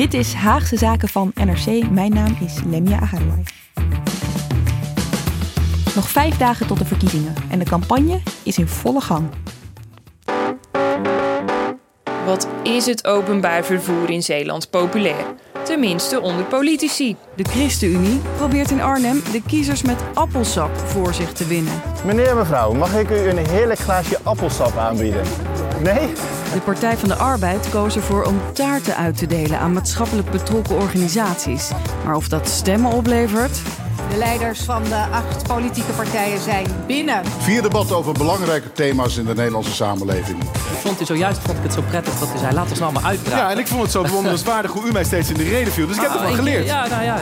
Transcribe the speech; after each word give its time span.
Dit 0.00 0.14
is 0.14 0.34
Haagse 0.34 0.76
Zaken 0.76 1.08
van 1.08 1.32
NRC. 1.34 1.90
Mijn 1.90 2.12
naam 2.12 2.36
is 2.40 2.54
Lemia 2.66 3.00
Aharouai. 3.00 3.42
Nog 5.94 6.08
vijf 6.08 6.36
dagen 6.36 6.66
tot 6.66 6.78
de 6.78 6.84
verkiezingen 6.84 7.34
en 7.50 7.58
de 7.58 7.64
campagne 7.64 8.20
is 8.42 8.58
in 8.58 8.68
volle 8.68 9.00
gang. 9.00 9.28
Wat 12.26 12.48
is 12.62 12.86
het 12.86 13.06
openbaar 13.06 13.64
vervoer 13.64 14.10
in 14.10 14.22
Zeeland 14.22 14.70
populair? 14.70 15.24
Tenminste 15.64 16.20
onder 16.20 16.44
politici. 16.44 17.16
De 17.36 17.44
ChristenUnie 17.44 18.20
probeert 18.36 18.70
in 18.70 18.80
Arnhem 18.80 19.22
de 19.32 19.42
kiezers 19.46 19.82
met 19.82 20.02
appelsap 20.14 20.76
voor 20.76 21.14
zich 21.14 21.32
te 21.32 21.46
winnen. 21.46 21.82
Meneer, 22.04 22.36
mevrouw, 22.36 22.72
mag 22.72 22.94
ik 22.98 23.10
u 23.10 23.28
een 23.28 23.46
heerlijk 23.48 23.80
glaasje 23.80 24.18
appelsap 24.22 24.76
aanbieden? 24.76 25.22
Nee? 25.82 26.08
De 26.52 26.60
Partij 26.60 26.96
van 26.96 27.08
de 27.08 27.14
Arbeid 27.14 27.68
koos 27.68 27.96
ervoor 27.96 28.24
om 28.24 28.40
taarten 28.52 28.96
uit 28.96 29.16
te 29.16 29.26
delen 29.26 29.58
aan 29.58 29.72
maatschappelijk 29.72 30.30
betrokken 30.30 30.76
organisaties. 30.76 31.68
Maar 32.04 32.14
of 32.16 32.28
dat 32.28 32.48
stemmen 32.48 32.92
oplevert? 32.92 33.58
De 34.10 34.16
leiders 34.16 34.60
van 34.60 34.82
de 34.84 35.04
acht 35.12 35.46
politieke 35.46 35.92
partijen 35.92 36.40
zijn 36.40 36.66
binnen. 36.86 37.22
Vier 37.38 37.62
debatten 37.62 37.96
over 37.96 38.12
belangrijke 38.12 38.72
thema's 38.72 39.16
in 39.16 39.24
de 39.24 39.34
Nederlandse 39.34 39.72
samenleving. 39.72 40.42
Ik 40.42 40.78
vond 40.82 40.98
het 40.98 41.06
zojuist 41.06 41.38
vond 41.44 41.56
ik 41.58 41.62
het 41.62 41.72
zo 41.72 41.82
prettig 41.88 42.18
dat 42.18 42.28
hij 42.28 42.38
zei: 42.38 42.52
laat 42.54 42.70
ons 42.70 42.78
nou 42.78 42.92
maar 42.92 43.04
uitpraten. 43.04 43.38
Ja, 43.38 43.50
en 43.50 43.58
ik 43.58 43.66
vond 43.66 43.82
het 43.82 43.90
zo 43.90 44.02
bewonderenswaardig 44.02 44.70
hoe 44.72 44.86
u 44.88 44.92
mij 44.92 45.04
steeds 45.04 45.28
in 45.30 45.36
de 45.36 45.48
reden 45.48 45.72
viel. 45.72 45.86
Dus 45.86 45.96
ik 45.96 46.02
heb 46.02 46.10
Ah, 46.10 46.20
ervan 46.20 46.34
geleerd. 46.34 46.66
Ja, 46.66 46.86
nou 46.88 47.02
ja. 47.02 47.16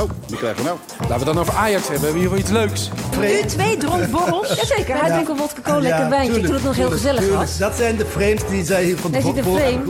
Oh, 0.00 0.10
die 0.26 0.36
krijgen 0.36 0.62
we 0.62 0.68
nou. 0.68 0.78
Laten 1.00 1.18
we 1.18 1.24
dan 1.24 1.38
over 1.38 1.54
Ajax 1.54 1.88
hebben. 1.88 2.00
We 2.00 2.04
hebben 2.04 2.20
hier 2.20 2.30
wel 2.30 2.38
iets 2.38 2.50
leuks. 2.50 2.90
U 3.20 3.46
twee 3.46 3.76
dronk 3.76 4.10
borrels? 4.10 4.48
Jazeker, 4.48 5.00
hij 5.00 5.10
drinkt 5.10 5.28
een 5.28 5.36
vodka 5.36 5.60
cola, 5.60 5.78
lekker 5.78 6.08
wijntje. 6.08 6.42
Toen 6.42 6.54
het 6.54 6.62
nog 6.62 6.76
heel 6.76 6.90
gezellig 6.90 7.34
was. 7.34 7.58
Dat 7.58 7.74
zijn 7.74 7.96
de 7.96 8.06
frames 8.06 8.46
die 8.48 8.64
zij 8.64 8.84
hier 8.84 8.96
van 8.98 9.10
Daar 9.10 9.22
zit 9.22 9.36
een 9.36 9.44
frame. 9.44 9.82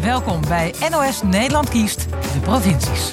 Welkom 0.00 0.40
bij 0.48 0.74
NOS 0.90 1.22
Nederland 1.22 1.68
kiest 1.68 2.06
de 2.08 2.40
provincies. 2.42 3.12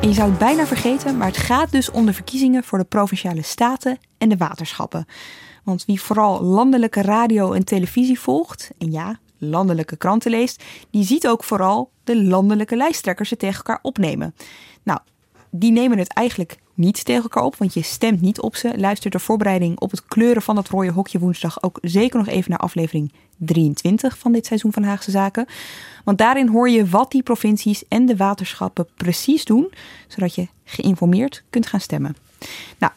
En 0.00 0.08
je 0.08 0.14
zou 0.14 0.28
het 0.28 0.38
bijna 0.38 0.66
vergeten, 0.66 1.16
maar 1.16 1.26
het 1.26 1.36
gaat 1.36 1.70
dus 1.70 1.90
om 1.90 2.06
de 2.06 2.12
verkiezingen 2.12 2.64
voor 2.64 2.78
de 2.78 2.84
provinciale 2.84 3.42
staten 3.42 3.98
en 4.18 4.28
de 4.28 4.36
waterschappen. 4.36 5.06
Want 5.64 5.84
wie 5.84 6.00
vooral 6.00 6.42
landelijke 6.42 7.02
radio 7.02 7.52
en 7.52 7.64
televisie 7.64 8.20
volgt, 8.20 8.70
en 8.78 8.90
ja, 8.92 9.18
landelijke 9.38 9.96
kranten 9.96 10.30
leest, 10.30 10.62
die 10.90 11.04
ziet 11.04 11.28
ook 11.28 11.44
vooral 11.44 11.90
de 12.04 12.22
landelijke 12.24 12.76
lijsttrekkers 12.76 13.30
het 13.30 13.38
tegen 13.38 13.56
elkaar 13.56 13.78
opnemen. 13.82 14.34
Nou, 14.82 15.00
die 15.50 15.72
nemen 15.72 15.98
het 15.98 16.12
eigenlijk 16.12 16.58
niet 16.74 17.04
tegen 17.04 17.22
elkaar 17.22 17.44
op, 17.44 17.56
want 17.56 17.74
je 17.74 17.82
stemt 17.82 18.20
niet 18.20 18.40
op 18.40 18.56
ze. 18.56 18.78
Luister 18.78 19.10
de 19.10 19.18
voorbereiding 19.18 19.80
op 19.80 19.90
het 19.90 20.04
kleuren 20.04 20.42
van 20.42 20.54
dat 20.54 20.68
rode 20.68 20.90
hokje 20.90 21.18
woensdag 21.18 21.62
ook 21.62 21.78
zeker 21.82 22.18
nog 22.18 22.28
even 22.28 22.50
naar 22.50 22.58
aflevering 22.58 23.12
23 23.36 24.18
van 24.18 24.32
dit 24.32 24.46
seizoen 24.46 24.72
van 24.72 24.82
Haagse 24.82 25.10
Zaken. 25.10 25.46
Want 26.04 26.18
daarin 26.18 26.48
hoor 26.48 26.68
je 26.68 26.86
wat 26.86 27.10
die 27.10 27.22
provincies 27.22 27.88
en 27.88 28.06
de 28.06 28.16
waterschappen 28.16 28.86
precies 28.96 29.44
doen, 29.44 29.72
zodat 30.08 30.34
je 30.34 30.48
geïnformeerd 30.64 31.42
kunt 31.50 31.66
gaan 31.66 31.80
stemmen. 31.80 32.16
Nou, 32.78 32.92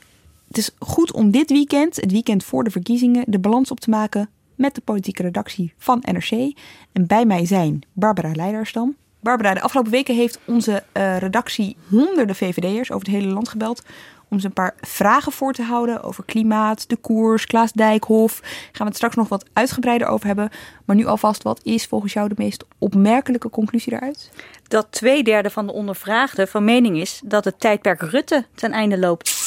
het 0.48 0.58
is 0.58 0.72
goed 0.80 1.12
om 1.12 1.32
dit 1.32 1.50
weekend, 1.50 1.96
het 1.96 2.12
weekend 2.12 2.44
voor 2.44 2.64
de 2.64 2.72
verkiezingen, 2.72 3.24
de 3.28 3.40
balans 3.40 3.72
op 3.72 3.80
te 3.80 3.90
maken 3.90 4.30
met 4.56 4.76
de 4.76 4.82
politieke 4.82 5.22
redactie 5.22 5.74
van 5.78 6.04
NRC. 6.12 6.58
En 6.92 7.08
bij 7.08 7.26
mij 7.26 7.46
zijn 7.46 7.82
Barbara 7.94 8.32
Leidersdam. 8.34 8.96
Barbara, 9.20 9.54
de 9.54 9.62
afgelopen 9.62 9.92
weken 9.92 10.16
heeft 10.16 10.40
onze 10.46 10.84
eh, 10.92 11.18
redactie 11.18 11.78
honderden 11.90 12.36
VVD'ers 12.36 12.92
over 12.92 13.08
het 13.08 13.16
hele 13.16 13.34
land 13.34 13.50
gebeld 13.50 13.84
om 14.30 14.40
ze 14.40 14.46
een 14.46 14.54
paar 14.54 14.76
vragen 14.82 15.32
voor 15.32 15.54
te 15.54 15.64
houden 15.64 16.04
over 16.04 16.24
klimaat, 16.26 16.90
de 16.90 16.96
koers, 16.96 17.46
Klaas 17.46 17.72
Dijkhoff. 17.72 18.40
Gaan 18.42 18.72
we 18.72 18.84
het 18.84 18.96
straks 18.96 19.16
nog 19.16 19.30
wat 19.30 19.46
uitgebreider 19.54 20.08
over 20.08 20.28
hebben. 20.28 20.50
Maar 20.86 20.96
nu 20.96 21.06
alvast, 21.06 21.44
wat 21.44 21.60
is 21.64 21.86
volgens 21.86 22.14
jou 22.14 22.28
de 22.28 22.36
meest 22.38 22.66
opmerkelijke 22.78 23.50
conclusie 23.50 23.92
daaruit? 23.92 24.32
Dat 24.68 24.88
twee 24.90 25.24
derde 25.24 25.50
van 25.50 25.66
de 25.66 25.74
ondervraagden 25.74 26.48
van 26.48 26.64
mening 26.64 26.98
is 26.98 27.22
dat 27.26 27.46
het 27.46 27.60
tijdperk 27.60 28.02
Rutte 28.02 28.46
ten 28.56 28.72
einde 28.72 28.98
loopt. 28.98 29.45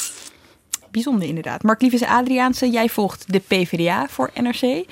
Bijzonder 0.91 1.27
inderdaad. 1.27 1.63
Mark 1.63 1.81
Liefes 1.81 2.03
Adriaanse, 2.03 2.69
jij 2.69 2.89
volgt 2.89 3.31
de 3.31 3.39
PvdA 3.39 4.07
voor 4.09 4.31
NRC. 4.41 4.85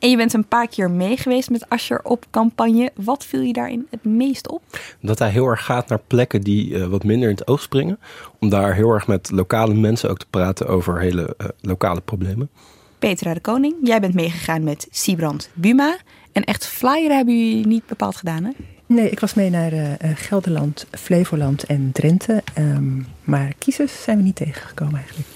En 0.00 0.10
je 0.10 0.16
bent 0.16 0.32
een 0.32 0.46
paar 0.46 0.68
keer 0.68 0.90
mee 0.90 1.16
geweest 1.16 1.50
met 1.50 1.68
Ascher 1.68 2.00
op 2.02 2.26
campagne. 2.30 2.90
Wat 2.94 3.24
viel 3.24 3.40
je 3.40 3.52
daarin 3.52 3.86
het 3.90 4.04
meest 4.04 4.48
op? 4.48 4.62
Dat 5.00 5.18
hij 5.18 5.30
heel 5.30 5.46
erg 5.46 5.64
gaat 5.64 5.88
naar 5.88 6.00
plekken 6.06 6.40
die 6.40 6.70
uh, 6.70 6.86
wat 6.86 7.04
minder 7.04 7.28
in 7.28 7.34
het 7.34 7.46
oog 7.46 7.62
springen. 7.62 7.98
Om 8.38 8.48
daar 8.48 8.74
heel 8.74 8.90
erg 8.90 9.06
met 9.06 9.30
lokale 9.30 9.74
mensen 9.74 10.10
ook 10.10 10.18
te 10.18 10.26
praten 10.30 10.66
over 10.66 11.00
hele 11.00 11.34
uh, 11.38 11.48
lokale 11.60 12.00
problemen. 12.00 12.50
Petra 12.98 13.34
de 13.34 13.40
Koning, 13.40 13.74
jij 13.82 14.00
bent 14.00 14.14
meegegaan 14.14 14.64
met 14.64 14.86
Siebrand 14.90 15.50
Buma. 15.54 15.96
En 16.32 16.44
echt 16.44 16.66
flyer 16.66 17.10
hebben 17.10 17.38
jullie 17.38 17.66
niet 17.66 17.86
bepaald 17.86 18.16
gedaan, 18.16 18.44
hè? 18.44 18.50
Nee, 18.86 19.10
ik 19.10 19.20
was 19.20 19.34
mee 19.34 19.50
naar 19.50 19.72
uh, 19.72 19.92
Gelderland, 20.14 20.86
Flevoland 20.90 21.64
en 21.64 21.90
Drenthe. 21.92 22.42
Um, 22.58 23.06
maar 23.24 23.52
kiezers 23.58 24.02
zijn 24.02 24.16
we 24.16 24.22
niet 24.22 24.36
tegengekomen 24.36 24.96
eigenlijk. 24.96 25.28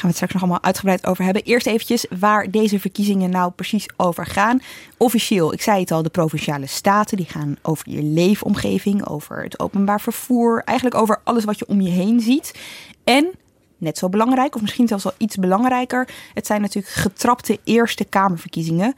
Gaan 0.00 0.10
we 0.10 0.16
het 0.16 0.24
straks 0.24 0.42
nog 0.42 0.50
allemaal 0.50 0.70
uitgebreid 0.70 1.06
over 1.06 1.24
hebben. 1.24 1.42
Eerst 1.42 1.66
eventjes 1.66 2.06
waar 2.18 2.50
deze 2.50 2.80
verkiezingen 2.80 3.30
nou 3.30 3.52
precies 3.52 3.88
over 3.96 4.26
gaan. 4.26 4.60
Officieel, 4.96 5.52
ik 5.52 5.62
zei 5.62 5.80
het 5.80 5.90
al, 5.90 6.02
de 6.02 6.08
provinciale 6.08 6.66
staten. 6.66 7.16
Die 7.16 7.26
gaan 7.26 7.56
over 7.62 7.90
je 7.90 8.02
leefomgeving, 8.02 9.06
over 9.06 9.42
het 9.42 9.58
openbaar 9.58 10.00
vervoer. 10.00 10.62
Eigenlijk 10.64 11.00
over 11.00 11.20
alles 11.24 11.44
wat 11.44 11.58
je 11.58 11.66
om 11.66 11.80
je 11.80 11.90
heen 11.90 12.20
ziet. 12.20 12.58
En, 13.04 13.30
net 13.78 13.98
zo 13.98 14.08
belangrijk, 14.08 14.54
of 14.54 14.60
misschien 14.60 14.88
zelfs 14.88 15.04
wel 15.04 15.12
iets 15.16 15.36
belangrijker... 15.36 16.08
het 16.34 16.46
zijn 16.46 16.60
natuurlijk 16.60 16.94
getrapte 16.94 17.58
Eerste 17.64 18.04
Kamerverkiezingen. 18.04 18.94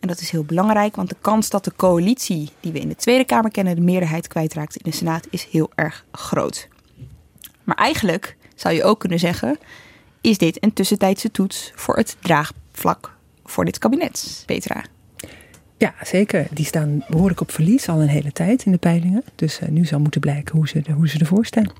En 0.00 0.08
dat 0.08 0.20
is 0.20 0.30
heel 0.30 0.44
belangrijk, 0.44 0.96
want 0.96 1.08
de 1.08 1.16
kans 1.20 1.50
dat 1.50 1.64
de 1.64 1.72
coalitie 1.76 2.50
die 2.60 2.72
we 2.72 2.80
in 2.80 2.88
de 2.88 2.96
Tweede 2.96 3.24
Kamer 3.24 3.50
kennen... 3.50 3.74
de 3.74 3.80
meerderheid 3.80 4.28
kwijtraakt 4.28 4.76
in 4.76 4.90
de 4.90 4.96
Senaat 4.96 5.26
is 5.30 5.46
heel 5.50 5.70
erg 5.74 6.04
groot. 6.12 6.68
Maar 7.64 7.76
eigenlijk 7.76 8.36
zou 8.54 8.74
je 8.74 8.84
ook 8.84 9.00
kunnen 9.00 9.18
zeggen 9.18 9.58
is 10.24 10.38
dit 10.38 10.62
een 10.62 10.72
tussentijdse 10.72 11.30
toets 11.30 11.72
voor 11.74 11.96
het 11.96 12.16
draagvlak 12.20 13.16
voor 13.44 13.64
dit 13.64 13.78
kabinet, 13.78 14.42
Petra? 14.46 14.84
Ja, 15.76 15.94
zeker. 16.02 16.46
Die 16.50 16.64
staan 16.64 17.04
behoorlijk 17.08 17.40
op 17.40 17.50
verlies 17.50 17.88
al 17.88 18.02
een 18.02 18.08
hele 18.08 18.32
tijd 18.32 18.64
in 18.64 18.72
de 18.72 18.78
peilingen. 18.78 19.24
Dus 19.34 19.60
uh, 19.60 19.68
nu 19.68 19.84
zal 19.84 20.00
moeten 20.00 20.20
blijken 20.20 20.56
hoe 20.56 20.68
ze, 20.68 20.82
hoe 20.94 21.08
ze 21.08 21.18
ervoor 21.18 21.46
staan. 21.46 21.72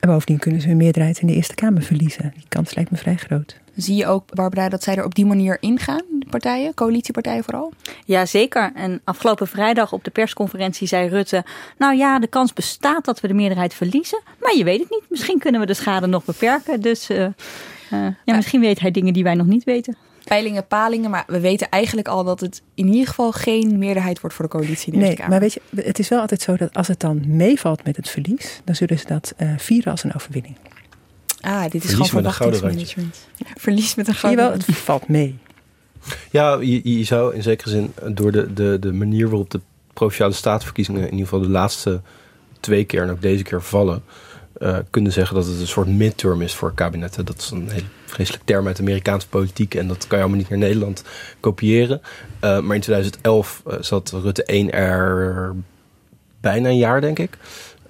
En 0.00 0.08
bovendien 0.08 0.38
kunnen 0.38 0.60
ze 0.60 0.68
hun 0.68 0.76
meerderheid 0.76 1.20
in 1.20 1.26
de 1.26 1.34
Eerste 1.34 1.54
Kamer 1.54 1.82
verliezen. 1.82 2.32
Die 2.34 2.48
kans 2.48 2.74
lijkt 2.74 2.90
me 2.90 2.96
vrij 2.96 3.16
groot. 3.16 3.60
Zie 3.76 3.96
je 3.96 4.06
ook, 4.06 4.34
Barbara, 4.34 4.68
dat 4.68 4.82
zij 4.82 4.96
er 4.96 5.04
op 5.04 5.14
die 5.14 5.26
manier 5.26 5.56
ingaan, 5.60 6.02
de 6.18 6.26
partijen, 6.30 6.74
coalitiepartijen 6.74 7.44
vooral? 7.44 7.72
Ja, 8.04 8.26
zeker. 8.26 8.72
En 8.74 9.00
afgelopen 9.04 9.48
vrijdag 9.48 9.92
op 9.92 10.04
de 10.04 10.10
persconferentie 10.10 10.86
zei 10.86 11.08
Rutte... 11.08 11.44
nou 11.78 11.96
ja, 11.96 12.18
de 12.18 12.26
kans 12.26 12.52
bestaat 12.52 13.04
dat 13.04 13.20
we 13.20 13.28
de 13.28 13.34
meerderheid 13.34 13.74
verliezen. 13.74 14.20
Maar 14.40 14.56
je 14.56 14.64
weet 14.64 14.80
het 14.80 14.90
niet. 14.90 15.02
Misschien 15.08 15.38
kunnen 15.38 15.60
we 15.60 15.66
de 15.66 15.74
schade 15.74 16.06
nog 16.06 16.24
beperken. 16.24 16.80
Dus 16.80 17.10
uh, 17.10 17.18
uh, 17.20 17.28
ja, 18.24 18.34
misschien 18.36 18.60
weet 18.60 18.80
hij 18.80 18.90
dingen 18.90 19.12
die 19.12 19.22
wij 19.22 19.34
nog 19.34 19.46
niet 19.46 19.64
weten. 19.64 19.96
Peilingen, 20.24 20.66
palingen, 20.66 21.10
maar 21.10 21.24
we 21.26 21.40
weten 21.40 21.68
eigenlijk 21.68 22.08
al 22.08 22.24
dat 22.24 22.40
het 22.40 22.62
in 22.74 22.88
ieder 22.88 23.06
geval 23.06 23.32
geen 23.32 23.78
meerderheid 23.78 24.20
wordt 24.20 24.36
voor 24.36 24.44
de 24.44 24.50
coalitie 24.50 24.92
in 24.92 24.98
de 24.98 25.04
Nee, 25.04 25.14
Kamer. 25.14 25.30
maar 25.30 25.40
weet 25.40 25.52
je, 25.52 25.60
het 25.76 25.98
is 25.98 26.08
wel 26.08 26.20
altijd 26.20 26.40
zo 26.40 26.56
dat 26.56 26.74
als 26.74 26.88
het 26.88 27.00
dan 27.00 27.22
meevalt 27.26 27.84
met 27.84 27.96
het 27.96 28.10
verlies... 28.10 28.60
dan 28.64 28.74
zullen 28.74 28.98
ze 28.98 29.06
dat 29.06 29.34
uh, 29.38 29.52
vieren 29.58 29.90
als 29.90 30.04
een 30.04 30.14
overwinning. 30.14 30.56
Ah, 31.44 31.62
dit 31.70 31.84
is 31.84 31.90
Verlies 31.90 32.08
gewoon 32.08 32.22
met 32.22 32.32
een 32.32 32.38
gouden 32.38 32.58
verwachtingsmanagement. 32.58 33.28
Verlies 33.60 33.94
met 33.94 34.08
een 34.08 34.14
gouden 34.14 34.44
Jawel, 34.44 34.58
het 34.58 34.76
valt 34.76 35.08
mee. 35.08 35.38
Ja, 36.30 36.58
je, 36.60 36.98
je, 36.98 37.04
zou 37.04 37.34
in 37.34 37.42
zekere 37.42 37.70
zin 37.70 37.92
door 38.08 38.32
de, 38.32 38.52
de, 38.52 38.78
de 38.80 38.92
manier 38.92 39.28
waarop 39.28 39.50
de 39.50 39.60
provinciale 39.92 40.32
staatsverkiezingen 40.32 41.00
in 41.00 41.10
ieder 41.10 41.24
geval 41.24 41.40
de 41.40 41.48
laatste 41.48 42.00
twee 42.60 42.84
keer 42.84 43.02
en 43.02 43.10
ook 43.10 43.22
deze 43.22 43.42
keer 43.42 43.62
vallen, 43.62 44.02
uh, 44.58 44.78
kunnen 44.90 45.12
zeggen 45.12 45.36
dat 45.36 45.46
het 45.46 45.60
een 45.60 45.66
soort 45.66 45.88
midterm 45.88 46.42
is 46.42 46.54
voor 46.54 46.74
kabinetten. 46.74 47.24
Dat 47.24 47.38
is 47.38 47.50
een 47.50 47.70
heel 47.70 47.82
vreselijk 48.06 48.44
term 48.44 48.66
uit 48.66 48.76
de 48.76 48.82
Amerikaanse 48.82 49.28
politiek 49.28 49.74
en 49.74 49.88
dat 49.88 50.06
kan 50.06 50.18
je 50.18 50.24
allemaal 50.24 50.40
niet 50.40 50.50
naar 50.50 50.58
Nederland 50.58 51.04
kopiëren. 51.40 52.00
Uh, 52.40 52.60
maar 52.60 52.74
in 52.74 52.82
2011 52.82 53.62
uh, 53.66 53.74
zat 53.80 54.10
Rutte 54.10 54.44
1 54.44 54.72
er 54.72 55.54
bijna 56.40 56.68
een 56.68 56.76
jaar, 56.76 57.00
denk 57.00 57.18
ik. 57.18 57.38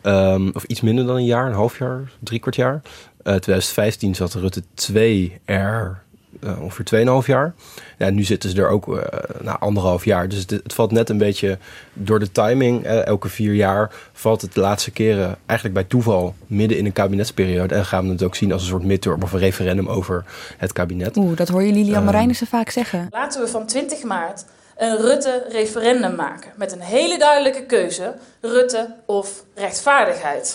Um, 0.02 0.50
of 0.52 0.64
iets 0.64 0.80
minder 0.80 1.06
dan 1.06 1.16
een 1.16 1.24
jaar, 1.24 1.46
een 1.46 1.52
half 1.52 1.78
jaar, 1.78 2.10
drie 2.20 2.40
kwart 2.40 2.56
jaar. 2.56 2.82
Uh, 3.24 3.34
2015 3.34 4.14
zat 4.14 4.34
Rutte 4.34 4.62
2 4.74 5.40
er 5.44 6.02
uh, 6.44 6.62
ongeveer 6.62 7.22
2,5 7.22 7.26
jaar. 7.26 7.54
Ja, 7.98 8.10
nu 8.10 8.22
zitten 8.22 8.50
ze 8.50 8.56
er 8.56 8.68
ook 8.68 8.88
uh, 8.88 9.02
na 9.40 9.58
anderhalf 9.58 10.04
jaar. 10.04 10.28
Dus 10.28 10.38
het, 10.38 10.50
het, 10.50 10.72
valt 10.72 10.92
net 10.92 11.08
een 11.08 11.18
beetje 11.18 11.58
door 11.92 12.18
de 12.18 12.32
timing. 12.32 12.86
Uh, 12.86 13.06
elke 13.06 13.28
vier 13.28 13.54
jaar 13.54 13.92
valt 14.12 14.42
het 14.42 14.54
de 14.54 14.60
laatste 14.60 14.90
keren 14.90 15.36
eigenlijk 15.46 15.78
bij 15.78 15.88
toeval 15.88 16.34
midden 16.46 16.78
in 16.78 16.86
een 16.86 16.92
kabinetsperiode. 16.92 17.74
En 17.74 17.84
gaan 17.84 18.04
we 18.04 18.12
het 18.12 18.22
ook 18.22 18.34
zien 18.34 18.52
als 18.52 18.62
een 18.62 18.68
soort 18.68 18.84
midterm 18.84 19.22
of 19.22 19.32
een 19.32 19.38
referendum 19.38 19.88
over 19.88 20.24
het 20.56 20.72
kabinet. 20.72 21.16
Oeh, 21.16 21.36
dat 21.36 21.48
hoor 21.48 21.62
je 21.62 21.72
Lilian 21.72 22.04
Marijnissen 22.04 22.46
vaak 22.46 22.70
zeggen. 22.70 23.06
Laten 23.10 23.40
we 23.40 23.48
van 23.48 23.66
20 23.66 24.02
maart 24.02 24.44
een 24.76 24.96
Rutte-referendum 24.96 26.14
maken. 26.14 26.50
Met 26.56 26.72
een 26.72 26.80
hele 26.80 27.18
duidelijke 27.18 27.66
keuze: 27.66 28.14
Rutte 28.40 28.94
of 29.06 29.44
rechtvaardigheid. 29.54 30.54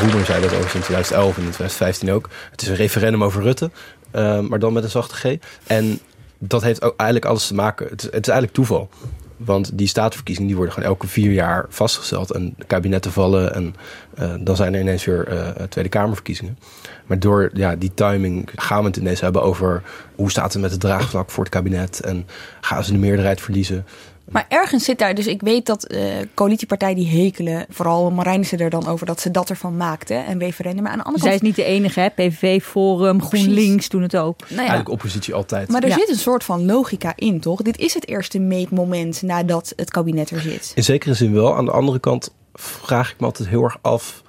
Roemer 0.00 0.24
zei 0.24 0.40
dat 0.40 0.50
overigens 0.50 0.74
in 0.74 0.80
2011 0.80 1.36
en 1.36 1.42
in 1.42 1.50
2015 1.50 2.12
ook. 2.12 2.28
Het 2.50 2.62
is 2.62 2.68
een 2.68 2.74
referendum 2.74 3.24
over 3.24 3.42
Rutte, 3.42 3.70
uh, 4.14 4.40
maar 4.40 4.58
dan 4.58 4.72
met 4.72 4.84
een 4.84 4.90
zachte 4.90 5.14
G. 5.14 5.36
En 5.66 6.00
dat 6.38 6.62
heeft 6.62 6.82
ook 6.82 6.94
eigenlijk 6.96 7.30
alles 7.30 7.46
te 7.46 7.54
maken. 7.54 7.86
Het 7.88 8.02
is, 8.02 8.04
het 8.04 8.26
is 8.26 8.28
eigenlijk 8.28 8.52
toeval. 8.52 8.88
Want 9.36 9.70
die 9.78 9.86
statenverkiezingen 9.86 10.48
die 10.48 10.56
worden 10.56 10.74
gewoon 10.74 10.88
elke 10.88 11.06
vier 11.06 11.32
jaar 11.32 11.66
vastgesteld. 11.68 12.30
En 12.30 12.54
de 12.58 12.64
kabinetten 12.64 13.12
vallen 13.12 13.54
en 13.54 13.74
uh, 14.18 14.34
dan 14.40 14.56
zijn 14.56 14.74
er 14.74 14.80
ineens 14.80 15.04
weer 15.04 15.32
uh, 15.32 15.48
Tweede 15.48 15.90
Kamerverkiezingen. 15.90 16.58
Maar 17.06 17.18
door 17.18 17.50
ja, 17.52 17.76
die 17.76 17.94
timing 17.94 18.48
gaan 18.54 18.80
we 18.80 18.86
het 18.86 18.96
ineens 18.96 19.20
hebben 19.20 19.42
over 19.42 19.82
hoe 20.14 20.30
staat 20.30 20.52
het 20.52 20.62
met 20.62 20.70
het 20.70 20.80
draagvlak 20.80 21.30
voor 21.30 21.44
het 21.44 21.52
kabinet. 21.52 22.00
En 22.00 22.26
gaan 22.60 22.84
ze 22.84 22.92
de 22.92 22.98
meerderheid 22.98 23.40
verliezen. 23.40 23.86
Maar 24.30 24.46
ergens 24.48 24.84
zit 24.84 24.98
daar, 24.98 25.14
dus 25.14 25.26
ik 25.26 25.40
weet 25.40 25.66
dat 25.66 25.92
uh, 25.92 26.00
coalitiepartijen 26.34 26.96
die 26.96 27.08
hekelen, 27.08 27.66
vooral 27.70 28.10
Marijnissen 28.10 28.58
er 28.58 28.70
dan 28.70 28.86
over 28.86 29.06
dat 29.06 29.20
ze 29.20 29.30
dat 29.30 29.50
ervan 29.50 29.76
maakte, 29.76 30.24
een 30.28 30.38
referendum. 30.38 30.82
Maar 30.82 30.92
aan 30.92 30.98
de 30.98 31.04
andere 31.04 31.22
Zij 31.22 31.30
kant. 31.38 31.42
is 31.42 31.48
niet 31.48 31.66
de 31.66 31.72
enige, 31.72 32.00
hè? 32.00 32.08
PVV, 32.08 32.62
Forum, 32.62 33.22
GroenLinks 33.22 33.88
doen 33.88 34.02
het 34.02 34.16
ook. 34.16 34.38
Nou 34.40 34.52
ja, 34.52 34.58
Eigenlijk 34.58 34.88
oppositie 34.90 35.34
altijd. 35.34 35.68
maar 35.68 35.82
er 35.82 35.88
Ja. 35.88 35.94
zit 35.98 36.08
een 36.08 36.16
soort 36.16 36.44
van 36.44 36.66
logica 36.66 37.12
in, 37.16 37.40
toch? 37.40 37.62
Dit 37.62 37.78
is 37.78 37.94
het 37.94 38.08
eerste 38.08 38.38
meetmoment 38.38 39.22
nadat 39.22 39.72
het 39.76 39.90
kabinet 39.90 40.30
er 40.30 40.40
zit. 40.40 40.72
In 40.74 40.84
zekere 40.84 41.14
zin 41.14 41.32
wel. 41.32 41.56
Aan 41.56 41.64
de 41.64 41.70
andere 41.70 41.98
kant 41.98 42.34
vraag 42.54 43.10
ik 43.10 43.20
me 43.20 43.26
altijd 43.26 43.48
heel 43.48 43.62
erg 43.62 43.78
af. 43.80 44.22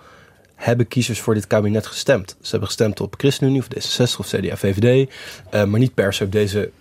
Hebben 0.55 0.87
kiezers 0.87 1.19
voor 1.19 1.33
dit 1.33 1.47
kabinet 1.47 1.85
gestemd? 1.87 2.35
Ze 2.41 2.49
hebben 2.49 2.67
gestemd 2.67 2.99
op 3.01 3.15
ChristenUnie 3.17 3.59
of 3.59 3.67
D66 3.67 4.17
of 4.19 4.27
CDA, 4.27 4.57
VVD. 4.57 5.09
eh, 5.49 5.63
maar 5.63 5.79
niet 5.79 5.93
per 5.93 6.13
se 6.13 6.23
op 6.23 6.31
deze 6.31 6.71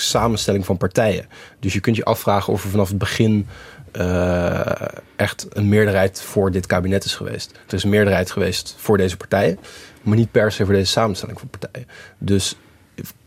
samenstelling 0.00 0.64
van 0.64 0.76
partijen. 0.76 1.26
Dus 1.58 1.72
je 1.72 1.80
kunt 1.80 1.96
je 1.96 2.04
afvragen 2.04 2.52
of 2.52 2.64
er 2.64 2.70
vanaf 2.70 2.88
het 2.88 2.98
begin 2.98 3.46
eh, 3.92 4.70
echt 5.16 5.46
een 5.52 5.68
meerderheid 5.68 6.22
voor 6.22 6.50
dit 6.50 6.66
kabinet 6.66 7.04
is 7.04 7.14
geweest. 7.14 7.50
Er 7.66 7.74
is 7.74 7.82
een 7.82 7.90
meerderheid 7.90 8.30
geweest 8.30 8.74
voor 8.78 8.96
deze 8.96 9.16
partijen, 9.16 9.58
maar 10.02 10.16
niet 10.16 10.30
per 10.30 10.52
se 10.52 10.64
voor 10.64 10.74
deze 10.74 10.90
samenstelling 10.90 11.38
van 11.38 11.48
partijen. 11.48 11.86
Dus 12.18 12.56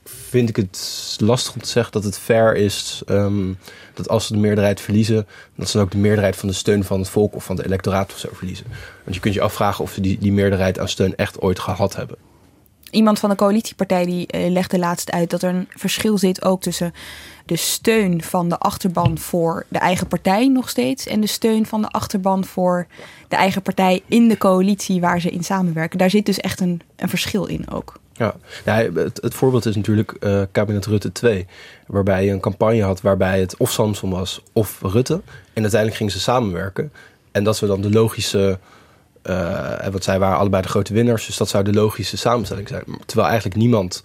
vind 0.05 0.49
ik 0.49 0.55
het 0.55 1.15
lastig 1.19 1.53
om 1.53 1.61
te 1.61 1.69
zeggen 1.69 1.91
dat 1.91 2.03
het 2.03 2.17
fair 2.17 2.55
is 2.55 3.01
ehm, 3.05 3.53
dat 3.93 4.09
als 4.09 4.27
ze 4.27 4.33
de 4.33 4.39
meerderheid 4.39 4.81
verliezen, 4.81 5.27
dat 5.55 5.69
ze 5.69 5.77
dan 5.77 5.85
ook 5.85 5.91
de 5.91 5.97
meerderheid 5.97 6.35
van 6.35 6.49
de 6.49 6.55
steun 6.55 6.83
van 6.83 6.99
het 6.99 7.09
volk 7.09 7.35
of 7.35 7.43
van 7.43 7.55
het 7.55 7.65
electoraat 7.65 8.11
of 8.11 8.17
zo 8.17 8.29
verliezen. 8.31 8.65
Want 9.03 9.15
je 9.15 9.21
kunt 9.21 9.33
je 9.33 9.41
afvragen 9.41 9.83
of 9.83 9.91
ze 9.91 10.01
die, 10.01 10.17
die 10.17 10.31
meerderheid 10.31 10.79
aan 10.79 10.89
steun 10.89 11.15
echt 11.15 11.41
ooit 11.41 11.59
gehad 11.59 11.95
hebben. 11.95 12.17
Iemand 12.93 13.19
van 13.19 13.29
de 13.29 13.35
coalitiepartij 13.35 14.05
die 14.05 14.27
eh, 14.27 14.51
legde 14.51 14.79
laatst 14.79 15.11
uit 15.11 15.29
dat 15.29 15.41
er 15.41 15.49
een 15.49 15.67
verschil 15.69 16.17
zit 16.17 16.43
ook 16.43 16.61
tussen 16.61 16.93
de 17.45 17.55
steun 17.55 18.23
van 18.23 18.49
de 18.49 18.57
achterban 18.57 19.17
voor 19.17 19.65
de 19.67 19.77
eigen 19.77 20.07
partij 20.07 20.47
nog 20.47 20.69
steeds 20.69 21.07
en 21.07 21.21
de 21.21 21.27
steun 21.27 21.65
van 21.65 21.81
de 21.81 21.87
achterban 21.87 22.45
voor 22.45 22.87
de 23.27 23.35
eigen 23.35 23.61
partij 23.61 24.01
in 24.07 24.27
de 24.27 24.37
coalitie 24.37 25.01
waar 25.01 25.21
ze 25.21 25.29
in 25.29 25.43
samenwerken. 25.43 25.97
Daar 25.97 26.09
zit 26.09 26.25
dus 26.25 26.39
echt 26.39 26.59
een, 26.59 26.81
een 26.95 27.09
verschil 27.09 27.45
in 27.45 27.69
ook. 27.69 28.01
Ja, 28.13 28.35
het, 28.63 29.21
het 29.21 29.33
voorbeeld 29.33 29.65
is 29.65 29.75
natuurlijk 29.75 30.11
eh, 30.11 30.41
kabinet 30.51 30.85
Rutte 30.85 31.11
2. 31.11 31.47
Waarbij 31.87 32.25
je 32.25 32.31
een 32.31 32.39
campagne 32.39 32.83
had 32.83 33.01
waarbij 33.01 33.39
het 33.39 33.57
of 33.57 33.71
Samson 33.71 34.09
was 34.09 34.41
of 34.53 34.79
Rutte. 34.81 35.21
En 35.53 35.61
uiteindelijk 35.61 35.95
gingen 35.95 36.13
ze 36.13 36.19
samenwerken. 36.19 36.91
En 37.31 37.43
dat 37.43 37.57
zou 37.57 37.71
dan 37.71 37.81
de 37.81 37.89
logische... 37.89 38.59
eh, 39.23 39.87
want 39.91 40.03
zij 40.03 40.19
waren 40.19 40.37
allebei 40.37 40.61
de 40.61 40.67
grote 40.69 40.93
winnaars. 40.93 41.25
Dus 41.25 41.37
dat 41.37 41.49
zou 41.49 41.63
de 41.63 41.73
logische 41.73 42.17
samenstelling 42.17 42.67
zijn. 42.67 42.83
Terwijl 43.05 43.27
eigenlijk 43.27 43.57
niemand 43.59 44.03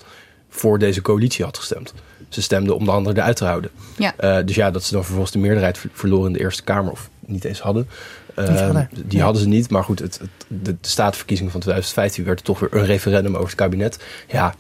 voor 0.49 0.79
deze 0.79 1.03
coalitie 1.03 1.45
had 1.45 1.59
gestemd. 1.59 1.95
Ze 2.29 2.43
stemden 2.43 2.75
om 2.77 2.85
de 2.85 2.91
anderen 2.91 3.19
eruit 3.19 3.37
te 3.37 3.45
houden. 3.45 3.71
Ja. 3.97 4.15
Eh, 4.17 4.47
dus 4.47 4.55
ja, 4.57 4.71
dat 4.71 4.85
ze 4.85 4.93
dan 4.93 5.03
vervolgens 5.03 5.33
de 5.33 5.39
meerderheid 5.39 5.79
ver- 5.79 5.91
verloren 5.93 6.27
in 6.27 6.33
de 6.33 6.41
Eerste 6.41 6.63
Kamer. 6.63 6.93
Of 6.93 7.11
niet 7.21 7.45
eens 7.45 7.61
hadden. 7.61 7.89
Eh, 8.35 8.61
hadden. 8.61 8.91
Die 9.07 9.23
hadden 9.23 9.43
ze 9.43 9.49
niet. 9.49 9.71
Maar 9.71 9.85
goed, 9.85 9.99
het, 9.99 10.19
het, 10.19 10.31
de, 10.49 10.77
de 10.81 10.89
statenverkiezing 10.89 11.51
van 11.51 11.61
2015 11.61 12.25
werd 12.25 12.39
er 12.39 12.45
toch 12.45 12.59
weer 12.59 12.75
een 12.75 12.85
referendum 12.85 13.35
over 13.35 13.47
het 13.47 13.55
kabinet. 13.55 14.05
Ja, 14.29 14.55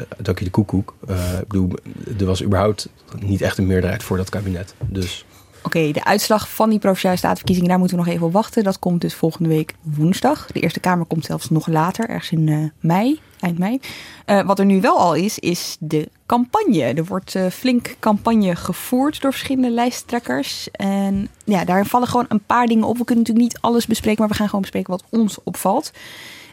uh, 0.00 0.06
dank 0.18 0.38
je 0.38 0.44
de 0.44 0.50
koekoek. 0.50 0.94
Ik 1.40 1.48
bedoel, 1.48 1.72
er 2.18 2.24
was 2.26 2.42
überhaupt 2.42 2.88
niet 3.18 3.40
echt 3.40 3.58
een 3.58 3.66
meerderheid 3.66 4.02
voor 4.02 4.16
dat 4.16 4.28
kabinet. 4.28 4.74
Dus 4.86 5.24
Oké, 5.62 5.90
de 5.92 6.04
uitslag 6.04 6.48
van 6.48 6.70
die 6.70 6.78
provinciale 6.78 7.16
statenverkiezingen, 7.16 7.70
daar 7.70 7.78
moeten 7.78 7.96
we 7.96 8.04
nog 8.04 8.12
even 8.12 8.26
op 8.26 8.32
wachten. 8.32 8.64
Dat 8.64 8.78
komt 8.78 9.00
dus 9.00 9.14
volgende 9.14 9.48
week 9.48 9.74
woensdag. 9.82 10.46
De 10.46 10.60
Eerste 10.60 10.80
Kamer 10.80 11.06
komt 11.06 11.24
zelfs 11.24 11.50
nog 11.50 11.66
later, 11.66 12.08
ergens 12.08 12.30
in 12.30 12.48
eh, 12.48 12.58
mei, 12.80 13.20
eind 13.40 13.58
mei. 13.58 13.80
Eh, 14.24 14.46
wat 14.46 14.58
er 14.58 14.64
nu 14.64 14.80
wel 14.80 14.98
al 14.98 15.14
is, 15.14 15.38
is 15.38 15.76
de 15.80 16.08
campagne. 16.26 16.82
Er 16.82 17.04
wordt 17.04 17.34
eh, 17.34 17.46
flink 17.46 17.96
campagne 17.98 18.56
gevoerd 18.56 19.20
door 19.20 19.32
verschillende 19.32 19.70
lijsttrekkers. 19.70 20.70
En 20.70 21.28
ja, 21.44 21.64
daar 21.64 21.86
vallen 21.86 22.08
gewoon 22.08 22.26
een 22.28 22.44
paar 22.46 22.66
dingen 22.66 22.86
op. 22.86 22.98
We 22.98 23.04
kunnen 23.04 23.24
natuurlijk 23.24 23.54
niet 23.54 23.62
alles 23.62 23.86
bespreken, 23.86 24.20
maar 24.20 24.28
we 24.28 24.36
gaan 24.36 24.46
gewoon 24.46 24.60
bespreken 24.60 24.90
wat 24.90 25.04
ons 25.10 25.38
opvalt. 25.44 25.92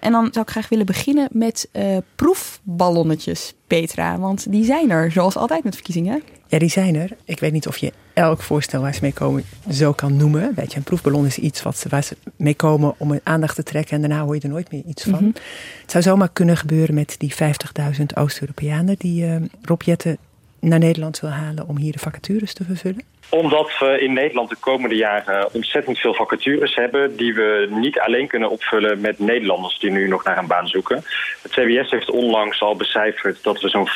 En 0.06 0.12
dan 0.12 0.28
zou 0.31 0.46
ik 0.46 0.52
graag 0.52 0.69
willen 0.69 0.86
beginnen 0.86 1.28
met 1.31 1.69
eh, 1.72 1.98
proefballonnetjes, 2.16 3.54
Petra. 3.68 4.19
Want 4.19 4.52
die 4.52 4.66
zijn 4.66 4.90
er, 4.90 5.12
zoals 5.12 5.36
altijd 5.36 5.63
met 5.63 5.74
verkiezingen. 5.74 6.24
Ja, 6.48 6.60
die 6.60 6.69
zijn 6.69 6.96
er. 6.96 7.10
Ik 7.24 7.40
weet 7.40 7.52
niet 7.52 7.68
of 7.68 7.78
je 7.78 7.94
elk 8.13 8.42
voorstel 8.42 8.81
waar 8.81 8.94
ze 8.94 9.00
mee 9.02 9.13
komen 9.13 9.44
zo 9.72 9.94
kan 9.94 10.16
noemen. 10.16 10.52
Weet 10.56 10.72
je, 10.72 10.78
een 10.78 10.84
proefballon 10.84 11.25
is 11.25 11.38
iets 11.38 11.62
wat 11.62 11.78
ze, 11.78 11.90
waar 11.90 12.04
ze 12.04 12.18
mee 12.36 12.56
komen 12.56 12.94
om 12.98 13.12
een 13.12 13.22
aandacht 13.24 13.56
te 13.56 13.63
trekken. 13.63 13.96
En 13.96 14.02
daarna 14.02 14.24
hoor 14.24 14.36
je 14.36 14.42
er 14.42 14.50
nooit 14.50 14.72
meer 14.72 14.84
iets 14.88 15.04
van. 15.04 15.24
Mhm. 15.24 15.31
Het 15.81 15.92
zou 15.92 16.04
zomaar 16.04 16.30
kunnen 16.30 16.58
gebeuren 16.58 16.96
met 16.96 17.16
die 17.18 17.34
50.000 17.34 18.06
Oost-Europeanen 18.13 18.96
die 18.98 19.50
Rob 19.62 19.81
Jetten 19.81 20.18
naar 20.60 20.80
Nederland 20.80 21.19
wil 21.19 21.30
halen 21.30 21.68
om 21.68 21.78
hier 21.78 21.92
de 21.92 22.00
vacatures 22.00 22.54
te 22.54 22.63
vervullen. 22.63 23.01
Omdat 23.30 23.72
we 23.80 24.00
in 24.00 24.13
Nederland 24.13 24.50
de 24.50 24.56
komende 24.60 24.95
jaren 24.95 25.54
ontzettend 25.54 25.98
veel 25.98 26.13
vacatures 26.13 26.75
hebben... 26.75 27.16
die 27.16 27.33
we 27.33 27.68
niet 27.69 28.00
alleen 28.00 28.27
kunnen 28.27 28.50
opvullen 28.50 29.01
met 29.01 29.19
Nederlanders 29.19 29.80
die 29.80 29.92
nu 29.92 30.07
nog 30.07 30.24
naar 30.24 30.38
een 30.38 30.48
baan 30.48 30.68
zoeken. 30.68 31.04
Het 31.42 31.51
CBS 31.51 31.92
heeft 31.92 32.12
onlangs 32.12 32.62
al 32.62 32.75
becijferd 32.75 33.44
dat 33.44 33.62
we 33.62 33.69
zo'n 33.69 33.89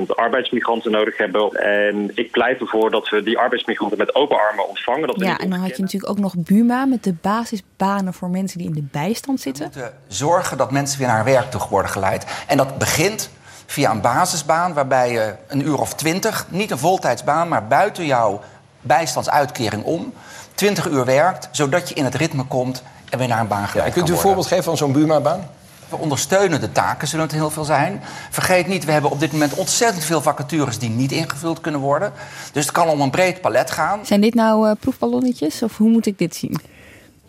50.000 0.00 0.06
arbeidsmigranten 0.06 0.90
nodig 0.90 1.16
hebben. 1.16 1.52
En 1.52 2.10
ik 2.14 2.30
pleit 2.30 2.60
ervoor 2.60 2.90
dat 2.90 3.08
we 3.08 3.22
die 3.22 3.38
arbeidsmigranten 3.38 3.98
met 3.98 4.14
open 4.14 4.38
armen 4.38 4.68
ontvangen. 4.68 5.06
Dat 5.06 5.16
we 5.16 5.24
Ja, 5.24 5.38
en 5.38 5.50
dan 5.50 5.58
had 5.58 5.76
je 5.76 5.82
natuurlijk 5.82 6.12
ook 6.12 6.18
nog 6.18 6.34
Buma 6.36 6.84
met 6.84 7.04
de 7.04 7.14
basisbanen 7.22 8.14
voor 8.14 8.30
mensen 8.30 8.58
die 8.58 8.66
in 8.66 8.74
de 8.74 8.88
bijstand 8.90 9.40
zitten. 9.40 9.70
zorgen 10.08 10.56
dat 10.58 10.70
mensen 10.70 10.98
weer 10.98 11.08
naar 11.08 11.24
werk 11.24 11.50
toe 11.50 11.60
worden 11.70 11.90
geleid. 11.90 12.44
En 12.46 12.56
dat 12.56 12.78
begint 12.78 13.30
via 13.70 13.90
een 13.90 14.00
basisbaan 14.00 14.72
waarbij 14.72 15.12
je 15.12 15.34
een 15.46 15.66
uur 15.66 15.80
of 15.80 15.94
twintig, 15.94 16.46
niet 16.48 16.70
een 16.70 16.78
voltijdsbaan, 16.78 17.48
maar 17.48 17.66
buiten 17.66 18.06
jouw 18.06 18.40
bijstandsuitkering 18.80 19.84
om, 19.84 20.12
20 20.54 20.88
uur 20.88 21.04
werkt, 21.04 21.48
zodat 21.50 21.88
je 21.88 21.94
in 21.94 22.04
het 22.04 22.14
ritme 22.14 22.44
komt 22.44 22.82
en 23.10 23.18
weer 23.18 23.28
naar 23.28 23.40
een 23.40 23.48
baan 23.48 23.68
geleid 23.68 23.86
En 23.86 23.92
kunt 23.92 24.08
u 24.08 24.12
kan 24.12 24.16
een 24.16 24.22
worden. 24.22 24.22
voorbeeld 24.22 24.46
geven 24.46 24.64
van 24.64 24.76
zo'n 24.76 24.92
Buma-baan? 24.92 25.46
We 25.88 25.96
ondersteunen 25.96 26.60
de 26.60 26.72
taken, 26.72 27.08
zullen 27.08 27.24
het 27.24 27.34
heel 27.34 27.50
veel 27.50 27.64
zijn. 27.64 28.02
Vergeet 28.30 28.66
niet, 28.66 28.84
we 28.84 28.92
hebben 28.92 29.10
op 29.10 29.20
dit 29.20 29.32
moment 29.32 29.54
ontzettend 29.54 30.04
veel 30.04 30.22
vacatures 30.22 30.78
die 30.78 30.90
niet 30.90 31.12
ingevuld 31.12 31.60
kunnen 31.60 31.80
worden. 31.80 32.12
Dus 32.52 32.64
het 32.64 32.74
kan 32.74 32.88
om 32.88 33.00
een 33.00 33.10
breed 33.10 33.40
palet 33.40 33.70
gaan. 33.70 34.06
Zijn 34.06 34.20
dit 34.20 34.34
nou 34.34 34.68
eh, 34.68 34.74
proefballonnetjes 34.80 35.62
of 35.62 35.76
hoe 35.76 35.88
moet 35.88 36.06
ik 36.06 36.18
dit 36.18 36.36
zien? 36.36 36.60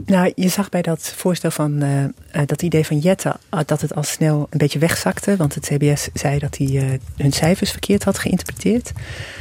Nou, 0.05 0.31
je 0.35 0.47
zag 0.47 0.69
bij 0.69 0.81
dat 0.81 1.13
voorstel 1.15 1.51
van 1.51 1.81
eh, 1.81 2.03
eh, 2.03 2.11
dat 2.45 2.61
idee 2.61 2.85
van 2.85 2.97
Jette 2.99 3.35
uh, 3.53 3.59
dat 3.65 3.81
het 3.81 3.95
al 3.95 4.03
snel 4.03 4.47
een 4.49 4.57
beetje 4.57 4.79
wegzakte. 4.79 5.35
Want 5.35 5.55
het 5.55 5.65
CBS 5.65 6.09
zei 6.13 6.39
dat 6.39 6.57
hij 6.57 6.99
hun 7.15 7.31
cijfers 7.31 7.71
verkeerd 7.71 8.03
had 8.03 8.19
geïnterpreteerd. 8.19 8.91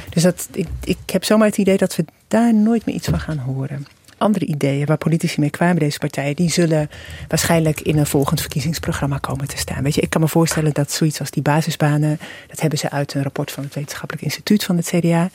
Dus 0.08 0.22
dat, 0.22 0.48
ik, 0.52 0.68
ik 0.84 0.98
heb 1.06 1.24
zomaar 1.24 1.46
het 1.46 1.58
idee 1.58 1.76
dat 1.76 1.96
we 1.96 2.04
daar 2.28 2.54
nooit 2.54 2.86
meer 2.86 2.94
iets 2.94 3.08
van 3.08 3.20
gaan 3.20 3.38
horen. 3.38 3.86
Andere 4.18 4.44
ideeën 4.44 4.86
waar 4.86 4.96
politici 4.96 5.40
mee 5.40 5.50
kwamen, 5.50 5.78
deze 5.78 5.98
partijen, 5.98 6.36
die 6.36 6.50
zullen 6.50 6.90
waarschijnlijk 7.28 7.80
in 7.80 7.98
een 7.98 8.06
volgend 8.06 8.40
verkiezingsprogramma 8.40 9.18
komen 9.18 9.48
te 9.48 9.56
staan. 9.56 9.82
Weet 9.82 9.94
je, 9.94 10.00
ik 10.00 10.10
kan 10.10 10.20
me 10.20 10.28
voorstellen 10.28 10.72
dat 10.72 10.92
zoiets 10.92 11.20
als 11.20 11.30
die 11.30 11.42
basisbanen, 11.42 12.18
dat 12.46 12.60
hebben 12.60 12.78
ze 12.78 12.90
uit 12.90 13.14
een 13.14 13.22
rapport 13.22 13.52
van 13.52 13.64
het 13.64 13.74
Wetenschappelijk 13.74 14.24
Instituut 14.24 14.64
van 14.64 14.76
het 14.76 14.86
CDA. 14.86 15.30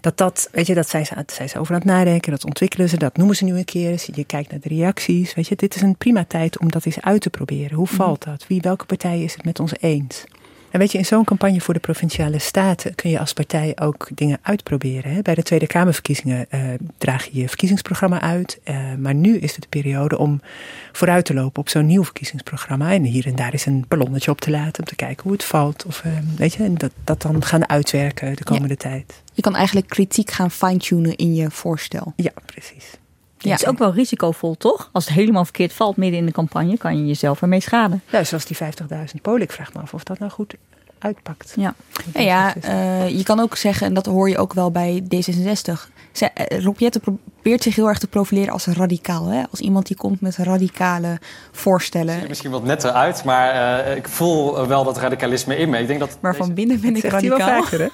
Dat 0.00 0.16
dat, 0.16 0.48
weet 0.52 0.66
je, 0.66 0.74
dat 0.74 0.88
zijn 0.88 1.06
ze, 1.06 1.14
zijn 1.26 1.48
ze 1.48 1.58
over 1.58 1.74
aan 1.74 1.80
het 1.80 1.88
nadenken, 1.88 2.30
dat 2.30 2.44
ontwikkelen 2.44 2.88
ze, 2.88 2.96
dat 2.96 3.16
noemen 3.16 3.36
ze 3.36 3.44
nu 3.44 3.56
een 3.56 3.64
keer. 3.64 4.04
Je 4.14 4.24
kijkt 4.24 4.50
naar 4.50 4.60
de 4.60 4.68
reacties. 4.68 5.34
Weet 5.34 5.48
je, 5.48 5.56
dit 5.56 5.74
is 5.74 5.82
een 5.82 5.96
prima 5.96 6.24
tijd 6.24 6.58
om 6.58 6.70
dat 6.70 6.84
eens 6.84 7.00
uit 7.00 7.20
te 7.20 7.30
proberen. 7.30 7.76
Hoe 7.76 7.86
valt 7.86 8.24
dat? 8.24 8.46
Wie, 8.48 8.60
welke 8.60 8.84
partij 8.84 9.22
is 9.22 9.34
het 9.34 9.44
met 9.44 9.60
ons 9.60 9.72
eens? 9.80 10.24
En 10.70 10.78
weet 10.78 10.92
je, 10.92 10.98
in 10.98 11.04
zo'n 11.04 11.24
campagne 11.24 11.60
voor 11.60 11.74
de 11.74 11.80
provinciale 11.80 12.38
staten 12.38 12.94
kun 12.94 13.10
je 13.10 13.18
als 13.18 13.32
partij 13.32 13.72
ook 13.80 14.08
dingen 14.14 14.38
uitproberen. 14.42 15.12
Hè? 15.12 15.22
Bij 15.22 15.34
de 15.34 15.42
Tweede 15.42 15.66
Kamerverkiezingen 15.66 16.46
uh, 16.50 16.60
draag 16.98 17.24
je 17.24 17.40
je 17.40 17.48
verkiezingsprogramma 17.48 18.20
uit. 18.20 18.60
Uh, 18.64 18.94
maar 18.98 19.14
nu 19.14 19.38
is 19.38 19.52
het 19.52 19.62
de 19.62 19.68
periode 19.68 20.18
om 20.18 20.40
vooruit 20.92 21.24
te 21.24 21.34
lopen 21.34 21.60
op 21.60 21.68
zo'n 21.68 21.86
nieuw 21.86 22.04
verkiezingsprogramma. 22.04 22.92
En 22.92 23.02
hier 23.02 23.26
en 23.26 23.36
daar 23.36 23.54
is 23.54 23.66
een 23.66 23.84
ballonnetje 23.88 24.30
op 24.30 24.40
te 24.40 24.50
laten 24.50 24.82
om 24.82 24.88
te 24.88 24.96
kijken 24.96 25.22
hoe 25.22 25.32
het 25.32 25.44
valt. 25.44 25.84
Of 25.86 26.02
uh, 26.04 26.12
weet 26.36 26.54
je, 26.54 26.64
en 26.64 26.74
dat, 26.74 26.92
dat 27.04 27.22
dan 27.22 27.44
gaan 27.44 27.68
uitwerken 27.68 28.36
de 28.36 28.44
komende 28.44 28.76
ja. 28.78 28.90
tijd. 28.90 29.22
Je 29.32 29.42
kan 29.42 29.54
eigenlijk 29.54 29.88
kritiek 29.88 30.30
gaan 30.30 30.50
fine-tunen 30.50 31.16
in 31.16 31.34
je 31.34 31.50
voorstel. 31.50 32.12
Ja, 32.16 32.32
precies. 32.46 32.84
Ja, 33.38 33.50
het 33.50 33.60
is 33.60 33.66
ook 33.66 33.78
wel 33.78 33.92
risicovol, 33.92 34.56
toch? 34.56 34.88
Als 34.92 35.04
het 35.04 35.14
helemaal 35.14 35.44
verkeerd 35.44 35.72
valt 35.72 35.96
midden 35.96 36.18
in 36.18 36.26
de 36.26 36.32
campagne, 36.32 36.76
kan 36.76 36.98
je 36.98 37.06
jezelf 37.06 37.42
ermee 37.42 37.60
schaden. 37.60 38.02
Ja, 38.10 38.24
zoals 38.24 38.44
die 38.44 38.56
50.000 38.56 38.64
Polen. 39.22 39.42
Ik 39.42 39.52
vraag 39.52 39.74
me 39.74 39.80
af 39.80 39.94
of 39.94 40.04
dat 40.04 40.18
nou 40.18 40.30
goed 40.30 40.54
uitpakt. 40.98 41.52
Ja, 41.56 41.74
ja, 42.14 42.20
ja 42.20 42.54
uh, 42.64 43.08
je 43.08 43.22
kan 43.22 43.40
ook 43.40 43.56
zeggen, 43.56 43.86
en 43.86 43.94
dat 43.94 44.06
hoor 44.06 44.28
je 44.28 44.38
ook 44.38 44.52
wel 44.52 44.70
bij 44.70 45.02
D66. 45.14 45.72
Ze, 46.12 46.30
uh, 46.52 46.62
Rob 46.62 46.78
Jetten 46.78 47.00
probeert 47.00 47.62
zich 47.62 47.74
heel 47.74 47.88
erg 47.88 47.98
te 47.98 48.06
profileren 48.06 48.52
als 48.52 48.66
radicaal. 48.66 49.26
Hè? 49.26 49.42
Als 49.50 49.60
iemand 49.60 49.86
die 49.86 49.96
komt 49.96 50.20
met 50.20 50.36
radicale 50.36 51.18
voorstellen. 51.52 52.08
Het 52.08 52.18
ziet 52.18 52.28
misschien 52.28 52.50
wat 52.50 52.64
netter 52.64 52.90
uit, 52.90 53.24
maar 53.24 53.86
uh, 53.86 53.96
ik 53.96 54.08
voel 54.08 54.66
wel 54.66 54.84
dat 54.84 54.98
radicalisme 54.98 55.56
in 55.56 55.70
me. 55.70 55.78
Ik 55.78 55.86
denk 55.86 56.00
dat 56.00 56.18
maar 56.20 56.36
van 56.36 56.54
binnen 56.54 56.80
ben 56.80 56.96
ik 56.96 57.04
radicaal. 57.04 57.62
Vaker, 57.62 57.90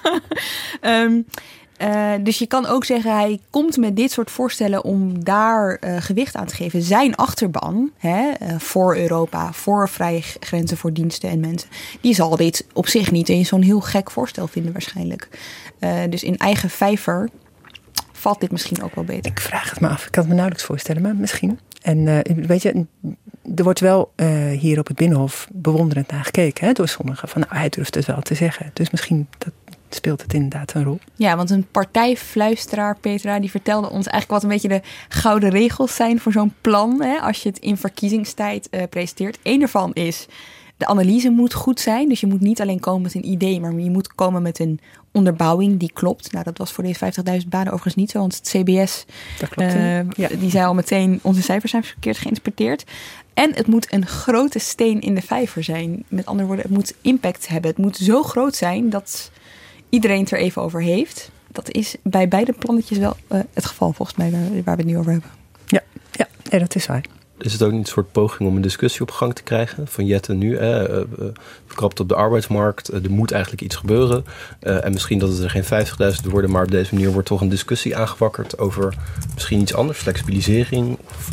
um, 0.80 1.26
Uh, 1.82 2.12
dus 2.20 2.38
je 2.38 2.46
kan 2.46 2.66
ook 2.66 2.84
zeggen, 2.84 3.12
hij 3.12 3.40
komt 3.50 3.76
met 3.76 3.96
dit 3.96 4.10
soort 4.10 4.30
voorstellen 4.30 4.84
om 4.84 5.24
daar 5.24 5.78
uh, 5.80 5.96
gewicht 5.98 6.36
aan 6.36 6.46
te 6.46 6.54
geven. 6.54 6.82
Zijn 6.82 7.14
achterban 7.14 7.90
hè, 7.98 8.30
uh, 8.42 8.58
voor 8.58 8.96
Europa, 8.96 9.52
voor 9.52 9.88
vrije 9.88 10.22
grenzen 10.40 10.76
voor 10.76 10.92
diensten 10.92 11.30
en 11.30 11.40
mensen, 11.40 11.68
die 12.00 12.14
zal 12.14 12.36
dit 12.36 12.66
op 12.72 12.88
zich 12.88 13.10
niet 13.10 13.28
eens 13.28 13.48
zo'n 13.48 13.62
heel 13.62 13.80
gek 13.80 14.10
voorstel 14.10 14.46
vinden 14.46 14.72
waarschijnlijk. 14.72 15.28
dus 16.08 16.22
in 16.22 16.36
eigen 16.36 16.70
vijver 16.70 17.28
valt 18.12 18.40
dit 18.40 18.50
misschien 18.50 18.82
ook 18.82 18.94
wel 18.94 19.04
beter. 19.04 19.30
Ik 19.30 19.40
vraag 19.40 19.70
het 19.70 19.80
me 19.80 19.88
af. 19.88 20.06
Ik 20.06 20.10
kan 20.10 20.22
het 20.22 20.28
me 20.28 20.34
nauwelijks 20.34 20.66
voorstellen, 20.66 21.02
maar 21.02 21.16
misschien. 21.16 21.58
En 21.82 22.22
weet 22.46 22.62
je, 22.62 22.86
er 23.56 23.64
wordt 23.64 23.80
wel 23.80 24.12
hier 24.58 24.78
op 24.78 24.86
het 24.86 24.96
Binnenhof 24.96 25.48
bewonderend 25.52 26.10
naar 26.10 26.24
gekeken 26.24 26.66
hè, 26.66 26.72
door 26.72 26.88
sommigen. 26.88 27.28
Van 27.28 27.40
nou, 27.40 27.54
hij 27.56 27.68
durft 27.68 27.94
het 27.94 28.06
wel 28.06 28.20
te 28.20 28.34
zeggen. 28.34 28.70
Dus 28.72 28.90
misschien 28.90 29.28
dat 29.38 29.52
speelt 29.94 30.22
het 30.22 30.34
inderdaad 30.34 30.74
een 30.74 30.84
rol. 30.84 30.98
Ja, 31.14 31.36
want 31.36 31.50
een 31.50 31.66
partijfluisteraar, 31.70 32.96
Petra, 32.96 33.40
die 33.40 33.50
vertelde 33.50 33.90
ons 33.90 34.06
eigenlijk 34.06 34.30
wat 34.30 34.42
een 34.42 34.48
beetje 34.48 34.68
de 34.68 34.82
gouden 35.08 35.50
regels 35.50 35.94
zijn 35.94 36.20
voor 36.20 36.32
zo'n 36.32 36.54
plan. 36.60 37.02
Hè, 37.02 37.18
als 37.18 37.42
je 37.42 37.48
het 37.48 37.58
in 37.58 37.76
verkiezingstijd 37.76 38.68
uh, 38.70 38.82
presenteert. 38.90 39.38
Eén 39.42 39.58
daarvan 39.58 39.92
is, 39.92 40.26
de 40.76 40.86
analyse 40.86 41.30
moet 41.30 41.54
goed 41.54 41.80
zijn. 41.80 42.08
Dus 42.08 42.20
je 42.20 42.26
moet 42.26 42.40
niet 42.40 42.60
alleen 42.60 42.80
komen 42.80 43.02
met 43.02 43.14
een 43.14 43.28
idee, 43.28 43.60
maar 43.60 43.74
je 43.74 43.90
moet 43.90 44.14
komen 44.14 44.42
met 44.42 44.58
een 44.58 44.80
onderbouwing 45.12 45.78
die 45.78 45.92
klopt. 45.92 46.32
Nou, 46.32 46.44
dat 46.44 46.58
was 46.58 46.72
voor 46.72 46.84
deze 46.84 47.12
50.000 47.42 47.48
banen 47.48 47.66
overigens 47.66 47.94
niet 47.94 48.10
zo, 48.10 48.18
want 48.18 48.36
het 48.36 48.48
CBS, 48.48 49.04
klopt, 49.36 49.74
uh, 49.74 50.10
ja. 50.10 50.28
die 50.38 50.50
zei 50.50 50.64
al 50.64 50.74
meteen, 50.74 51.18
onze 51.22 51.42
cijfers 51.42 51.70
zijn 51.70 51.84
verkeerd 51.84 52.18
geïnterpreteerd. 52.18 52.84
En 53.34 53.54
het 53.54 53.66
moet 53.66 53.92
een 53.92 54.06
grote 54.06 54.58
steen 54.58 55.00
in 55.00 55.14
de 55.14 55.22
vijver 55.22 55.64
zijn. 55.64 56.04
Met 56.08 56.26
andere 56.26 56.46
woorden, 56.46 56.64
het 56.64 56.74
moet 56.74 56.94
impact 57.00 57.48
hebben. 57.48 57.70
Het 57.70 57.78
moet 57.78 57.96
zo 57.96 58.22
groot 58.22 58.54
zijn 58.54 58.90
dat 58.90 59.30
iedereen 59.92 60.20
het 60.20 60.30
er 60.30 60.38
even 60.38 60.62
over 60.62 60.82
heeft. 60.82 61.30
Dat 61.48 61.70
is 61.70 61.96
bij 62.02 62.28
beide 62.28 62.52
plannetjes 62.52 62.98
wel 62.98 63.16
uh, 63.32 63.40
het 63.52 63.66
geval, 63.66 63.92
volgens 63.92 64.18
mij, 64.18 64.30
waar, 64.30 64.40
waar, 64.40 64.76
we 64.76 64.82
het 64.82 64.90
nu 64.90 64.98
over 64.98 65.12
hebben. 65.12 65.30
Ja, 65.66 65.80
ja 66.12 66.28
nee, 66.50 66.60
dat 66.60 66.74
is 66.74 66.86
waar. 66.86 67.04
Is 67.38 67.52
het 67.52 67.62
ook 67.62 67.70
niet 67.70 67.80
een 67.80 67.86
soort 67.86 68.12
poging 68.12 68.48
om 68.48 68.56
een 68.56 68.62
discussie 68.62 69.02
op 69.02 69.10
gang 69.10 69.34
te 69.34 69.42
krijgen? 69.42 69.86
Van 69.86 70.06
Jette 70.06 70.34
nu, 70.34 70.56
eh, 70.56 70.82
uh, 70.82 71.00
verkrapt 71.66 72.00
op 72.00 72.08
de 72.08 72.14
arbeidsmarkt, 72.14 72.88
er 72.88 73.10
moet 73.10 73.32
eigenlijk 73.32 73.62
iets 73.62 73.76
gebeuren. 73.76 74.24
en 74.60 74.92
misschien 74.92 75.18
dat 75.18 75.28
het 75.28 75.38
er 75.38 75.50
geen 75.50 75.64
50.000 75.64 76.26
worden, 76.30 76.50
maar 76.50 76.62
op 76.62 76.70
deze 76.70 76.94
manier 76.94 77.12
wordt 77.12 77.28
toch 77.28 77.40
een 77.40 77.48
discussie 77.48 77.96
aangewakkerd 77.96 78.58
over 78.58 78.94
misschien 79.34 79.60
iets 79.60 79.74
anders, 79.74 79.98
flexibilisering. 79.98 80.98
Of, 81.04 81.28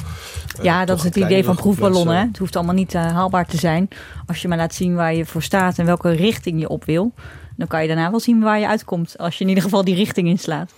ja, 0.62 0.86
dat 0.86 0.98
is 0.98 1.04
het 1.04 1.16
idee 1.16 1.44
van 1.44 1.56
proefballonnen. 1.56 2.16
Hè? 2.16 2.26
Het 2.26 2.38
hoeft 2.38 2.56
allemaal 2.56 2.76
niet 2.76 2.94
uh, 2.94 3.12
haalbaar 3.12 3.46
te 3.46 3.58
zijn. 3.58 3.88
Als 4.26 4.42
je 4.42 4.48
maar 4.48 4.58
laat 4.58 4.74
zien 4.74 4.96
waar 4.96 5.14
je 5.14 5.26
voor 5.26 5.44
staat 5.44 5.78
en 5.78 5.86
welke 5.86 6.12
richting 6.12 6.60
je 6.60 6.70
op 6.70 6.86
wil 6.86 7.14
dan 7.60 7.68
kan 7.68 7.82
je 7.82 7.88
daarna 7.88 8.10
wel 8.10 8.20
zien 8.20 8.42
waar 8.42 8.60
je 8.60 8.68
uitkomt. 8.68 9.18
Als 9.18 9.38
je 9.38 9.44
in 9.44 9.50
ieder 9.50 9.64
geval 9.64 9.84
die 9.84 9.96
richting 9.96 10.28
inslaat. 10.28 10.74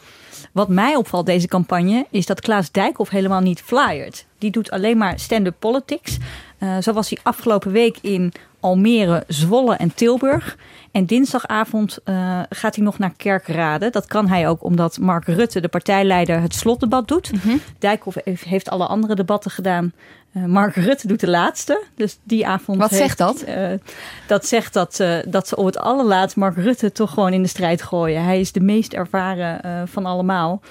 Wat 0.52 0.70
mij 0.70 0.96
opvalt 0.96 1.26
deze 1.26 1.48
campagne 1.48 2.06
is 2.10 2.26
dat 2.26 2.42
Klaas 2.42 2.72
Dijkhoff 2.72 3.10
helemaal 3.10 3.40
niet 3.40 3.62
flyert. 3.62 4.26
Die 4.38 4.52
doet 4.52 4.72
alleen 4.72 4.98
maar 4.98 5.20
stand-up 5.20 5.56
politics. 5.60 6.18
Uh, 6.60 6.78
zo 6.78 6.94
was 6.94 7.10
hij 7.10 7.20
afgelopen 7.24 7.72
week 7.72 7.98
in 8.02 8.32
Almere, 8.62 9.24
Zwolle 9.28 9.76
en 9.76 9.94
Tilburg. 9.94 10.58
En 10.92 11.06
dinsdagavond 11.06 12.00
uh, 12.06 12.40
gaat 12.50 12.76
hij 12.76 12.84
nog 12.84 13.00
naar 13.00 13.14
Kerkrade. 13.18 13.90
Dat 13.90 14.06
kan 14.06 14.28
hij 14.28 14.48
ook 14.48 14.64
omdat 14.64 15.00
Mark 15.00 15.26
Rutte, 15.26 15.60
de 15.60 15.68
partijleider, 15.68 16.42
het 16.42 16.56
slotdebat 16.56 17.08
doet. 17.08 17.32
Mm 17.32 17.40
-hmm. 17.42 17.62
Dijkhoff 17.80 18.18
heeft 18.24 18.70
alle 18.70 18.86
andere 18.86 19.16
debatten 19.16 19.52
gedaan. 19.52 19.94
Uh, 20.34 20.46
Mark 20.46 20.76
Rutte 20.76 21.08
doet 21.08 21.20
de 21.20 21.30
laatste. 21.30 21.84
Dus 21.96 22.18
die 22.24 22.48
avond. 22.48 22.78
Wat 22.78 22.90
heeft, 22.90 23.02
zegt 23.02 23.18
dat? 23.18 23.44
Uh, 23.48 23.72
dat 24.28 24.46
zegt 24.46 24.74
dat, 24.74 25.04
dat 25.28 25.48
ze 25.48 25.56
op 25.56 25.66
het 25.66 25.78
allerlaatst 25.78 26.36
Mark 26.36 26.56
Rutte 26.56 26.92
toch 26.92 27.14
gewoon 27.14 27.34
in 27.34 27.42
de 27.42 27.48
strijd 27.48 27.82
gooien. 27.82 28.24
Hij 28.24 28.40
is 28.40 28.52
de 28.52 28.60
meest 28.60 28.94
ervaren 28.94 29.88
van 29.88 30.06
allemaal. 30.06 30.62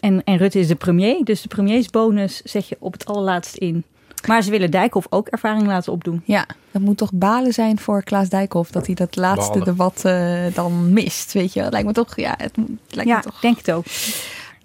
En, 0.00 0.24
en 0.24 0.36
Rutte 0.36 0.58
is 0.58 0.68
de 0.68 0.74
premier. 0.74 1.24
Dus 1.24 1.42
de 1.42 1.48
premiersbonus 1.48 2.42
zet 2.42 2.68
je 2.68 2.76
op 2.78 2.92
het 2.92 3.06
allerlaatst 3.06 3.56
in. 3.56 3.84
Maar 4.26 4.42
ze 4.42 4.50
willen 4.50 4.70
Dijkhoff 4.70 5.06
ook 5.10 5.28
ervaring 5.28 5.66
laten 5.66 5.92
opdoen. 5.92 6.22
Ja, 6.24 6.46
dat 6.70 6.82
moet 6.82 6.96
toch 6.96 7.12
balen 7.12 7.52
zijn 7.52 7.78
voor 7.78 8.02
Klaas 8.02 8.28
Dijkhoff 8.28 8.70
dat 8.70 8.86
hij 8.86 8.94
dat 8.94 9.16
laatste 9.16 9.58
balen. 9.58 9.64
debat 9.64 10.02
uh, 10.06 10.54
dan 10.54 10.92
mist. 10.92 11.32
Weet 11.32 11.52
je, 11.52 11.62
dat 11.62 11.72
lijkt 11.72 11.86
me 11.86 11.92
toch. 11.92 12.16
Ja, 12.16 12.34
het 12.36 12.56
lijkt 12.88 13.10
ja, 13.10 13.16
me 13.16 13.22
toch. 13.22 13.40
denk 13.40 13.56
het 13.56 13.70
ook. 13.70 13.84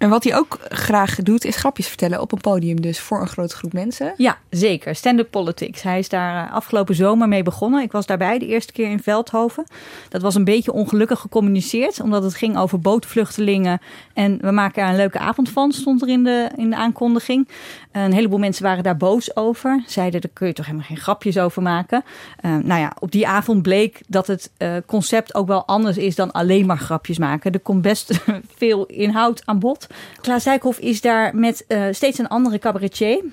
En 0.02 0.08
wat 0.08 0.24
hij 0.24 0.36
ook 0.36 0.58
graag 0.68 1.16
doet, 1.16 1.44
is 1.44 1.56
grapjes 1.56 1.88
vertellen 1.88 2.20
op 2.20 2.32
een 2.32 2.40
podium, 2.40 2.80
dus 2.80 3.00
voor 3.00 3.20
een 3.20 3.28
grote 3.28 3.56
groep 3.56 3.72
mensen. 3.72 4.14
Ja, 4.16 4.38
zeker. 4.50 4.94
Stand-up 4.94 5.30
politics. 5.30 5.82
Hij 5.82 5.98
is 5.98 6.08
daar 6.08 6.50
afgelopen 6.50 6.94
zomer 6.94 7.28
mee 7.28 7.42
begonnen. 7.42 7.82
Ik 7.82 7.92
was 7.92 8.06
daarbij 8.06 8.38
de 8.38 8.46
eerste 8.46 8.72
keer 8.72 8.90
in 8.90 9.02
Veldhoven. 9.02 9.64
Dat 10.08 10.22
was 10.22 10.34
een 10.34 10.44
beetje 10.44 10.72
ongelukkig 10.72 11.20
gecommuniceerd, 11.20 12.00
omdat 12.00 12.22
het 12.22 12.34
ging 12.34 12.58
over 12.58 12.80
bootvluchtelingen. 12.80 13.80
En 14.12 14.38
we 14.40 14.50
maken 14.50 14.82
er 14.82 14.88
een 14.88 14.96
leuke 14.96 15.18
avond 15.18 15.48
van, 15.48 15.72
stond 15.72 16.02
er 16.02 16.08
in 16.08 16.24
de, 16.24 16.50
in 16.56 16.70
de 16.70 16.76
aankondiging. 16.76 17.48
Een 17.92 18.12
heleboel 18.12 18.38
mensen 18.38 18.64
waren 18.64 18.82
daar 18.82 18.96
boos 18.96 19.36
over. 19.36 19.82
Zeiden, 19.86 20.20
daar 20.20 20.30
kun 20.32 20.46
je 20.46 20.52
toch 20.52 20.64
helemaal 20.66 20.86
geen 20.86 20.96
grapjes 20.96 21.38
over 21.38 21.62
maken. 21.62 22.04
Uh, 22.44 22.56
nou 22.56 22.80
ja, 22.80 22.92
op 22.98 23.10
die 23.10 23.28
avond 23.28 23.62
bleek 23.62 24.00
dat 24.06 24.26
het 24.26 24.50
uh, 24.58 24.76
concept 24.86 25.34
ook 25.34 25.46
wel 25.46 25.66
anders 25.66 25.96
is 25.96 26.14
dan 26.14 26.32
alleen 26.32 26.66
maar 26.66 26.78
grapjes 26.78 27.18
maken. 27.18 27.52
Er 27.52 27.60
komt 27.60 27.82
best 27.82 28.20
veel 28.56 28.86
inhoud 28.86 29.42
aan 29.44 29.58
bod. 29.58 29.86
Klaas 30.20 30.44
Dijkhoff 30.44 30.78
is 30.78 31.00
daar 31.00 31.36
met 31.36 31.64
uh, 31.68 31.84
steeds 31.90 32.18
een 32.18 32.28
andere 32.28 32.58
cabaretier. 32.58 33.24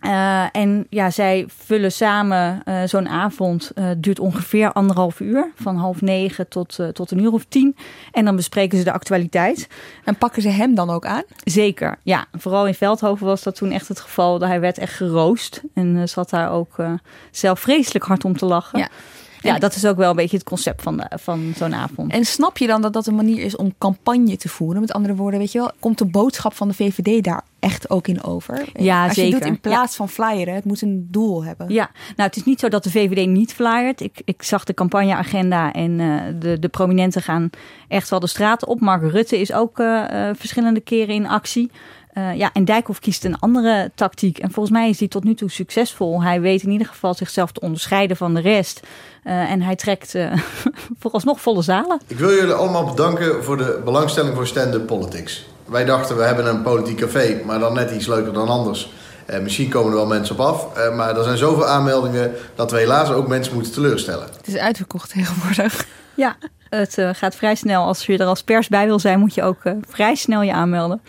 Uh, 0.00 0.44
en 0.52 0.86
ja, 0.90 1.10
zij 1.10 1.44
vullen 1.48 1.92
samen 1.92 2.62
uh, 2.64 2.82
zo'n 2.84 3.08
avond. 3.08 3.70
Uh, 3.74 3.90
duurt 3.96 4.18
ongeveer 4.18 4.72
anderhalf 4.72 5.20
uur. 5.20 5.50
Van 5.54 5.76
half 5.76 6.00
negen 6.00 6.48
tot, 6.48 6.78
tot 6.92 7.10
een 7.10 7.22
uur 7.22 7.32
of 7.32 7.44
tien. 7.48 7.76
En 8.12 8.24
dan 8.24 8.36
bespreken 8.36 8.78
ze 8.78 8.84
de 8.84 8.92
actualiteit. 8.92 9.68
En 10.04 10.16
pakken 10.16 10.42
ze 10.42 10.48
hem 10.48 10.74
dan 10.74 10.90
ook 10.90 11.06
aan? 11.06 11.22
Zeker, 11.44 11.98
ja. 12.02 12.26
Vooral 12.32 12.66
in 12.66 12.74
Veldhoven 12.74 13.26
was 13.26 13.42
dat 13.42 13.56
toen 13.56 13.70
echt 13.70 13.88
het 13.88 14.00
geval. 14.00 14.40
Hij 14.40 14.60
werd 14.60 14.78
echt 14.78 14.94
geroost. 14.94 15.62
En 15.74 16.08
zat 16.08 16.30
daar 16.30 16.50
ook 16.50 16.76
zelf 17.30 17.60
vreselijk 17.60 18.04
hard 18.04 18.24
om 18.24 18.36
te 18.36 18.46
lachen. 18.46 18.78
Ja. 18.78 18.88
Ja, 19.40 19.58
dat 19.58 19.74
is 19.74 19.86
ook 19.86 19.96
wel 19.96 20.10
een 20.10 20.16
beetje 20.16 20.36
het 20.36 20.46
concept 20.46 20.82
van, 20.82 20.96
de, 20.96 21.06
van 21.18 21.52
zo'n 21.56 21.74
avond. 21.74 22.12
En 22.12 22.24
snap 22.24 22.58
je 22.58 22.66
dan 22.66 22.82
dat 22.82 22.92
dat 22.92 23.06
een 23.06 23.14
manier 23.14 23.44
is 23.44 23.56
om 23.56 23.74
campagne 23.78 24.36
te 24.36 24.48
voeren? 24.48 24.80
Met 24.80 24.92
andere 24.92 25.14
woorden, 25.14 25.40
weet 25.40 25.52
je 25.52 25.58
wel, 25.58 25.70
komt 25.78 25.98
de 25.98 26.04
boodschap 26.04 26.54
van 26.54 26.68
de 26.68 26.74
VVD 26.74 27.24
daar 27.24 27.42
echt 27.60 27.90
ook 27.90 28.08
in 28.08 28.22
over? 28.22 28.64
Ja, 28.72 29.04
Als 29.04 29.14
zeker. 29.14 29.32
je 29.32 29.38
doet 29.38 29.48
in 29.48 29.60
plaats 29.60 29.96
ja. 29.96 30.06
van 30.06 30.08
flyeren, 30.08 30.54
het 30.54 30.64
moet 30.64 30.82
een 30.82 31.08
doel 31.10 31.44
hebben. 31.44 31.68
Ja, 31.68 31.90
nou 32.16 32.28
het 32.28 32.36
is 32.36 32.44
niet 32.44 32.60
zo 32.60 32.68
dat 32.68 32.84
de 32.84 32.90
VVD 32.90 33.26
niet 33.26 33.54
flyert. 33.54 34.00
Ik, 34.00 34.22
ik 34.24 34.42
zag 34.42 34.64
de 34.64 34.74
campagneagenda 34.74 35.72
en 35.72 35.98
uh, 35.98 36.22
de, 36.38 36.58
de 36.58 36.68
prominenten 36.68 37.22
gaan 37.22 37.50
echt 37.88 38.08
wel 38.08 38.20
de 38.20 38.26
straten 38.26 38.68
op. 38.68 38.80
Mark 38.80 39.02
Rutte 39.02 39.38
is 39.38 39.52
ook 39.52 39.78
uh, 39.78 40.04
uh, 40.12 40.30
verschillende 40.34 40.80
keren 40.80 41.14
in 41.14 41.26
actie. 41.26 41.70
Uh, 42.14 42.36
ja, 42.36 42.50
en 42.52 42.64
Dijkhoff 42.64 42.98
kiest 42.98 43.24
een 43.24 43.38
andere 43.38 43.90
tactiek. 43.94 44.38
En 44.38 44.50
volgens 44.50 44.74
mij 44.74 44.88
is 44.88 44.98
die 44.98 45.08
tot 45.08 45.24
nu 45.24 45.34
toe 45.34 45.50
succesvol. 45.50 46.22
Hij 46.22 46.40
weet 46.40 46.62
in 46.62 46.70
ieder 46.70 46.86
geval 46.86 47.14
zichzelf 47.14 47.52
te 47.52 47.60
onderscheiden 47.60 48.16
van 48.16 48.34
de 48.34 48.40
rest. 48.40 48.80
Uh, 49.24 49.50
en 49.50 49.62
hij 49.62 49.76
trekt 49.76 50.14
uh, 50.14 50.32
vooralsnog 51.00 51.40
volle 51.40 51.62
zalen. 51.62 52.00
Ik 52.06 52.18
wil 52.18 52.30
jullie 52.30 52.52
allemaal 52.52 52.84
bedanken 52.84 53.44
voor 53.44 53.56
de 53.56 53.80
belangstelling 53.84 54.34
voor 54.34 54.46
stand-up 54.46 54.86
politics. 54.86 55.46
Wij 55.70 55.84
dachten 55.84 56.16
we 56.16 56.22
hebben 56.22 56.46
een 56.46 56.62
politiek 56.62 56.98
café, 56.98 57.40
maar 57.44 57.58
dan 57.58 57.74
net 57.74 57.90
iets 57.90 58.06
leuker 58.06 58.32
dan 58.32 58.48
anders. 58.48 58.92
Uh, 59.30 59.38
misschien 59.38 59.68
komen 59.68 59.90
er 59.90 59.96
wel 59.96 60.06
mensen 60.06 60.34
op 60.34 60.40
af, 60.40 60.66
uh, 60.76 60.96
maar 60.96 61.16
er 61.16 61.24
zijn 61.24 61.36
zoveel 61.36 61.66
aanmeldingen 61.66 62.32
dat 62.54 62.70
we 62.70 62.78
helaas 62.78 63.10
ook 63.10 63.28
mensen 63.28 63.54
moeten 63.54 63.72
teleurstellen. 63.72 64.26
Het 64.36 64.46
is 64.46 64.56
uitverkocht 64.56 65.10
tegenwoordig. 65.10 65.86
Ja, 66.14 66.36
het 66.68 66.98
uh, 66.98 67.10
gaat 67.12 67.34
vrij 67.34 67.54
snel. 67.54 67.84
Als 67.84 68.06
je 68.06 68.18
er 68.18 68.26
als 68.26 68.42
pers 68.42 68.68
bij 68.68 68.86
wil 68.86 68.98
zijn, 68.98 69.18
moet 69.18 69.34
je 69.34 69.42
ook 69.42 69.62
vrij 69.88 70.14
snel 70.14 70.42
je 70.42 70.52
aanmelden. 70.52 71.00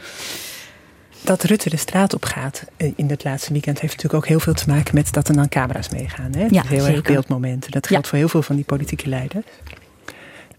dat 1.21 1.43
Rutte 1.43 1.69
de 1.69 1.77
straat 1.77 2.13
op 2.13 2.25
gaat 2.25 2.63
eh, 2.77 2.91
in 2.95 3.09
het 3.09 3.23
laatste 3.23 3.51
weekend 3.53 3.79
heeft 3.79 3.95
natuurlijk 3.95 4.23
ook 4.23 4.29
heel 4.29 4.39
veel 4.39 4.53
te 4.53 4.69
maken 4.69 4.95
met 4.95 5.13
dat 5.13 5.27
er 5.27 5.35
dan 5.35 5.49
camera's 5.49 5.89
meegaan. 5.89 6.31
Hè? 6.35 6.47
Ja, 6.49 6.63
heel 6.65 6.85
erg 6.85 7.01
beeldmomenten. 7.01 7.71
Dat 7.71 7.87
geldt 7.87 8.07
voor 8.07 8.17
heel 8.17 8.29
veel 8.29 8.41
van 8.41 8.55
die 8.55 8.65
politieke 8.65 9.09
leiders. 9.09 9.45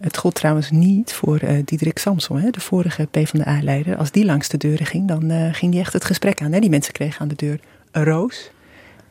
Het 0.03 0.17
gold 0.17 0.35
trouwens 0.35 0.71
niet 0.71 1.13
voor 1.13 1.37
eh 1.37 1.57
Diederik 1.65 1.97
Samson, 1.97 2.39
hè, 2.39 2.49
de 2.49 2.59
vorige 2.59 3.07
PvdA-leider. 3.11 3.97
Als 3.97 4.11
die 4.11 4.25
langs 4.25 4.47
de 4.47 4.57
deuren 4.57 4.85
ging, 4.85 5.07
dan 5.07 5.29
eh, 5.29 5.53
ging 5.53 5.71
die 5.71 5.81
echt 5.81 5.93
het 5.93 6.05
gesprek 6.05 6.41
aan. 6.41 6.51
Hè? 6.51 6.59
Die 6.59 6.69
mensen 6.69 6.93
kregen 6.93 7.21
aan 7.21 7.27
de 7.27 7.35
deur 7.35 7.59
een 7.91 8.03
roos. 8.03 8.51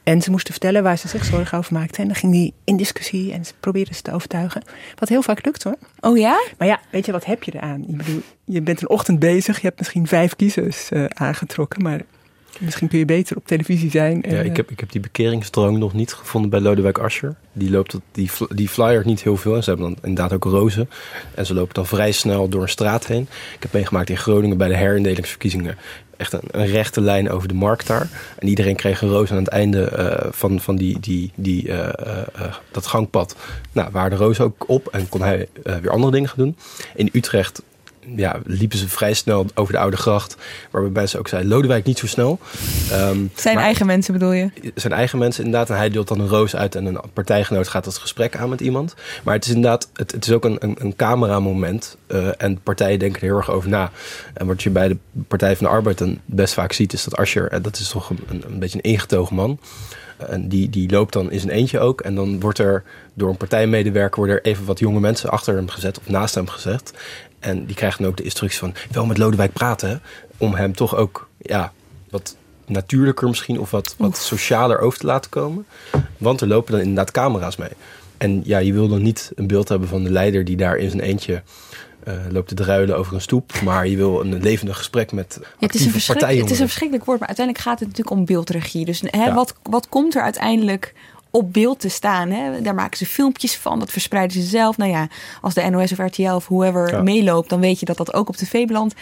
En 0.03 0.23
ze 0.23 0.31
moesten 0.31 0.53
vertellen 0.53 0.83
waar 0.83 0.99
ze 0.99 1.09
zich 1.09 1.25
zorgen 1.25 1.59
over 1.59 1.73
maakten. 1.73 2.03
En 2.03 2.07
dan 2.07 2.17
ging 2.17 2.33
die 2.33 2.55
in 2.65 2.77
discussie 2.77 3.33
en 3.33 3.45
ze 3.45 3.53
probeerden 3.61 3.95
ze 3.95 4.03
te 4.03 4.13
overtuigen. 4.13 4.63
Wat 4.99 5.09
heel 5.09 5.23
vaak 5.23 5.45
lukt 5.45 5.63
hoor. 5.63 5.77
Oh 6.01 6.19
ja? 6.19 6.43
Maar 6.59 6.69
ja, 6.69 6.81
weet 6.91 7.07
je, 7.07 7.13
wat 7.13 7.25
heb 7.25 7.43
je 7.43 7.55
eraan? 7.55 7.85
Ik 7.89 7.97
bedoel, 7.97 8.23
je 8.45 8.61
bent 8.61 8.83
een 8.83 8.89
ochtend 8.89 9.19
bezig. 9.19 9.57
Je 9.57 9.67
hebt 9.67 9.79
misschien 9.79 10.07
vijf 10.07 10.37
kiezers 10.37 10.91
eh, 10.91 11.05
aangetrokken. 11.05 11.83
Maar 11.83 12.01
misschien 12.61 12.89
kun 12.89 12.99
je 12.99 13.05
beter 13.05 13.37
op 13.37 13.47
televisie 13.47 13.91
zijn. 13.91 14.23
En, 14.23 14.35
Ja, 14.35 14.39
eh, 14.41 14.45
ik 14.45 14.57
heb, 14.57 14.71
ik 14.71 14.81
heb 14.81 14.93
die 14.93 15.01
bekeringsdrang 15.01 15.79
nog 15.79 15.93
niet 15.93 16.13
gevonden 16.13 16.51
bij 16.51 16.61
Lodewijk 16.61 16.99
Asscher. 16.99 17.35
Die, 17.53 17.71
loopt, 17.71 17.99
die, 18.13 18.31
die 18.49 18.69
flyert 18.69 19.05
niet 19.05 19.23
heel 19.23 19.37
veel. 19.37 19.55
En 19.57 19.63
ze 19.63 19.71
hebben 19.71 19.89
dan 19.89 19.99
inderdaad 20.03 20.33
ook 20.33 20.45
rozen. 20.45 20.91
En 21.35 21.47
ze 21.47 21.55
lopen 21.55 21.75
dan 21.75 21.87
vrij 21.87 22.13
snel 22.13 22.49
door 22.49 22.63
een 22.63 22.69
straat 22.69 23.07
heen. 23.07 23.23
Ik 23.55 23.63
heb 23.63 23.73
meegemaakt 23.73 24.11
in 24.11 24.17
Groningen 24.17 24.57
bij 24.57 24.69
de 24.69 24.77
herindelingsverkiezingen. 24.77 25.77
Echt 26.17 26.33
een, 26.33 26.41
een 26.51 26.67
rechte 26.67 27.01
lijn 27.01 27.31
over 27.31 27.49
de 27.49 27.55
markt 27.55 27.87
daar. 27.87 28.09
En 28.39 28.49
iedereen 28.49 28.77
kreeg 28.77 29.01
een 29.03 29.09
roos 29.09 29.31
aan 29.31 29.37
het 29.37 29.49
einde 29.49 29.85
eh, 29.85 30.29
van, 30.31 30.61
van 30.61 30.77
die, 30.77 31.01
die, 31.01 31.33
die, 31.35 31.69
eh, 31.69 31.79
eh, 31.79 32.19
eh, 32.35 32.55
dat 32.71 32.87
gangpad. 32.87 33.37
Nou, 33.73 33.89
waar 33.93 34.11
de 34.11 34.17
roos 34.17 34.41
ook 34.41 34.65
op 34.69 34.87
en 34.87 35.09
kon 35.09 35.23
hij 35.23 35.49
eh, 35.65 35.77
weer 35.77 35.91
andere 35.91 36.13
dingen 36.13 36.29
gaan 36.29 36.45
doen. 36.45 36.57
In 36.95 37.09
Utrecht 37.13 37.63
ja, 38.17 38.41
liepen 38.45 38.79
ze 38.79 38.89
vrij 38.89 39.15
snel 39.15 39.47
over 39.55 39.73
de 39.73 39.79
Oude 39.79 39.97
Gracht. 39.97 40.37
Waarbij 40.71 40.91
mensen 40.91 41.19
ook 41.19 41.29
zeiden, 41.29 41.51
Lodewijk 41.51 41.85
niet 41.85 41.99
zo 41.99 42.07
snel. 42.07 42.39
Ehm, 42.91 43.19
Zijn 43.35 43.55
maar- 43.55 43.65
eigen 43.65 43.87
mensen 43.87 44.13
bedoel 44.13 44.33
je? 44.33 44.51
zijn 44.75 44.93
eigen 44.93 45.19
mensen 45.19 45.45
inderdaad. 45.45 45.71
En 45.71 45.77
hij 45.77 45.91
deelt 45.91 46.09
dan 46.09 46.21
een 46.21 46.29
roos 46.29 46.57
uit 46.57 46.75
en 46.75 46.87
een 46.87 47.01
partijgenoot 47.13 47.69
gaat 47.69 47.85
het 47.85 47.99
gesprek 47.99 48.37
aan 48.37 48.49
met 48.49 48.61
iemand. 48.61 48.95
Maar 49.25 49.35
het 49.35 49.45
is 49.45 49.51
inderdaad, 49.55 49.89
het, 49.93 50.13
het 50.13 50.27
is 50.27 50.33
ook 50.33 50.45
een, 50.45 50.57
een, 50.61 50.77
een 50.79 50.97
cameramoment. 50.97 51.97
eh, 52.07 52.29
en 52.39 52.61
partijen 52.63 52.99
denken 52.99 53.21
er 53.21 53.27
heel 53.27 53.37
erg 53.37 53.51
over 53.51 53.69
na. 53.69 53.91
En 54.35 54.47
wat 54.47 54.63
je 54.63 54.71
bij 54.71 54.89
de 54.89 54.97
Partij 55.29 55.57
van 55.57 55.67
de 55.67 55.73
Arbeid 55.73 55.99
dan 55.99 56.19
best 56.25 56.55
vaak 56.55 56.73
ziet, 56.73 56.93
is 56.93 57.05
dat 57.05 57.17
Asscher, 57.17 57.49
en 57.51 57.63
dat 57.63 57.79
is 57.79 57.89
toch 57.89 58.11
een, 58.11 58.19
een, 58.29 58.43
een 58.47 58.59
beetje 58.59 58.79
een 58.83 58.91
ingetogen 58.91 59.37
man. 59.37 59.59
En 60.29 60.49
die, 60.49 60.71
die 60.71 60.91
loopt 60.91 61.13
dan 61.13 61.31
in 61.31 61.41
zijn 61.41 61.53
eentje 61.53 61.79
ook. 61.81 62.01
En 62.01 62.15
dan 62.15 62.41
wordt 62.41 62.59
er 62.59 62.83
door 63.15 63.29
een 63.29 63.37
partijmedewerker 63.37 64.17
worden 64.19 64.37
er 64.37 64.45
even 64.45 64.65
wat 64.65 64.79
jonge 64.79 65.01
mensen 65.01 65.31
achter 65.31 65.55
hem 65.55 65.69
gezet 65.69 65.99
of 65.99 66.09
naast 66.09 66.35
hem 66.35 66.49
gezet. 66.49 66.93
En 67.43 67.67
die 67.67 67.77
krijgen 67.77 68.03
dan 68.03 68.11
ook 68.11 68.17
de 68.17 68.23
instructie 68.23 68.59
van 68.59 68.75
wel 68.91 69.07
met 69.07 69.19
Lodewijk 69.19 69.53
praten. 69.53 70.03
Om 70.37 70.55
hem 70.55 70.75
toch 70.75 70.97
ook 70.97 71.29
ja, 71.39 71.73
wat 72.11 72.37
natuurlijker 72.67 73.29
misschien 73.29 73.61
of 73.61 73.71
wat, 73.71 73.95
wat 73.99 74.17
socialer 74.17 74.79
over 74.79 74.99
te 74.99 75.07
laten 75.07 75.31
komen. 75.31 75.67
Want 76.19 76.41
er 76.41 76.47
lopen 76.49 76.73
dan 76.73 76.81
inderdaad 76.81 77.11
camera's 77.11 77.57
mee. 77.57 77.71
En 78.19 78.41
ja, 78.45 78.59
je 78.59 78.73
wil 78.73 78.89
dan 78.89 79.03
niet 79.03 79.33
een 79.35 79.47
beeld 79.47 79.69
hebben 79.69 79.89
van 79.89 80.03
de 80.03 80.11
leider 80.11 80.45
die 80.45 80.57
daar 80.57 80.77
in 80.77 80.91
zijn 80.91 81.03
eentje 81.03 81.43
eh, 82.05 82.15
loopt 82.31 82.49
te 82.49 82.55
druilen 82.55 82.97
over 82.97 83.15
een 83.15 83.21
stoep. 83.21 83.61
Maar 83.65 83.87
je 83.87 83.97
wil 83.97 84.21
een 84.21 84.43
levendig 84.43 84.77
gesprek 84.77 85.13
met 85.13 85.39
Ja, 85.41 85.47
het, 85.59 85.75
is 85.75 85.81
een 85.81 85.93
het 85.93 86.51
is 86.51 86.59
een 86.59 86.67
verschrikkelijk 86.67 87.05
woord, 87.05 87.19
maar 87.19 87.29
uiteindelijk 87.29 87.67
gaat 87.67 87.79
het 87.79 87.89
natuurlijk 87.89 88.17
om 88.17 88.25
beeldregie. 88.25 88.85
Dus 88.85 89.03
hè, 89.07 89.25
Ja. 89.25 89.35
wat, 89.35 89.55
wat 89.63 89.89
komt 89.89 90.15
er 90.15 90.23
uiteindelijk 90.23 90.95
op 91.35 91.53
beeld 91.53 91.81
te 91.81 91.89
staan? 91.89 92.31
Hè? 92.31 92.61
Daar 92.61 92.75
maken 92.75 92.97
ze 92.99 93.07
filmpjes 93.07 93.57
van, 93.57 93.79
dat 93.79 93.91
verspreiden 93.91 94.37
ze 94.43 94.49
zelf. 94.49 94.77
Nou 94.77 94.91
ja, 94.91 95.09
als 95.41 95.55
de 95.55 95.71
NOS 95.71 95.93
of 95.93 95.99
RTL 95.99 96.23
of 96.35 96.47
whoever 96.49 96.91
Ja. 96.91 97.03
meeloopt, 97.03 97.49
dan 97.51 97.61
weet 97.61 97.81
je 97.81 97.87
dat 97.87 97.97
dat 97.97 98.15
ook 98.15 98.29
op 98.29 98.37
tv 98.37 98.67
belandt. 98.67 98.95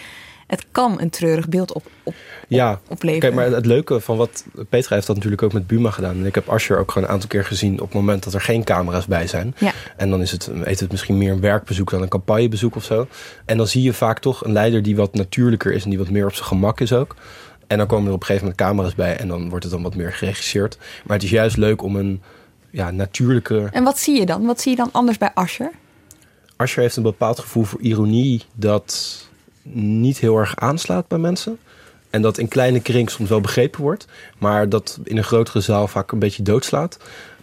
Het 0.46 0.64
kan 0.72 1.00
een 1.00 1.10
treurig 1.10 1.48
beeld 1.48 1.72
op, 1.72 1.84
op, 2.02 2.14
Ja, 2.48 2.80
opleveren. 2.88 3.20
kijk, 3.20 3.34
maar 3.34 3.56
het 3.56 3.66
leuke 3.66 4.00
van 4.00 4.16
wat 4.16 4.44
Petra 4.68 4.94
heeft 4.94 5.06
dat 5.06 5.16
natuurlijk 5.16 5.42
ook 5.42 5.52
met 5.52 5.66
Buma 5.66 5.90
gedaan. 5.90 6.14
En 6.16 6.26
ik 6.26 6.34
heb 6.34 6.48
Asscher 6.48 6.78
ook 6.78 6.90
gewoon 6.92 7.08
een 7.08 7.14
aantal 7.14 7.28
keer 7.28 7.44
gezien 7.44 7.72
op 7.74 7.86
het 7.86 7.94
moment 7.94 8.24
dat 8.24 8.34
er 8.34 8.40
geen 8.40 8.64
camera's 8.64 9.06
bij 9.06 9.26
zijn. 9.26 9.54
Ja. 9.58 9.72
En 9.96 10.10
dan 10.10 10.20
is 10.20 10.30
het, 10.30 10.50
heet 10.62 10.80
het 10.80 10.90
misschien 10.90 11.18
meer 11.18 11.32
een 11.32 11.40
werkbezoek 11.40 11.90
dan 11.90 12.02
een 12.02 12.08
campagnebezoek 12.08 12.76
of 12.76 12.84
zo. 12.84 13.06
En 13.44 13.56
dan 13.56 13.66
zie 13.66 13.82
je 13.82 13.92
vaak 13.92 14.18
toch 14.18 14.44
een 14.44 14.52
leider 14.52 14.82
die 14.82 14.96
wat 14.96 15.14
natuurlijker 15.14 15.72
is 15.72 15.82
en 15.84 15.90
die 15.90 15.98
wat 15.98 16.10
meer 16.10 16.26
op 16.26 16.34
zijn 16.34 16.46
gemak 16.48 16.80
is 16.80 16.92
ook. 16.92 17.14
En 17.70 17.78
dan 17.78 17.86
komen 17.86 18.06
er 18.06 18.12
op 18.12 18.20
een 18.20 18.26
gegeven 18.26 18.48
moment 18.48 18.66
camera's 18.66 18.94
bij 18.94 19.16
en 19.16 19.28
dan 19.28 19.48
wordt 19.48 19.64
het 19.64 19.72
dan 19.72 19.82
wat 19.82 19.94
meer 19.94 20.12
geregisseerd. 20.12 20.78
Maar 21.04 21.16
het 21.16 21.24
is 21.24 21.30
juist 21.30 21.56
leuk 21.56 21.82
om 21.82 21.96
een 21.96 22.22
ja, 22.70 22.90
natuurlijke... 22.90 23.68
En 23.72 23.84
wat 23.84 23.98
zie 23.98 24.18
je 24.18 24.26
dan? 24.26 24.46
Wat 24.46 24.60
zie 24.60 24.70
je 24.70 24.76
dan 24.76 24.88
anders 24.92 25.18
bij 25.18 25.30
Asher? 25.34 25.70
Asscher 26.56 26.82
heeft 26.82 26.96
een 26.96 27.02
bepaald 27.02 27.38
gevoel 27.38 27.64
voor 27.64 27.80
ironie 27.80 28.42
dat 28.54 29.16
niet 29.72 30.18
heel 30.18 30.36
erg 30.38 30.56
aanslaat 30.56 31.08
bij 31.08 31.18
mensen. 31.18 31.58
En 32.10 32.22
dat 32.22 32.38
in 32.38 32.48
kleine 32.48 32.80
kring 32.80 33.10
soms 33.10 33.28
wel 33.28 33.40
begrepen 33.40 33.80
wordt, 33.80 34.06
maar 34.38 34.68
dat 34.68 34.98
in 35.04 35.16
een 35.16 35.24
grotere 35.24 35.60
zaal 35.60 35.88
vaak 35.88 36.12
een 36.12 36.18
beetje 36.18 36.42
doodslaat. 36.42 36.96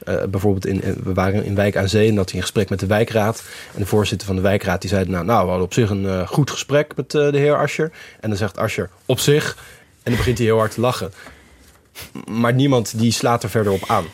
Eh, 0.06 0.24
bijvoorbeeld 0.30 0.66
in, 0.66 0.82
in- 0.84 0.98
we 1.04 1.14
waren 1.14 1.44
in 1.44 1.56
Wijk 1.56 1.78
aan 1.78 1.90
Zee 1.90 2.10
en 2.10 2.16
dat 2.16 2.26
hij 2.30 2.36
een 2.36 2.42
gesprek 2.46 2.70
met 2.70 2.80
de 2.80 2.86
wijkraad. 2.86 3.44
En 3.74 3.80
de 3.80 3.86
voorzitter 3.86 4.28
van 4.28 4.36
de 4.36 4.42
wijkraad 4.42 4.82
die 4.82 4.90
zei, 4.90 5.10
nou, 5.10 5.26
nou 5.26 5.42
we 5.42 5.48
hadden 5.48 5.66
op 5.66 5.74
zich 5.74 5.90
een 5.90 6.06
eh, 6.08 6.28
goed 6.28 6.52
gesprek 6.52 6.96
met 6.96 7.14
eh, 7.16 7.32
de 7.32 7.38
heer 7.38 7.58
Asscher. 7.58 7.92
En 8.20 8.30
dan 8.30 8.38
zegt 8.38 8.58
Asscher, 8.58 8.90
op 9.06 9.20
zich. 9.20 9.58
En 10.08 10.14
dan 10.14 10.22
begint 10.22 10.38
hij 10.38 10.48
heel 10.48 10.58
hard 10.58 10.74
te 10.74 10.82
lachen. 10.82 11.12
Maar 12.28 12.54
niemand 12.54 13.00
die 13.00 13.12
slaat 13.12 13.44
er 13.44 13.50
verder 13.50 13.72
op 13.72 13.84
aan. 13.88 14.06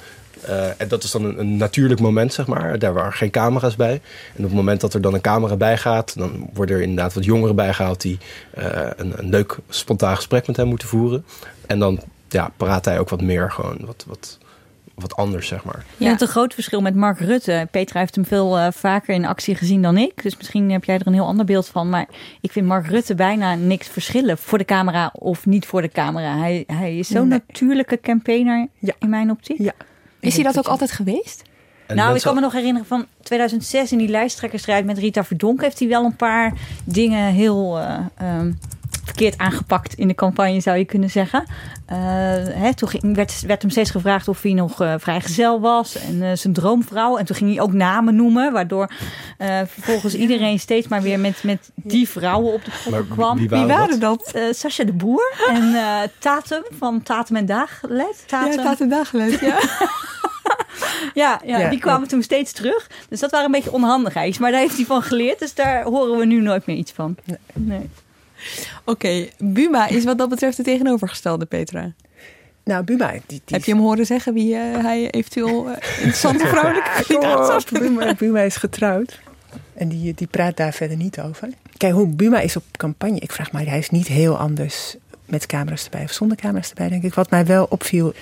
Eh, 0.42 0.82
en 0.82 0.88
dat 0.88 1.04
is 1.04 1.12
dan 1.12 1.24
een, 1.24 1.40
een 1.40 1.58
natuurlijk 1.58 2.00
moment, 2.00 2.34
zeg 2.34 2.48
maar. 2.48 2.80
Daar 2.80 2.94
waren 2.94 3.14
geen 3.14 3.30
camera's 3.30 3.76
bij. 3.76 4.02
En 4.36 4.38
op 4.38 4.44
het 4.44 4.54
moment 4.54 4.82
dat 4.82 4.94
er 4.94 5.02
dan 5.02 5.14
een 5.14 5.22
camera 5.22 5.56
bij 5.56 5.78
gaat, 5.78 6.18
dan 6.18 6.50
worden 6.54 6.76
er 6.76 6.82
inderdaad 6.82 7.14
wat 7.14 7.26
jongeren 7.26 7.56
bijgehaald 7.56 8.02
die 8.02 8.18
eh, 8.54 8.88
een, 8.96 9.14
een 9.20 9.30
leuk 9.30 9.58
spontaan 9.70 10.16
gesprek 10.16 10.48
met 10.48 10.58
hem 10.58 10.68
moeten 10.68 10.88
voeren. 10.88 11.26
En 11.68 11.80
dan 11.80 12.00
ja, 12.30 12.52
praat 12.58 12.86
hij 12.86 13.00
ook 13.00 13.10
wat 13.10 13.22
meer, 13.22 13.52
gewoon 13.52 13.78
wat, 13.86 14.06
wat, 14.08 14.38
wat 14.96 15.16
anders, 15.16 15.48
zeg 15.48 15.64
maar. 15.64 15.86
Je 15.98 16.06
hebt 16.06 16.22
een 16.22 16.28
groot 16.28 16.54
verschil 16.54 16.82
met 16.82 16.96
Mark 16.96 17.20
Rutte. 17.20 17.68
Petra 17.72 18.00
heeft 18.00 18.16
hem 18.16 18.26
veel 18.26 18.58
eh, 18.58 18.68
vaker 18.72 19.14
in 19.14 19.26
actie 19.26 19.56
gezien 19.56 19.82
dan 19.82 19.98
ik. 19.98 20.24
Dus 20.24 20.38
misschien 20.38 20.72
heb 20.72 20.84
jij 20.84 20.96
er 20.96 21.08
een 21.08 21.14
heel 21.14 21.26
ander 21.26 21.46
beeld 21.46 21.68
van. 21.68 21.90
Maar 21.90 22.08
ik 22.42 22.52
vind 22.52 22.68
Mark 22.68 22.88
Rutte 22.88 23.16
bijna 23.16 23.56
niks 23.56 23.88
verschillen. 23.88 24.38
Voor 24.38 24.58
de 24.58 24.66
camera 24.66 25.10
of 25.14 25.46
niet 25.46 25.66
voor 25.66 25.82
de 25.82 25.90
camera. 25.90 26.38
Hij, 26.38 26.64
hij 26.68 26.98
is 26.98 27.08
zo'n 27.08 27.28
Nee. 27.28 27.42
natuurlijke 27.48 28.00
campaigner 28.00 28.68
in 29.00 29.10
mijn 29.10 29.32
optiek. 29.32 29.58
Ja. 29.60 29.74
Is 30.20 30.36
hij 30.36 30.44
dat 30.44 30.58
ook 30.58 30.68
altijd 30.68 30.92
geweest? 30.92 31.44
En 31.86 31.96
nou, 31.96 32.16
ik 32.16 32.22
kan 32.22 32.36
me 32.36 32.42
nog 32.42 32.54
herinneren 32.54 32.88
van 32.88 33.06
2006 33.22 33.92
in 33.92 33.98
die 33.98 34.08
lijsttrekkersstrijd 34.08 34.86
met 34.86 34.98
Rita 34.98 35.24
Verdonk 35.24 35.62
heeft 35.62 35.80
hij 35.80 35.88
wel 35.88 36.06
een 36.06 36.16
paar 36.16 36.54
dingen 36.84 37.34
heel 37.34 37.80
eh, 37.80 38.00
ehm, 38.18 38.52
verkeerd 39.13 39.38
aangepakt 39.38 39.93
in 39.93 40.08
de 40.08 40.15
campagne, 40.15 40.60
zou 40.60 40.78
je 40.78 40.86
kunnen 40.86 41.10
zeggen. 41.10 41.43
Eh, 41.86 41.97
hè, 42.49 42.73
toen 42.73 42.89
ging, 42.89 43.15
werd, 43.15 43.41
werd 43.41 43.62
hem 43.62 43.71
steeds 43.71 43.91
gevraagd 43.91 44.28
of 44.28 44.41
hij 44.41 44.54
nog 44.54 44.82
eh, 44.82 44.93
vrijgezel 44.97 45.60
was 45.62 45.95
en 45.95 46.21
eh, 46.21 46.32
zijn 46.34 46.54
droomvrouw. 46.54 47.17
En 47.17 47.26
toen 47.26 47.36
ging 47.36 47.54
hij 47.54 47.62
ook 47.62 47.73
namen 47.73 48.15
noemen, 48.15 48.54
waardoor 48.54 48.89
eh, 49.38 49.60
vervolgens 49.67 50.15
iedereen 50.15 50.60
steeds 50.60 50.88
maar 50.88 51.02
weer 51.02 51.19
met, 51.19 51.43
met 51.43 51.71
die 51.76 52.10
vrouwen 52.10 52.54
op 52.54 52.65
de 52.65 52.71
proppen 52.84 53.08
kwam. 53.08 53.38
wie 53.38 53.49
waren 53.49 53.67
Wie 53.67 53.76
waren 53.76 53.99
dat? 53.99 54.32
Eh, 54.34 54.43
Sascha 54.52 54.84
de 54.84 54.93
Boer 54.93 55.34
en 55.49 55.76
eh, 55.76 55.99
Tatum 56.19 56.63
van 56.78 57.02
Tatum 57.04 57.36
en 57.36 57.45
Dagelet. 57.45 58.23
Ja, 58.28 58.56
Tatum 58.56 58.89
Dagelet, 58.89 59.39
ja. 59.39 59.60
Ja, 61.13 61.41
ja, 61.45 61.60
Ja, 61.60 61.69
die 61.69 61.80
kwamen 61.80 62.08
toen 62.08 62.23
steeds 62.23 62.52
terug. 62.52 62.89
Dus 63.10 63.19
dat 63.19 63.32
waren 63.32 63.45
een 63.45 63.52
beetje 63.52 63.71
onhandigheid. 63.71 64.39
Maar 64.39 64.52
daar 64.52 64.60
heeft 64.60 64.76
hij 64.76 64.86
van 64.86 65.02
geleerd. 65.02 65.39
Dus 65.39 65.54
daar 65.54 65.84
horen 65.84 66.17
we 66.17 66.26
nu 66.26 66.41
nooit 66.41 66.65
meer 66.65 66.76
iets 66.76 66.91
van. 66.91 67.15
Nee. 67.54 67.89
Oké, 68.86 69.28
Buma 69.38 69.88
is 69.88 70.04
wat 70.04 70.18
dat 70.18 70.30
betreft 70.30 70.58
de 70.58 70.64
tegenovergestelde, 70.64 71.46
Petra. 71.46 71.94
Nou, 72.64 72.84
Buma, 72.84 73.12
die, 73.12 73.22
die 73.28 73.42
Heb 73.46 73.64
je 73.64 73.72
hem 73.72 73.82
horen 73.82 74.06
zeggen 74.06 74.34
wie 74.34 74.56
eh, 74.56 74.84
hij 74.84 75.10
eventueel 75.10 75.70
eh, 75.70 75.98
interessante 75.98 76.48
vrouwelijke 76.48 76.90
kandidaat 77.08 77.72
Buma, 77.72 78.14
Buma 78.14 78.40
is 78.40 78.56
getrouwd. 78.56 79.20
En 79.74 79.88
die, 79.88 80.14
die 80.14 80.28
praat 80.28 80.58
daar 80.58 80.74
verder 80.74 80.98
niet 80.98 81.20
over. 81.20 81.50
Kijk, 81.78 81.94
hoe 81.94 82.08
Buma 82.08 82.40
is 82.40 82.56
op 82.56 82.64
campagne. 82.72 83.20
Ik 83.20 83.32
vraag 83.32 83.52
me, 83.52 83.64
hij 83.64 83.78
is 83.78 83.90
niet 83.90 84.08
heel 84.08 84.38
anders 84.38 84.96
met 85.26 85.46
camera's 85.46 85.84
erbij 85.84 86.04
of 86.04 86.12
zonder 86.12 86.38
camera's 86.38 86.70
erbij, 86.70 86.90
denk 86.90 87.04
ik. 87.04 87.14
Wat 87.14 87.30
mij 87.30 87.46
wel 87.46 87.66
opviel 87.70 88.14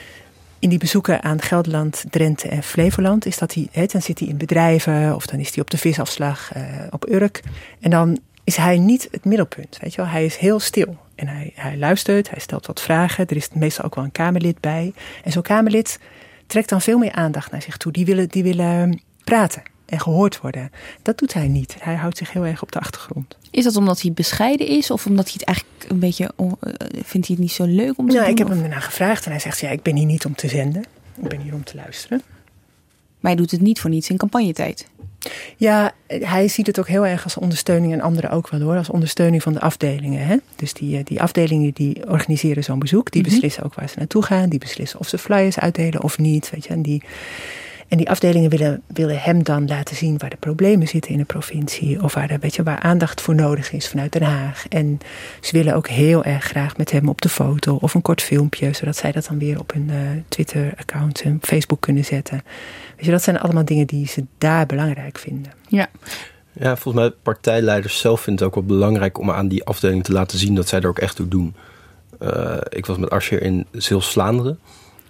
in 0.59 0.69
die 0.69 0.79
bezoeken 0.79 1.23
aan 1.23 1.41
Gelderland, 1.41 2.03
Drenthe 2.09 2.47
en 2.47 2.63
Flevoland... 2.63 3.25
is 3.25 3.37
dat 3.37 3.53
hij, 3.53 3.67
hè, 3.71 3.85
dan 3.85 4.01
zit 4.01 4.19
hij 4.19 4.27
in 4.27 4.37
bedrijven 4.37 5.15
of 5.15 5.25
dan 5.25 5.39
is 5.39 5.53
hij 5.53 5.63
op 5.63 5.69
de 5.69 5.77
visafslag 5.77 6.53
eh, 6.53 6.63
op 6.89 7.09
Urk. 7.09 7.41
En 7.79 7.89
dan 7.89 8.19
is 8.51 8.57
hij 8.57 8.77
niet 8.77 9.07
het 9.11 9.25
middelpunt, 9.25 9.77
weet 9.81 9.93
je 9.93 10.01
wel. 10.01 10.09
Hij 10.11 10.25
is 10.25 10.35
heel 10.37 10.59
stil 10.59 10.97
en 11.15 11.27
hij, 11.27 11.51
hij 11.55 11.77
luistert, 11.77 12.29
hij 12.29 12.39
stelt 12.39 12.65
wat 12.65 12.81
vragen. 12.81 13.27
Er 13.27 13.35
is 13.35 13.47
meestal 13.53 13.85
ook 13.85 13.95
wel 13.95 14.03
een 14.03 14.11
Kamerlid 14.11 14.59
bij. 14.59 14.93
En 15.23 15.31
zo'n 15.31 15.41
Kamerlid 15.41 15.99
trekt 16.47 16.69
dan 16.69 16.81
veel 16.81 16.97
meer 16.97 17.11
aandacht 17.11 17.51
naar 17.51 17.61
zich 17.61 17.77
toe. 17.77 17.91
Die 17.91 18.05
willen, 18.05 18.29
die 18.29 18.43
willen 18.43 19.01
praten 19.23 19.61
en 19.85 19.99
gehoord 19.99 20.41
worden. 20.41 20.71
Dat 21.01 21.17
doet 21.17 21.33
hij 21.33 21.47
niet. 21.47 21.75
Hij 21.79 21.95
houdt 21.95 22.17
zich 22.17 22.31
heel 22.31 22.45
erg 22.45 22.61
op 22.61 22.71
de 22.71 22.79
achtergrond. 22.79 23.37
Is 23.51 23.63
dat 23.63 23.75
omdat 23.75 24.01
hij 24.01 24.11
bescheiden 24.13 24.67
is 24.67 24.91
of 24.91 25.05
omdat 25.05 25.25
hij 25.25 25.33
het 25.37 25.43
eigenlijk 25.47 25.85
een 25.91 25.99
beetje 25.99 26.31
eh, 26.37 26.45
vindt 27.03 27.27
hij 27.27 27.35
het 27.35 27.39
niet 27.39 27.51
zo 27.51 27.65
leuk 27.65 27.97
om 27.97 28.07
te 28.07 28.13
Nou, 28.13 28.19
doen? 28.25 28.31
ik 28.31 28.37
heb 28.37 28.47
of- 28.47 28.53
hem 28.53 28.61
daarna 28.61 28.79
gevraagd 28.79 29.25
en 29.25 29.31
hij 29.31 29.39
zegt: 29.39 29.59
Ja, 29.59 29.69
ik 29.69 29.81
ben 29.81 29.95
hier 29.95 30.05
niet 30.05 30.25
om 30.25 30.35
te 30.35 30.47
zenden. 30.47 30.83
Ik 31.21 31.27
ben 31.29 31.39
hier 31.41 31.53
om 31.53 31.63
te 31.63 31.75
luisteren. 31.75 32.21
Maar 33.21 33.31
hij 33.31 33.35
doet 33.41 33.51
het 33.51 33.61
niet 33.61 33.79
voor 33.79 33.89
niets 33.89 34.09
in 34.09 34.17
campagnetijd. 34.17 34.87
Ja, 35.57 35.91
hij 36.07 36.47
ziet 36.47 36.67
het 36.67 36.79
ook 36.79 36.87
heel 36.87 37.05
erg 37.05 37.23
als 37.23 37.37
ondersteuning 37.37 37.93
en 37.93 38.01
anderen 38.01 38.29
ook 38.29 38.49
wel 38.49 38.61
hoor. 38.61 38.75
Als 38.77 38.89
ondersteuning 38.89 39.43
van 39.43 39.53
de 39.53 39.59
afdelingen. 39.59 40.25
Hè? 40.25 40.37
Dus 40.55 40.73
die, 40.73 40.97
eh, 40.97 41.03
die 41.05 41.21
afdelingen 41.21 41.71
die 41.73 42.07
organiseren 42.09 42.63
zo'n 42.63 42.79
bezoek. 42.79 43.11
Die 43.11 43.21
Mhm. 43.21 43.29
beslissen 43.31 43.63
ook 43.63 43.73
waar 43.73 43.89
ze 43.89 43.97
naartoe 43.97 44.23
gaan. 44.23 44.49
Die 44.49 44.59
beslissen 44.59 44.99
of 44.99 45.07
ze 45.07 45.17
flyers 45.17 45.59
uitdelen 45.59 46.01
of 46.03 46.17
niet. 46.17 46.49
Weet 46.49 46.63
je? 46.65 46.69
En, 46.73 46.81
die, 46.81 47.03
en 47.91 47.97
die 47.97 48.09
afdelingen 48.09 48.49
willen, 48.49 48.81
willen 48.87 49.19
hem 49.19 49.43
dan 49.43 49.67
laten 49.67 49.95
zien 49.95 50.17
waar 50.17 50.29
de 50.29 50.35
problemen 50.35 50.87
zitten 50.87 51.11
in 51.11 51.17
de 51.17 51.23
provincie. 51.23 52.03
Of 52.03 52.13
waar, 52.13 52.27
de, 52.27 52.39
weet 52.39 52.55
je, 52.55 52.63
waar 52.63 52.79
aandacht 52.79 53.21
voor 53.21 53.35
nodig 53.35 53.71
is 53.71 53.87
vanuit 53.87 54.11
Den 54.11 54.23
Haag. 54.23 54.67
En 54.67 54.99
ze 55.41 55.51
willen 55.51 55.75
ook 55.75 55.87
heel 55.87 56.23
erg 56.23 56.43
graag 56.43 56.77
met 56.77 56.91
hem 56.91 57.09
op 57.09 57.21
de 57.21 57.29
foto 57.29 57.75
of 57.75 57.93
een 57.93 58.01
kort 58.01 58.21
filmpje. 58.21 58.73
Zodat 58.73 58.95
zij 58.95 59.11
dat 59.11 59.25
dan 59.25 59.39
weer 59.39 59.59
op 59.59 59.73
hun 59.73 59.89
eh, 59.89 59.97
Twitter-account 60.27 61.21
en 61.21 61.37
Facebook 61.41 61.81
kunnen 61.81 62.05
zetten. 62.05 62.41
Weet 62.95 63.05
je, 63.05 63.11
dat 63.11 63.23
zijn 63.23 63.39
allemaal 63.39 63.65
dingen 63.65 63.87
die 63.87 64.07
ze 64.07 64.25
daar 64.37 64.65
belangrijk 64.65 65.17
vinden. 65.17 65.51
Ja. 65.67 65.87
Ja, 66.53 66.77
volgens 66.77 67.03
mij 67.03 67.13
partijleiders 67.23 67.99
zelf 67.99 68.21
vinden 68.21 68.45
het 68.45 68.55
ook 68.55 68.65
wel 68.65 68.77
belangrijk 68.77 69.19
om 69.19 69.31
aan 69.31 69.47
die 69.47 69.63
afdeling 69.63 70.03
te 70.03 70.11
laten 70.11 70.37
zien 70.37 70.55
dat 70.55 70.67
zij 70.67 70.79
er 70.79 70.87
ook 70.87 70.99
echt 70.99 71.15
toe 71.15 71.27
doen. 71.27 71.55
Eh, 72.19 72.57
ik 72.69 72.85
was 72.85 72.97
met 72.97 73.09
Asscher 73.09 73.41
in 73.41 73.65
Zeeuws-Vlaanderen. 73.71 74.59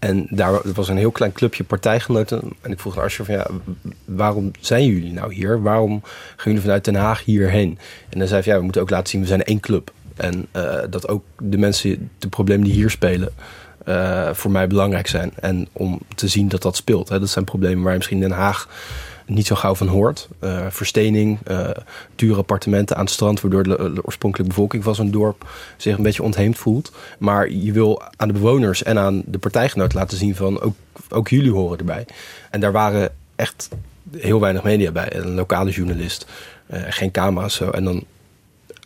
En 0.02 0.28
daar 0.30 0.74
was 0.74 0.90
een 0.90 0.98
heel 0.98 1.12
klein 1.12 1.32
clubje 1.32 1.64
partijgenoten. 1.64 2.42
En 2.62 2.72
ik 2.72 2.80
vroeg 2.80 2.98
aan 2.98 3.04
Asscher 3.04 3.26
van 3.26 3.34
ja, 3.34 3.48
waarom 4.06 4.52
zijn 4.60 4.86
jullie 4.86 5.14
nou 5.14 5.34
hier? 5.34 5.62
Waarom 5.62 6.02
gaan 6.04 6.46
jullie 6.46 6.62
vanuit 6.62 6.86
Den 6.86 6.96
Haag 6.96 7.24
hierheen? 7.26 7.80
En 8.10 8.20
dan 8.20 8.28
zei 8.28 8.42
hij 8.42 8.52
ja, 8.52 8.58
we 8.58 8.64
moeten 8.64 8.82
ook 8.82 8.90
laten 8.90 9.08
zien, 9.08 9.22
we 9.22 9.28
zijn 9.28 9.44
één 9.44 9.60
club. 9.60 9.92
En 10.16 10.48
eh, 10.52 10.78
dat 10.90 11.08
ook 11.08 11.24
de 11.38 11.58
mensen, 11.58 12.10
de 12.18 12.30
problemen 12.30 12.66
die 12.66 12.74
hier 12.74 12.90
spelen, 12.90 13.34
eh, 13.86 14.34
voor 14.34 14.52
mij 14.52 14.68
belangrijk 14.68 15.08
zijn. 15.08 15.32
En 15.40 15.68
om 15.72 16.00
te 16.16 16.28
zien 16.28 16.48
dat 16.48 16.62
dat 16.62 16.76
speelt. 16.76 17.10
Hè. 17.10 17.20
Dat 17.20 17.30
zijn 17.30 17.46
problemen 17.46 17.84
waar 17.84 17.96
misschien 17.96 18.20
Den 18.20 18.32
Haag 18.32 18.68
niet 19.34 19.48
zo 19.48 19.56
gauw 19.56 19.76
van 19.76 19.88
hoort. 19.88 20.28
Eh, 20.40 20.66
verstening, 20.70 21.40
eh, 21.44 21.70
dure 22.16 22.38
appartementen 22.38 22.96
aan 22.96 23.04
het 23.04 23.14
strand... 23.14 23.42
waardoor 23.42 23.64
de, 23.64 24.04
oorspronkelijke 24.04 24.54
bevolking 24.54 24.84
van 24.84 24.96
zo'n 24.96 25.12
dorp 25.12 25.50
zich 25.78 25.98
een 25.98 26.04
beetje 26.04 26.24
ontheemd 26.24 26.58
voelt. 26.58 26.92
Maar 27.20 27.52
je 27.52 27.72
wil 27.72 28.02
aan 28.16 28.28
de 28.28 28.34
bewoners 28.34 28.84
en 28.84 28.98
aan 28.98 29.24
de 29.26 29.38
partijgenoten 29.38 29.98
laten 29.98 30.18
zien 30.18 30.36
van... 30.36 30.62
ook, 30.62 30.76
ook 31.10 31.28
jullie 31.28 31.52
horen 31.52 31.78
erbij. 31.78 32.06
En 32.50 32.60
daar 32.60 32.72
waren 32.72 33.12
echt 33.36 33.70
heel 34.18 34.40
weinig 34.40 34.64
media 34.64 34.92
bij. 34.92 35.16
Een 35.16 35.34
lokale 35.34 35.72
journalist, 35.72 36.26
eh, 36.68 36.82
geen 36.88 37.12
camera's 37.12 37.56
zo. 37.56 37.70
En 37.70 37.84
dan, 37.84 38.04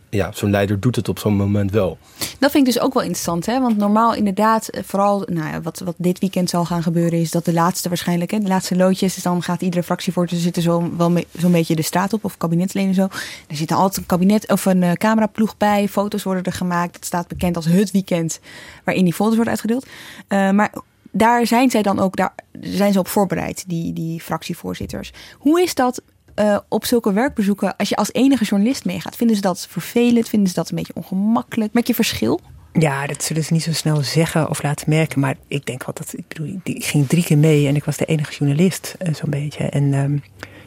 ja, 0.10 0.32
zo'n 0.34 0.50
leider 0.50 0.80
doet 0.80 0.96
het 0.96 1.10
op 1.10 1.20
zo'n 1.20 1.36
moment 1.36 1.72
wel. 1.72 1.98
Dat 2.40 2.52
vind 2.52 2.68
ik 2.68 2.74
dus 2.74 2.84
ook 2.84 2.94
wel 2.94 3.04
interessant, 3.04 3.46
hè? 3.46 3.60
Want 3.60 3.78
normaal 3.78 4.14
inderdaad, 4.14 4.68
eh, 4.68 4.84
vooral 4.84 5.24
nou 5.26 5.48
ja, 5.48 5.62
wat, 5.62 5.80
wat 5.80 5.96
dit 5.98 6.20
weekend 6.20 6.50
zal 6.50 6.66
gaan 6.66 6.84
gebeuren, 6.84 7.20
is 7.20 7.32
dat 7.32 7.46
de 7.46 7.54
laatste 7.54 7.88
waarschijnlijk, 7.88 8.32
hè, 8.32 8.40
de 8.40 8.48
laatste 8.48 8.76
loodjes, 8.76 9.14
dus 9.14 9.24
dan 9.24 9.44
gaat 9.44 9.62
iedere 9.62 9.84
fractievoorzitter 9.84 10.44
zitten 10.44 10.64
zo 10.64 10.96
wel 10.98 11.14
zo'n 11.38 11.52
beetje 11.52 11.76
de 11.76 11.82
straat 11.82 12.14
op, 12.14 12.24
of 12.24 12.38
kabinetsleden 12.38 12.90
en 12.90 12.96
zo. 12.96 13.08
Er 13.48 13.56
zit 13.56 13.72
altijd 13.72 13.98
een 13.98 14.06
kabinet 14.06 14.52
of 14.52 14.66
een 14.66 14.84
eh, 14.84 14.92
cameraploeg 14.92 15.58
bij, 15.58 15.88
foto's 15.88 16.24
worden 16.24 16.44
er 16.44 16.54
gemaakt. 16.54 16.96
Het 16.96 17.06
staat 17.06 17.28
bekend 17.28 17.56
als 17.56 17.66
het 17.66 17.92
weekend 17.92 18.40
waarin 18.84 19.04
die 19.04 19.14
foto's 19.14 19.36
worden 19.36 19.54
uitgedeeld. 19.54 19.86
Eh, 20.28 20.52
maar 20.52 20.74
daar 21.12 21.48
zijn 21.48 21.70
zij 21.70 21.82
dan 21.82 22.00
ook, 22.00 22.16
daar 22.16 22.34
zijn 22.62 22.94
ze 22.94 23.00
op 23.00 23.08
voorbereid, 23.08 23.64
die, 23.68 23.94
die 23.94 24.22
fractievoorzitters. 24.22 25.14
Hoe 25.38 25.62
is 25.62 25.76
dat 25.76 26.02
eh, 26.36 26.58
op 26.70 26.86
zulke 26.86 27.14
werkbezoeken, 27.14 27.76
als 27.76 27.90
je 27.90 27.96
als 27.96 28.14
enige 28.14 28.44
journalist 28.44 28.86
meegaat, 28.86 29.16
vinden 29.16 29.36
ze 29.36 29.42
dat 29.42 29.68
vervelend? 29.70 30.30
Vinden 30.30 30.50
ze 30.50 30.56
dat 30.56 30.70
een 30.70 30.76
beetje 30.76 30.96
ongemakkelijk? 30.96 31.74
Merk 31.74 31.88
je 31.88 31.96
verschil? 31.96 32.40
Ja, 32.74 33.08
dat 33.08 33.24
zullen 33.24 33.44
ze 33.44 33.54
niet 33.54 33.64
zo 33.64 33.74
snel 33.74 34.02
zeggen 34.02 34.50
of 34.50 34.64
laten 34.64 34.90
merken. 34.90 35.20
Maar 35.20 35.36
ik 35.48 35.66
denk 35.66 35.86
wel 35.86 35.96
dat. 35.96 36.14
Ik 36.18 36.28
bedoel, 36.28 36.60
ik 36.64 36.86
ging 36.86 37.08
drie 37.08 37.24
keer 37.24 37.38
mee 37.38 37.68
en 37.68 37.76
ik 37.76 37.84
was 37.84 37.98
de 37.98 38.06
enige 38.06 38.32
journalist, 38.32 38.96
eh, 38.98 39.14
zo'n 39.14 39.30
beetje. 39.30 39.64
En 39.64 39.94
ehm, 39.94 40.18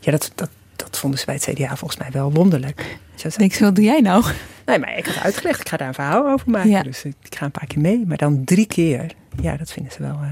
ja, 0.01 0.11
dat, 0.11 0.33
dat, 0.35 0.51
dat 0.77 0.99
vonden 0.99 1.19
ze 1.19 1.25
bij 1.27 1.35
het 1.35 1.45
CDA 1.45 1.77
volgens 1.77 2.01
mij 2.01 2.11
wel 2.11 2.33
wonderlijk. 2.33 2.99
Zo 3.15 3.29
Ik 3.37 3.55
zo, 3.55 3.65
wat 3.65 3.75
doe 3.75 3.85
jij 3.85 4.01
nou? 4.01 4.25
Nee, 4.67 4.79
maar 4.79 4.99
ik 4.99 5.07
had 5.07 5.23
uitgelegd, 5.23 5.61
ik 5.61 5.69
ga 5.69 5.77
daar 5.77 5.89
een 5.89 5.95
verhaal 5.95 6.29
over 6.29 6.51
maken. 6.51 6.71
Ja. 6.71 6.83
Dus 6.83 7.05
ik, 7.05 7.15
ik 7.23 7.35
ga 7.35 7.45
een 7.45 7.51
paar 7.51 7.67
keer 7.67 7.81
mee. 7.81 8.05
Maar 8.07 8.17
dan 8.17 8.45
drie 8.45 8.67
keer, 8.67 9.15
ja, 9.41 9.57
dat 9.57 9.73
vinden 9.73 9.93
ze 9.93 10.03
wel 10.03 10.19
eh, 10.23 10.31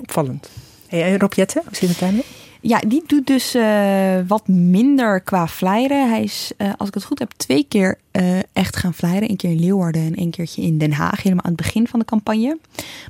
opvallend. 0.00 0.50
Hey, 0.88 1.02
en 1.02 1.18
Rob 1.18 1.32
Jetten, 1.32 1.62
hoe 1.64 1.76
zit 1.76 1.88
het 1.88 1.98
daarmee? 1.98 2.24
Ja, 2.66 2.80
die 2.86 3.02
doet 3.06 3.26
dus 3.26 3.54
eh, 3.54 4.18
wat 4.26 4.48
minder 4.48 5.20
qua 5.20 5.48
flyeren. 5.48 6.08
Hij 6.08 6.22
is, 6.22 6.52
eh, 6.56 6.72
als 6.76 6.88
ik 6.88 6.94
het 6.94 7.04
goed 7.04 7.18
heb, 7.18 7.32
twee 7.36 7.64
keer 7.68 7.98
eh, 8.10 8.38
echt 8.52 8.76
gaan 8.76 8.94
flyeren. 8.94 9.30
Eén 9.30 9.36
keer 9.36 9.50
in 9.50 9.60
Leeuwarden 9.60 10.02
en 10.02 10.14
één 10.14 10.30
keertje 10.30 10.62
in 10.62 10.78
Den 10.78 10.92
Haag. 10.92 11.22
Helemaal 11.22 11.44
aan 11.44 11.52
het 11.52 11.62
begin 11.62 11.88
van 11.88 11.98
de 11.98 12.04
campagne. 12.04 12.58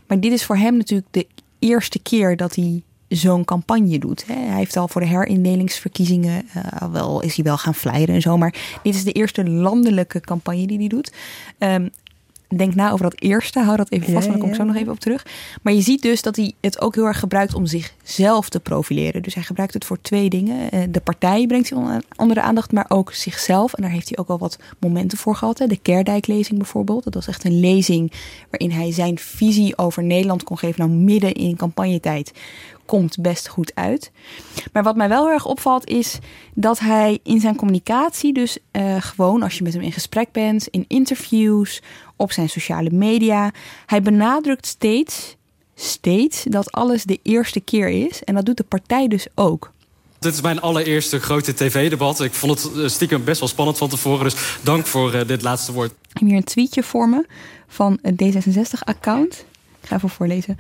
Maar 0.07 0.21
dit 0.21 0.33
is 0.33 0.45
voor 0.45 0.57
hem 0.57 0.77
natuurlijk 0.77 1.09
de 1.11 1.27
eerste 1.59 1.99
keer 1.99 2.37
dat 2.37 2.55
hij 2.55 2.83
zo'n 3.09 3.45
campagne 3.45 3.99
doet. 3.99 4.27
Hè. 4.27 4.35
Hij 4.35 4.57
heeft 4.57 4.77
al 4.77 4.89
voor 4.89 5.01
de 5.01 5.07
herindelingsverkiezingen, 5.07 6.49
al 6.79 6.91
wel, 6.91 7.23
is 7.23 7.35
hij 7.35 7.45
wel 7.45 7.59
gaan 7.59 7.75
flyeren 7.75 8.15
en 8.15 8.23
zo. 8.23 8.39
Maar 8.39 8.55
dit 8.83 8.95
is 8.95 9.05
de 9.05 9.13
eerste 9.13 9.51
landelijke 9.51 10.21
campagne 10.21 10.67
die 10.67 10.79
hij 10.79 10.89
doet. 10.89 11.13
Ehm, 11.59 11.89
Denk 12.49 12.75
na 12.75 12.91
over 12.91 13.05
dat 13.11 13.21
eerste. 13.21 13.61
Hou 13.61 13.77
dat 13.77 13.91
even 13.91 14.07
Ja, 14.07 14.13
vast, 14.13 14.27
want 14.27 14.39
daar 14.39 14.49
kom 14.49 14.49
ik 14.53 14.57
ja. 14.57 14.61
zo 14.63 14.69
nog 14.73 14.77
even 14.81 14.93
op 14.93 15.01
terug. 15.01 15.27
Maar 15.63 15.73
je 15.73 15.81
ziet 15.81 16.03
dus 16.03 16.23
dat 16.23 16.37
hij 16.37 16.53
het 16.61 16.81
ook 16.81 16.95
heel 16.95 17.05
erg 17.05 17.19
gebruikt 17.19 17.55
om 17.55 17.67
zichzelf 17.67 18.49
te 18.49 18.61
profileren. 18.61 19.23
Dus 19.23 19.35
hij 19.35 19.43
gebruikt 19.43 19.75
het 19.75 19.85
voor 19.85 20.01
twee 20.01 20.29
dingen. 20.31 20.71
Eh, 20.71 20.81
De 20.91 21.01
partij 21.01 21.47
brengt 21.47 21.71
hij 21.71 21.79
onder- 22.17 22.35
de 22.35 22.43
aandacht, 22.43 22.73
maar 22.73 22.85
ook 22.89 23.13
zichzelf. 23.13 23.73
En 23.75 23.83
daar 23.83 23.91
heeft 23.91 24.09
hij 24.09 24.19
ook 24.19 24.29
al 24.29 24.39
wat 24.39 24.59
momenten 24.81 25.19
voor 25.19 25.37
gehad. 25.37 25.59
hè. 25.59 25.67
De 25.67 25.77
Kerdijk-lezing 25.77 26.59
bijvoorbeeld. 26.59 27.05
Dat 27.05 27.15
was 27.15 27.27
echt 27.29 27.45
een 27.45 27.61
lezing 27.61 28.13
waarin 28.51 28.71
hij 28.71 28.93
zijn 28.93 29.19
visie 29.19 29.79
over 29.79 30.03
Nederland 30.03 30.43
kon 30.43 30.59
geven. 30.59 30.87
Nou, 30.87 30.91
midden 31.01 31.33
in 31.33 31.57
campagnetijd 31.57 32.33
komt 32.87 33.17
best 33.21 33.49
goed 33.49 33.73
uit. 33.75 34.11
Maar 34.73 34.83
wat 34.83 34.97
mij 34.97 35.09
wel 35.09 35.23
heel 35.25 35.33
erg 35.33 35.47
opvalt 35.47 35.87
is 35.89 36.19
dat 36.55 36.79
hij 36.79 37.19
in 37.23 37.41
zijn 37.41 37.57
communicatie, 37.57 38.33
dus 38.33 38.59
eh, 38.71 38.97
gewoon 39.01 39.43
als 39.43 39.57
je 39.59 39.63
met 39.63 39.73
hem 39.73 39.83
in 39.83 39.93
gesprek 39.93 40.33
bent, 40.33 40.67
in 40.69 40.85
interviews, 40.89 41.83
op 42.17 42.33
zijn 42.33 42.49
sociale 42.49 42.91
media, 42.91 43.51
hij 43.87 44.03
benadrukt 44.03 44.67
steeds, 44.67 45.37
steeds 45.75 46.45
dat 46.45 46.73
alles 46.73 47.05
de 47.05 47.19
eerste 47.23 47.61
keer 47.61 47.89
is. 47.89 48.25
En 48.25 48.35
dat 48.35 48.45
doet 48.45 48.57
de 48.57 48.65
partij 48.65 49.09
dus 49.09 49.27
ook. 49.35 49.73
Dit 50.19 50.35
is 50.35 50.41
mijn 50.41 50.61
allereerste 50.61 51.21
grote 51.21 51.55
tv-debat. 51.55 52.21
Ik 52.21 52.33
vond 52.33 52.63
het 52.63 52.77
eh, 52.77 52.89
stiekem 52.89 53.25
best 53.25 53.41
wel 53.41 53.49
spannend 53.49 53.79
van 53.79 53.89
tevoren. 53.89 54.25
Dus 54.25 54.59
dank 54.63 54.87
voor 54.87 55.15
eh, 55.15 55.27
dit 55.27 55.43
laatste 55.43 55.73
woord. 55.73 55.91
Ik 55.91 55.97
heb 56.19 56.29
hier 56.29 56.37
een 56.37 56.45
tweetje 56.45 56.83
voor 56.83 57.09
me 57.09 57.27
van 57.69 57.99
het 58.03 58.23
D66-account. 58.23 59.45
Ik 59.81 59.89
ga 59.89 59.97
even 59.97 60.09
voorlezen. 60.09 60.59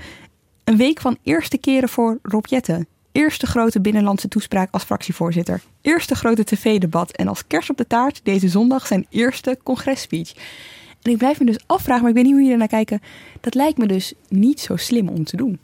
Een 0.64 0.77
week 0.77 1.01
van 1.01 1.19
eerste 1.23 1.59
keren 1.59 1.88
voor 1.88 2.19
Rob 2.23 2.47
Jetten. 2.47 2.87
Eerste 3.12 3.47
grote 3.47 3.81
binnenlandse 3.81 4.29
toespraak 4.29 4.69
als 4.71 4.83
fractievoorzitter. 4.83 5.61
Eerste 5.81 6.14
grote 6.14 6.45
tv-debat. 6.45 7.12
En 7.12 7.29
als 7.29 7.47
kers 7.47 7.71
op 7.71 7.77
de 7.77 7.87
taart 7.87 8.21
deze 8.23 8.49
zondag 8.49 8.87
zijn 8.87 9.07
eerste 9.11 9.59
congresspeech. 9.62 10.33
En 11.07 11.12
ik 11.12 11.19
blijf 11.19 11.38
me 11.40 11.47
dus 11.47 11.59
afvragen, 11.66 12.03
maar 12.03 12.11
ik 12.11 12.16
weet 12.16 12.25
niet 12.25 12.33
hoe 12.33 12.42
jullie 12.42 12.62
ernaar 12.62 12.85
kijken. 12.85 13.03
Dat 13.40 13.55
lijkt 13.55 13.79
me 13.79 13.87
dus 13.87 14.12
niet 14.29 14.61
zo 14.61 14.77
slim 14.77 15.09
om 15.09 15.25
te 15.25 15.37
doen. 15.37 15.59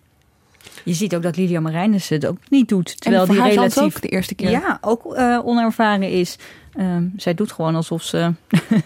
Je 0.85 0.93
ziet 0.93 1.15
ook 1.15 1.23
dat 1.23 1.37
Lydia 1.37 1.61
Marijnissen 1.61 2.17
het 2.17 2.27
ook 2.27 2.37
niet 2.49 2.69
doet. 2.69 3.01
Terwijl 3.01 3.27
die 3.27 3.43
relatief 3.43 3.83
ook 3.83 4.01
de 4.01 4.09
eerste 4.09 4.35
keer. 4.35 4.51
Ja, 4.51 4.79
ook 4.81 5.15
eh, 5.15 5.41
onervaren 5.45 6.11
is. 6.11 6.37
Ehm, 6.75 7.05
zij 7.17 7.35
doet 7.35 7.53
gewoon 7.53 7.75
alsof 7.75 8.03
ze, 8.03 8.33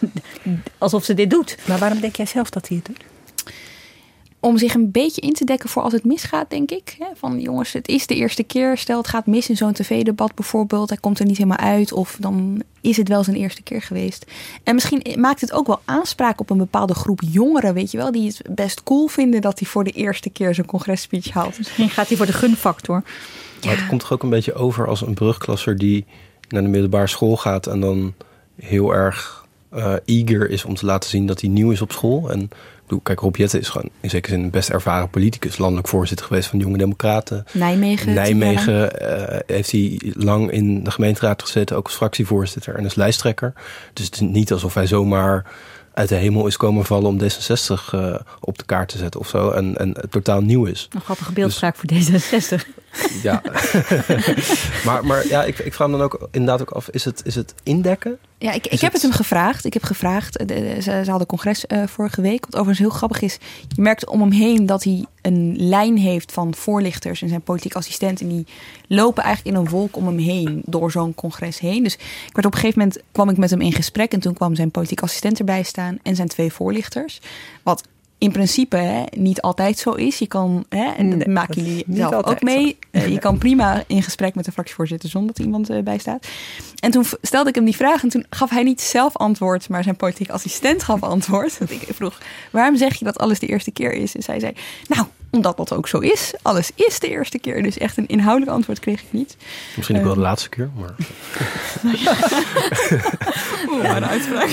alsof 0.79 1.05
ze 1.05 1.15
dit 1.15 1.31
doet. 1.31 1.59
Maar 1.67 1.79
waarom 1.79 2.01
denk 2.01 2.17
jij 2.17 2.27
zelf 2.27 2.51
dat 2.51 2.69
hij 2.69 2.77
het 2.77 2.87
doet? 2.87 3.05
Om 4.47 4.59
zich 4.59 4.75
een 4.75 4.91
beetje 4.91 5.21
in 5.21 5.33
te 5.33 5.45
dekken 5.45 5.69
voor 5.69 5.83
als 5.83 5.93
het 5.93 6.05
misgaat, 6.05 6.51
denk 6.51 6.71
ik. 6.71 6.97
Hè? 6.99 7.07
Van 7.15 7.41
jongens, 7.41 7.73
het 7.73 7.89
is 7.89 8.07
de 8.07 8.15
eerste 8.15 8.43
keer. 8.43 8.79
Stel, 8.79 8.99
het 8.99 9.09
gaat 9.09 9.27
mis 9.27 9.49
in 9.49 9.57
zo'n 9.57 9.73
tv-debat 9.73 10.35
bijvoorbeeld. 10.35 10.89
Hij 10.89 10.99
komt 10.99 11.19
er 11.19 11.27
niet 11.27 11.37
helemaal 11.37 11.59
uit. 11.59 11.93
Of 11.93 12.17
dan 12.21 12.63
is 12.81 12.97
het 12.97 13.09
wel 13.09 13.25
zijn 13.25 13.37
eerste 13.37 13.63
keer 13.63 13.83
geweest. 13.83 14.27
En 14.63 14.75
misschien 14.75 15.07
maakt 15.19 15.41
het 15.41 15.53
ook 15.53 15.67
wel 15.67 15.81
aanspraak 15.85 16.41
op 16.41 16.51
een 16.51 16.59
bepaalde 16.59 16.95
groep 16.95 17.21
jongeren, 17.31 17.75
weet 17.75 17.91
je 17.91 17.97
wel. 17.97 18.13
Die 18.13 18.27
het 18.27 18.55
best 18.55 18.83
cool 18.83 19.07
vinden 19.07 19.41
dat 19.41 19.59
hij 19.59 19.69
voor 19.69 19.85
de 19.85 19.91
eerste 19.91 20.31
keer 20.31 20.55
zijn 20.55 20.67
congresspeech 20.67 21.31
haalt. 21.31 21.59
Misschien 21.59 21.91
gaat 21.91 22.09
hij 22.09 22.17
voor 22.17 22.27
de 22.27 22.33
gunfactor. 22.33 23.03
Maar 23.65 23.77
het 23.77 23.87
komt 23.87 24.01
toch 24.01 24.13
ook 24.13 24.23
een 24.23 24.31
beetje 24.31 24.55
over 24.55 24.89
als 24.89 25.01
een 25.01 25.15
brugklasser 25.15 25.77
die 25.79 26.05
naar 26.49 26.63
de 26.63 26.69
middelbare 26.69 27.07
school 27.07 27.37
gaat 27.37 27.67
en 27.67 27.81
dan 27.81 28.15
heel 28.57 28.95
erg 28.95 29.47
eh, 29.71 29.95
eager 30.05 30.51
is 30.51 30.65
om 30.65 30.75
te 30.75 30.87
laten 30.87 31.11
zien 31.11 31.27
dat 31.27 31.41
hij 31.41 31.51
nieuw 31.51 31.71
is 31.71 31.81
op 31.81 31.93
school. 31.93 32.31
En 32.31 32.51
kijk, 33.03 33.21
Rob 33.21 33.37
Jetten 33.37 33.61
is 33.61 33.69
gewoon 33.69 33.91
in 34.01 34.11
zekere 34.11 34.35
zin 34.35 34.45
een 34.45 34.51
best 34.51 34.69
ervaren 34.69 35.11
politicus, 35.11 35.59
landelijk 35.59 35.89
voorzitter 35.89 36.27
geweest 36.27 36.49
van 36.49 36.59
de 36.59 36.65
Jonge 36.65 36.79
Democraten. 36.79 37.45
Nijmegen. 37.53 38.15
Nijmegen 38.15 39.01
eh, 39.01 39.39
heeft 39.47 39.71
hij 39.71 40.01
lang 40.15 40.51
in 40.51 40.85
de 40.85 40.91
gemeenteraad 40.91 41.43
gezeten, 41.43 41.77
ook 41.77 41.87
als 41.87 41.95
fractievoorzitter 41.95 42.75
en 42.75 42.85
als 42.85 42.95
lijsttrekker. 42.95 43.53
Dus 43.93 44.05
het 44.05 44.15
is 44.15 44.21
niet 44.21 44.53
alsof 44.53 44.75
hij 44.75 44.87
zomaar 44.87 45.45
uit 45.93 46.09
de 46.09 46.15
hemel 46.15 46.47
is 46.47 46.57
komen 46.57 46.85
vallen 46.85 47.07
om 47.07 47.21
D66 47.21 47.93
eh, 47.93 48.15
op 48.41 48.59
de 48.59 48.65
kaart 48.65 48.89
te 48.89 48.99
zetten 48.99 49.21
of 49.21 49.29
zo. 49.29 49.51
En, 49.51 49.77
en 49.77 49.95
totaal 50.11 50.41
nieuw 50.41 50.65
is. 50.65 50.89
Een 50.91 51.01
grappige 51.01 51.33
beeldspraak 51.33 51.77
voor 51.77 51.91
D66. 51.93 52.67
Ja. 53.23 53.43
maar, 54.87 55.05
maar 55.07 55.27
ja, 55.27 55.45
ik, 55.45 55.59
ik 55.59 55.75
vraag 55.75 55.89
me 55.89 55.97
dan 55.97 56.03
ook 56.05 56.29
inderdaad 56.31 56.61
ook 56.61 56.71
af, 56.71 56.89
is 56.89 57.05
het, 57.05 57.21
is 57.25 57.35
het 57.35 57.55
indekken? 57.63 58.19
Ja, 58.39 58.53
ik, 58.53 58.67
ik 58.67 58.81
heb 58.81 58.93
het 58.93 59.03
hem 59.03 59.13
gevraagd. 59.13 59.65
Ik 59.65 59.73
heb 59.73 59.83
gevraagd. 59.85 60.37
eh, 60.37 60.47
de- 60.47 60.55
de- 60.55 60.83
ze, 60.83 61.01
ze 61.05 61.11
hadden 61.11 61.27
congres 61.27 61.67
eh, 61.67 61.87
vorige 61.87 62.21
week. 62.21 62.41
Wat 62.45 62.55
overigens 62.55 62.79
heel 62.79 62.91
grappig 62.97 63.21
is. 63.21 63.39
Je 63.75 63.83
merkt 63.83 64.07
om 64.07 64.21
hem 64.21 64.31
heen 64.31 64.67
dat 64.67 64.85
hij 64.85 65.05
een 65.23 65.55
lijn 65.59 65.99
heeft 65.99 66.33
van 66.33 66.55
voorlichters 66.55 67.23
en 67.23 67.29
zijn 67.29 67.41
politiek 67.43 67.75
assistent. 67.75 68.21
En 68.21 68.29
die 68.29 68.47
lopen 68.89 69.23
eigenlijk 69.23 69.57
in 69.57 69.63
een 69.63 69.69
wolk 69.71 69.97
om 69.97 70.07
hem 70.07 70.19
heen 70.19 70.63
door 70.65 70.91
zo'n 70.91 71.15
congres 71.15 71.59
heen. 71.59 71.83
Dus 71.83 71.95
ik 71.95 72.33
werd 72.33 72.47
op 72.47 72.53
een 72.55 72.59
gegeven 72.61 72.79
moment 72.79 73.01
kwam 73.13 73.29
ik 73.29 73.37
met 73.37 73.51
hem 73.51 73.61
in 73.61 73.73
gesprek. 73.73 74.13
En 74.13 74.21
toen 74.21 74.35
kwam 74.35 74.55
zijn 74.55 74.71
politiek 74.71 75.03
assistent 75.03 75.39
erbij 75.39 75.63
staan 75.63 75.99
en 76.03 76.17
zijn 76.17 76.29
twee 76.29 76.53
voorlichters. 76.53 77.21
Wat 77.63 77.83
in 78.19 78.33
principe 78.33 78.77
hè, 78.77 79.03
niet 79.17 79.41
altijd 79.41 79.79
zo 79.79 79.91
is. 79.91 80.19
Je 80.19 80.27
kan, 80.27 80.65
hè, 80.69 80.93
en 80.97 81.11
dat 81.11 81.19
Nee, 81.19 81.29
maken 81.35 81.63
jullie 81.65 81.85
zelf 81.89 82.25
ook 82.25 82.43
mee. 82.43 82.79
Eh, 82.91 83.09
je 83.09 83.19
kan 83.19 83.39
prima 83.39 83.85
in 83.87 84.03
gesprek 84.03 84.35
met 84.35 84.45
de 84.45 84.53
fractievoorzitter 84.53 85.09
zonder 85.09 85.35
dat 85.35 85.45
iemand 85.45 85.71
eh, 85.71 85.83
bij 85.83 85.99
staat. 85.99 86.27
En 86.81 86.91
toen 86.91 87.05
stelde 87.23 87.49
ik 87.49 87.55
hem 87.55 87.65
die 87.65 87.77
vraag 87.77 88.03
en 88.03 88.09
toen 88.09 88.27
gaf 88.31 88.51
hij 88.51 88.63
niet 88.63 88.81
zelf 88.81 89.17
antwoord, 89.17 89.69
maar 89.69 89.83
zijn 89.83 89.97
politiek 89.97 90.31
assistent 90.31 90.83
gaf 90.83 91.03
antwoord. 91.03 91.59
Dat 91.59 91.71
ik 91.71 91.87
vroeg, 91.95 92.19
waarom 92.51 92.77
zeg 92.77 92.95
je 92.95 93.05
dat 93.05 93.19
alles 93.19 93.39
de 93.39 93.47
eerste 93.47 93.71
keer 93.71 93.93
is? 93.93 94.15
En 94.15 94.23
zij 94.23 94.41
zei, 94.41 94.53
nou, 94.89 95.07
omdat 95.31 95.57
dat 95.57 95.73
ook 95.73 95.89
zo 95.89 95.99
is. 95.99 96.35
Alles 96.43 96.71
is 96.75 96.99
de 97.01 97.09
eerste 97.09 97.39
keer. 97.39 97.63
Dus 97.63 97.79
echt 97.79 97.97
een 97.97 98.07
inhoudelijk 98.07 98.53
antwoord 98.53 98.81
kreeg 98.81 99.01
ik 99.01 99.07
niet. 99.11 99.37
Misschien 99.77 99.97
ook 99.97 100.03
wel 100.03 100.11
Eh, 100.13 100.17
de 100.19 100.25
laatste 100.25 100.49
keer, 100.49 100.71
maar... 100.79 100.95
Oeh, 103.77 103.87
wat 103.87 103.97
een 103.97 104.07
uitspraak. 104.07 104.49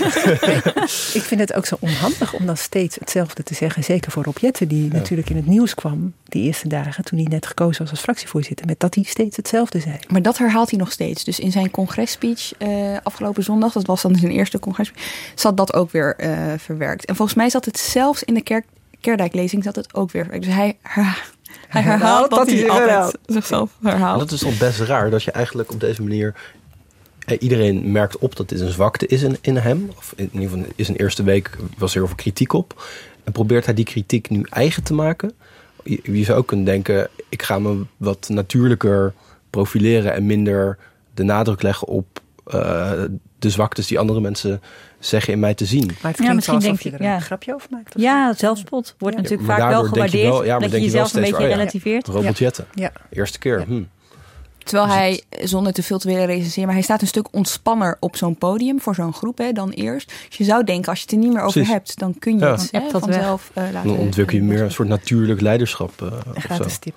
Ik 1.20 1.22
vind 1.22 1.40
het 1.40 1.54
ook 1.54 1.66
zo 1.66 1.76
onhandig 1.80 2.34
om 2.34 2.46
dan 2.46 2.58
steeds 2.58 2.96
hetzelfde 2.96 3.44
te 3.44 3.54
zeggen. 3.54 3.84
Zeker 3.84 4.12
voor 4.12 4.24
Rob 4.24 4.38
Jetten, 4.38 4.68
die 4.68 4.92
natuurlijk 4.92 5.30
in 5.30 5.36
het 5.36 5.46
nieuws 5.46 5.74
kwam 5.74 6.14
die 6.24 6.44
eerste 6.44 6.68
dagen 6.68 7.04
toen 7.04 7.20
hij 7.20 7.28
net 7.28 7.46
gekozen 7.46 7.82
was 7.82 7.92
als 7.92 8.02
fractievoorzitter. 8.02 8.66
Met 8.66 8.80
dat 8.80 8.96
hij 8.96 9.04
steeds 9.04 9.38
hetzelfde 9.38 9.80
zei. 9.80 9.96
Maar 10.08 10.22
dat 10.22 10.38
herhaalt 10.38 10.70
hij 10.70 10.80
nog 10.80 10.92
steeds. 10.92 11.24
Dus 11.24 11.40
in 11.40 11.52
zijn 11.52 11.72
congresspeech 11.72 12.52
eh, 12.58 12.98
afgelopen 13.04 13.44
zondag, 13.44 13.74
dat 13.74 13.86
was 13.86 14.02
dan 14.02 14.16
zijn 14.16 14.32
eerste 14.32 14.60
congres, 14.60 14.92
zat 15.36 15.58
dat 15.58 15.74
ook 15.74 15.92
weer 15.92 16.16
eh, 16.16 16.54
verwerkt. 16.58 17.06
En 17.06 17.16
volgens 17.16 17.38
mij 17.38 17.50
zat 17.50 17.66
het 17.66 17.80
zelfs 17.80 18.24
in 18.24 18.34
de 18.34 18.42
kerk, 18.42 18.66
Kerdijklezing 19.00 19.64
zat 19.64 19.76
het 19.76 19.94
ook 19.94 20.12
weer 20.12 20.22
verwerkt. 20.22 20.46
Dus 20.46 20.56
hij, 20.56 20.78
hij 21.68 21.82
herhaalt 21.82 22.30
dat, 22.30 22.50
hij 22.50 22.70
altijd 22.70 23.18
zichzelf 23.26 23.72
herhaalt. 23.82 24.14
En 24.14 24.28
dat 24.28 24.32
is 24.32 24.40
toch 24.40 24.58
best 24.58 24.80
raar 24.80 25.10
dat 25.10 25.24
je 25.24 25.32
eigenlijk 25.32 25.72
op 25.72 25.80
deze 25.80 26.02
manier. 26.02 26.34
Eh, 27.26 27.38
iedereen 27.40 27.92
merkt 27.92 28.18
op 28.18 28.36
dat 28.36 28.50
dit 28.50 28.60
een 28.60 28.72
zwakte 28.72 29.08
is 29.08 29.22
in, 29.22 29.38
in 29.42 29.56
hem. 29.56 29.90
Of 29.98 30.14
in 30.16 30.30
ieder 30.34 30.50
geval 30.50 30.66
is 30.76 30.88
een 30.88 30.96
eerste 30.96 31.24
week 31.24 31.50
was 31.78 31.92
er 31.92 31.98
heel 31.98 32.08
veel 32.08 32.16
kritiek 32.16 32.54
op. 32.54 32.84
En 33.24 33.32
probeert 33.32 33.66
hij 33.66 33.74
die 33.74 33.86
kritiek 33.86 34.30
nu 34.30 34.46
eigen 34.50 34.84
te 34.84 34.94
maken. 34.94 35.32
Je, 35.84 36.00
je 36.04 36.24
zou 36.24 36.38
ook 36.38 36.48
kunnen 36.48 36.66
denken: 36.66 37.10
ik 37.30 37.44
ga 37.44 37.60
me 37.60 37.86
wat 37.98 38.30
natuurlijker 38.32 39.14
profileren 39.50 40.14
en 40.14 40.26
minder 40.26 40.78
de 41.14 41.24
nadruk 41.24 41.62
leggen 41.62 41.88
op 41.88 42.22
eh, 42.46 42.92
de 43.40 43.50
zwaktes 43.50 43.88
die 43.88 44.00
andere 44.00 44.22
mensen 44.22 44.62
zeggen 45.00 45.34
in 45.34 45.40
mij 45.40 45.54
te 45.54 45.66
zien. 45.66 45.86
Maar 45.86 45.94
het 45.94 46.02
Ja, 46.04 46.12
klinkt 46.12 46.36
misschien 46.36 46.60
denk 46.60 46.80
je 46.80 46.92
er 46.92 47.00
een 47.00 47.06
ja. 47.06 47.20
grapje 47.20 47.54
over 47.54 47.68
maakt. 47.72 47.94
Ja, 47.98 48.34
zelfspot 48.34 48.96
wordt 48.98 49.16
natuurlijk 49.18 49.44
vaak 49.50 49.70
wel 49.70 49.84
gewaardeerd. 49.84 50.24
wel- 50.30 50.44
ja, 50.46 50.52
maar 50.52 50.60
dat 50.62 50.72
je 50.72 50.78
denk 50.78 50.84
je 50.86 50.92
wel 50.92 51.02
jezelf 51.02 51.04
een 51.04 51.10
steeds 51.10 51.30
beetje 51.30 51.44
oh 51.44 51.50
ja, 51.50 51.56
relativeert. 51.56 52.08
Robert 52.08 52.38
Jetten. 52.38 52.66
Ja. 52.74 52.92
Eerste 53.10 53.40
keer. 53.40 53.62
Hm. 53.62 53.84
Terwijl 54.64 54.88
hij, 54.88 55.24
zonder 55.42 55.74
te 55.74 55.84
veel 55.84 55.98
te 56.00 56.08
willen 56.08 56.26
recenseren, 56.26 56.66
maar 56.66 56.74
hij 56.76 56.84
staat 56.84 57.02
een 57.02 57.08
stuk 57.08 57.28
ontspanner 57.32 57.98
op 58.00 58.16
zo'n 58.16 58.36
podium 58.36 58.82
voor 58.82 58.96
zo'n 58.96 59.14
groep 59.14 59.38
hè, 59.38 59.52
dan 59.52 59.70
eerst. 59.70 60.14
Dus 60.28 60.38
je 60.38 60.44
zou 60.44 60.64
denken, 60.64 60.90
als 60.90 60.98
je 60.98 61.04
het 61.04 61.14
er 61.14 61.20
niet 61.20 61.30
meer 61.34 61.42
over 61.42 61.52
Precies. 61.54 61.72
hebt, 61.72 62.00
dan 62.00 62.20
kun 62.20 62.34
je 62.40 62.46
Ja. 62.46 62.52
het 62.52 62.70
Dan 62.72 62.82
hè, 62.82 62.90
vanzelf 62.90 63.52
eh, 63.54 63.64
laten. 63.72 63.90
Dan 63.90 63.98
ontwikkel 63.98 64.38
je 64.38 64.44
meer 64.44 64.62
een 64.62 64.72
soort 64.72 64.88
natuurlijk 64.88 65.42
leiderschap. 65.42 66.02
eh, 66.02 66.08
of 66.08 66.14
zo. 66.34 66.40
Gratis 66.40 66.78
tip. 66.78 66.96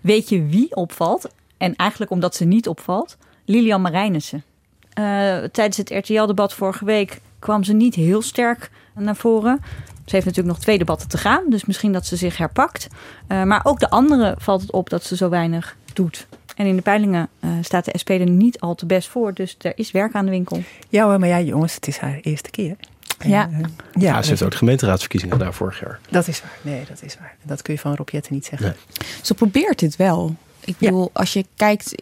Weet 0.00 0.28
je 0.28 0.46
wie 0.46 0.74
opvalt? 0.76 1.28
En 1.56 1.76
eigenlijk 1.76 2.10
omdat 2.10 2.34
ze 2.34 2.44
niet 2.44 2.68
opvalt, 2.68 3.16
Lilian 3.44 3.80
Marijnissen. 3.80 4.44
Eh, 4.92 5.04
tijdens 5.52 5.76
het 5.76 5.90
RTL-debat 5.90 6.52
vorige 6.52 6.84
week 6.84 7.20
kwam 7.38 7.64
ze 7.64 7.72
niet 7.72 7.94
heel 7.94 8.22
sterk 8.22 8.70
naar 8.94 9.16
voren. 9.16 9.58
Ze 10.04 10.14
heeft 10.14 10.26
natuurlijk 10.26 10.54
nog 10.54 10.64
twee 10.64 10.78
debatten 10.78 11.08
te 11.08 11.18
gaan, 11.18 11.42
dus 11.48 11.64
misschien 11.64 11.92
dat 11.92 12.06
ze 12.06 12.16
zich 12.16 12.36
herpakt. 12.36 12.86
Eh, 13.26 13.42
maar 13.42 13.60
ook 13.64 13.80
de 13.80 13.90
anderen 13.90 14.34
valt 14.38 14.60
het 14.60 14.72
op 14.72 14.90
dat 14.90 15.04
ze 15.04 15.16
zo 15.16 15.28
weinig 15.28 15.76
doet. 15.96 16.26
En 16.56 16.66
in 16.66 16.76
de 16.76 16.82
peilingen 16.82 17.28
eh, 17.40 17.50
staat 17.60 17.84
de 17.84 17.98
SP 18.02 18.10
er 18.10 18.30
niet 18.30 18.60
al 18.60 18.74
te 18.74 18.86
best 18.86 19.08
voor, 19.08 19.34
dus 19.34 19.56
er 19.60 19.72
is 19.74 19.90
werk 19.90 20.14
aan 20.14 20.24
de 20.24 20.30
winkel. 20.30 20.62
Ja 20.88 21.04
hoor, 21.04 21.18
maar 21.18 21.28
ja 21.28 21.40
jongens, 21.40 21.74
het 21.74 21.86
is 21.86 21.98
haar 21.98 22.18
eerste 22.22 22.50
keer. 22.50 22.76
En, 23.18 23.28
Ja. 23.30 23.48
eh, 23.52 23.58
Ja, 23.58 23.66
ja, 23.92 24.22
ze 24.22 24.28
heeft 24.28 24.42
ook 24.42 24.50
de 24.50 24.56
gemeenteraadsverkiezingen 24.56 25.36
gedaan 25.36 25.54
vorig 25.54 25.80
jaar. 25.80 26.00
dat 26.10 26.28
is 26.28 26.40
waar. 26.40 26.58
Nee, 26.62 26.84
dat 26.88 27.02
is 27.02 27.16
waar. 27.18 27.36
Dat 27.42 27.62
kun 27.62 27.74
je 27.74 27.80
van 27.80 27.94
Rob 27.94 28.08
Jetten 28.08 28.34
niet 28.34 28.44
zeggen. 28.44 28.68
Nee. 28.68 29.06
Ze 29.22 29.34
probeert 29.34 29.80
het 29.80 29.96
wel. 29.96 30.34
Ik 30.64 30.78
bedoel, 30.78 31.10
als 31.12 31.32
je 31.32 31.44
kijkt, 31.56 31.92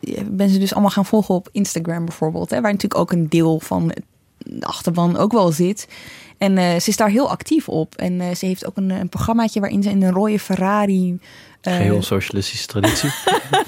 ik 0.00 0.36
ben 0.36 0.48
ze 0.48 0.58
dus 0.58 0.72
allemaal 0.72 0.90
gaan 0.90 1.06
volgen 1.06 1.34
op 1.34 1.48
Instagram 1.52 2.04
bijvoorbeeld, 2.04 2.50
hè, 2.50 2.60
waar 2.60 2.72
natuurlijk 2.72 3.00
ook 3.00 3.12
een 3.12 3.28
deel 3.28 3.60
van 3.60 3.92
de 4.44 4.66
achterban 4.66 5.16
ook 5.16 5.32
wel 5.32 5.52
zit. 5.52 5.88
En 6.38 6.58
eh, 6.58 6.80
ze 6.80 6.88
is 6.88 6.96
daar 6.96 7.08
heel 7.08 7.30
actief 7.30 7.68
op. 7.68 7.94
En 7.94 8.20
eh, 8.20 8.34
ze 8.34 8.46
heeft 8.46 8.66
ook 8.66 8.76
een, 8.76 8.90
een 8.90 9.08
programmaatje 9.08 9.60
waarin 9.60 9.82
ze 9.82 9.90
in 9.90 10.02
een 10.02 10.12
rode 10.12 10.38
Ferrari 10.38 11.18
eh, 11.60 11.76
Geheel 11.76 12.02
socialistische 12.02 12.66
traditie. 12.66 13.10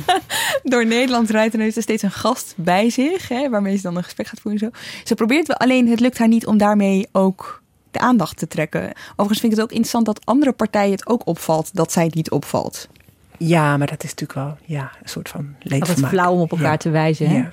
door 0.62 0.86
Nederland 0.86 1.30
rijdt. 1.30 1.54
En 1.54 1.60
heeft 1.60 1.74
ze 1.74 1.80
steeds 1.80 2.02
een 2.02 2.10
gast 2.10 2.54
bij 2.56 2.90
zich, 2.90 3.28
hè, 3.28 3.48
waarmee 3.50 3.76
ze 3.76 3.82
dan 3.82 3.96
een 3.96 4.02
gesprek 4.04 4.26
gaat 4.26 4.40
voeren. 4.40 4.60
en 4.60 4.70
Zo. 4.72 4.80
Ze 5.04 5.14
probeert 5.14 5.46
wel, 5.46 5.56
alleen 5.56 5.88
het 5.88 6.00
lukt 6.00 6.18
haar 6.18 6.28
niet 6.28 6.46
om 6.46 6.58
daarmee 6.58 7.06
ook 7.12 7.62
de 7.90 7.98
aandacht 7.98 8.36
te 8.36 8.46
trekken. 8.48 8.92
Overigens 9.10 9.40
vind 9.40 9.52
ik 9.52 9.58
het 9.58 9.60
ook 9.60 9.70
interessant 9.70 10.06
dat 10.06 10.20
andere 10.24 10.52
partijen 10.52 10.90
het 10.92 11.06
ook 11.06 11.26
opvalt 11.26 11.70
dat 11.72 11.92
zij 11.92 12.10
niet 12.14 12.30
opvalt. 12.30 12.88
Ja, 13.38 13.76
maar 13.76 13.86
dat 13.86 14.04
is 14.04 14.10
natuurlijk 14.14 14.38
wel 14.38 14.56
ja, 14.78 14.90
een 15.02 15.08
soort 15.08 15.28
van 15.28 15.54
leedvermaak. 15.60 16.10
flauw 16.10 16.32
om 16.32 16.40
op 16.40 16.50
elkaar 16.50 16.70
Ja. 16.70 16.76
te 16.76 16.90
wijzen. 16.90 17.28
Hè? 17.28 17.36
Ja. 17.36 17.48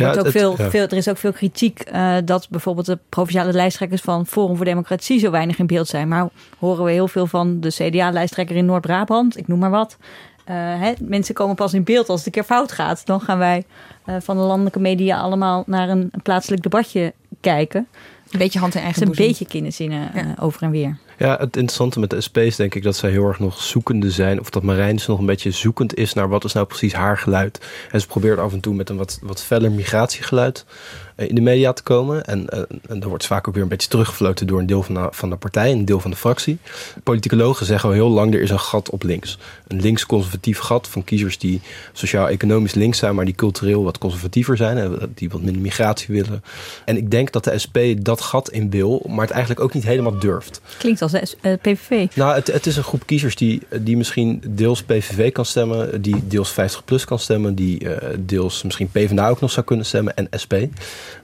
Er, 0.00 0.12
Ja, 0.12 0.18
ook 0.18 0.24
het- 0.24 0.32
veel, 0.32 0.54
ja. 0.58 0.70
veel, 0.70 0.82
er 0.86 0.92
is 0.96 1.08
ook 1.08 1.16
veel 1.16 1.32
kritiek 1.32 1.80
eh, 1.80 2.16
dat 2.24 2.46
bijvoorbeeld 2.50 2.86
de 2.86 2.98
provinciale 3.08 3.52
lijsttrekkers 3.52 4.00
van 4.00 4.26
Forum 4.26 4.56
voor 4.56 4.64
Democratie 4.64 5.18
zo 5.18 5.30
weinig 5.30 5.58
in 5.58 5.66
beeld 5.66 5.88
zijn. 5.88 6.08
Maar 6.08 6.28
horen 6.58 6.84
we 6.84 6.90
heel 6.90 7.08
veel 7.08 7.26
van 7.26 7.60
de 7.60 7.68
CDA-lijsttrekker 7.68 8.56
in 8.56 8.64
Noord-Brabant, 8.64 9.36
ik 9.38 9.48
noem 9.48 9.58
maar 9.58 9.70
wat. 9.70 9.96
Eh, 10.44 10.56
hè, 10.56 10.92
mensen 11.00 11.34
komen 11.34 11.54
pas 11.54 11.74
in 11.74 11.84
beeld 11.84 12.08
als 12.08 12.18
het 12.18 12.26
een 12.26 12.32
keer 12.32 12.44
fout 12.56 12.72
gaat. 12.72 13.06
Dan 13.06 13.20
gaan 13.20 13.38
wij 13.38 13.64
eh, 14.04 14.14
van 14.20 14.36
de 14.36 14.42
landelijke 14.42 14.80
media 14.80 15.18
allemaal 15.20 15.62
naar 15.66 15.88
een, 15.88 16.08
een 16.12 16.22
plaatselijk 16.22 16.62
debatje 16.62 17.12
kijken. 17.40 17.86
Een 18.30 18.38
beetje 18.38 18.58
hand 18.58 18.74
in 18.74 18.82
eigen 18.82 19.02
een 19.06 19.12
beetje 19.16 19.46
kinderzinnen 19.46 20.14
eh, 20.14 20.26
over 20.38 20.62
en 20.62 20.70
weer. 20.70 20.98
Ja, 21.20 21.30
het 21.30 21.56
interessante 21.56 22.00
met 22.00 22.10
de 22.10 22.20
SP 22.26 22.36
is 22.36 22.56
denk 22.56 22.74
ik 22.74 22.82
dat 22.82 22.96
zij 22.96 23.10
heel 23.10 23.26
erg 23.26 23.38
nog 23.38 23.62
zoekende 23.62 24.10
zijn. 24.10 24.40
Of 24.40 24.50
dat 24.50 24.62
Marijns 24.62 25.06
nog 25.06 25.18
een 25.18 25.26
beetje 25.26 25.50
zoekend 25.50 25.96
is 25.96 26.12
naar 26.12 26.28
wat 26.28 26.44
is 26.44 26.52
nou 26.52 26.66
precies 26.66 26.92
haar 26.92 27.18
geluid. 27.18 27.60
En 27.90 28.00
ze 28.00 28.06
probeert 28.06 28.38
af 28.38 28.52
en 28.52 28.60
toe 28.60 28.74
met 28.74 28.88
een 28.88 28.96
wat, 28.96 29.18
wat 29.22 29.42
feller 29.42 29.70
migratiegeluid 29.70 30.64
in 31.28 31.34
de 31.34 31.40
media 31.40 31.72
te 31.72 31.82
komen. 31.82 32.24
En, 32.24 32.48
eh, 32.48 32.58
en 32.88 33.00
dan 33.00 33.08
wordt 33.08 33.26
vaak 33.26 33.48
ook 33.48 33.54
weer 33.54 33.62
een 33.62 33.68
beetje 33.68 33.88
teruggefloten 33.88 34.46
door 34.46 34.58
een 34.58 34.66
deel 34.66 34.82
van 34.82 34.94
de, 34.94 35.08
van 35.10 35.30
de 35.30 35.36
partij, 35.36 35.72
een 35.72 35.84
deel 35.84 36.00
van 36.00 36.10
de 36.10 36.16
fractie. 36.16 36.58
Politicologen 37.02 37.66
zeggen 37.66 37.88
al 37.88 37.94
heel 37.94 38.08
lang, 38.08 38.34
er 38.34 38.40
is 38.40 38.50
een 38.50 38.60
gat 38.60 38.90
op 38.90 39.02
links. 39.02 39.38
Een 39.66 39.80
links-conservatief 39.80 40.58
gat 40.58 40.88
van 40.88 41.04
kiezers 41.04 41.38
die 41.38 41.60
sociaal-economisch 41.92 42.74
links 42.74 42.98
zijn, 42.98 43.14
maar 43.14 43.24
die 43.24 43.34
cultureel 43.34 43.84
wat 43.84 43.98
conservatiever 43.98 44.56
zijn. 44.56 44.78
En 44.78 45.12
die 45.14 45.30
wat 45.30 45.42
minder 45.42 45.62
migratie 45.62 46.14
willen. 46.14 46.42
En 46.84 46.96
ik 46.96 47.10
denk 47.10 47.32
dat 47.32 47.44
de 47.44 47.58
SP 47.64 47.76
dat 47.98 48.20
gat 48.20 48.50
in 48.50 48.70
wil, 48.70 49.06
maar 49.08 49.20
het 49.20 49.30
eigenlijk 49.30 49.60
ook 49.60 49.74
niet 49.74 49.84
helemaal 49.84 50.18
durft. 50.18 50.60
Klinkt 50.78 51.02
als 51.02 51.12
de 51.12 51.36
eh, 51.40 51.52
PVV. 51.60 52.06
Nou, 52.14 52.34
het, 52.34 52.46
het 52.46 52.66
is 52.66 52.76
een 52.76 52.82
groep 52.82 53.06
kiezers 53.06 53.36
die, 53.36 53.62
die 53.80 53.96
misschien 53.96 54.42
deels 54.48 54.82
PVV 54.82 55.32
kan 55.32 55.44
stemmen, 55.44 56.02
die 56.02 56.26
deels 56.26 56.52
50PLUS 56.52 57.04
kan 57.04 57.18
stemmen, 57.18 57.54
die 57.54 57.88
eh, 57.88 58.16
deels 58.18 58.62
misschien 58.62 58.88
PvdA 58.90 59.28
ook 59.28 59.40
nog 59.40 59.50
zou 59.50 59.66
kunnen 59.66 59.86
stemmen 59.86 60.16
en 60.16 60.28
SP. 60.42 60.54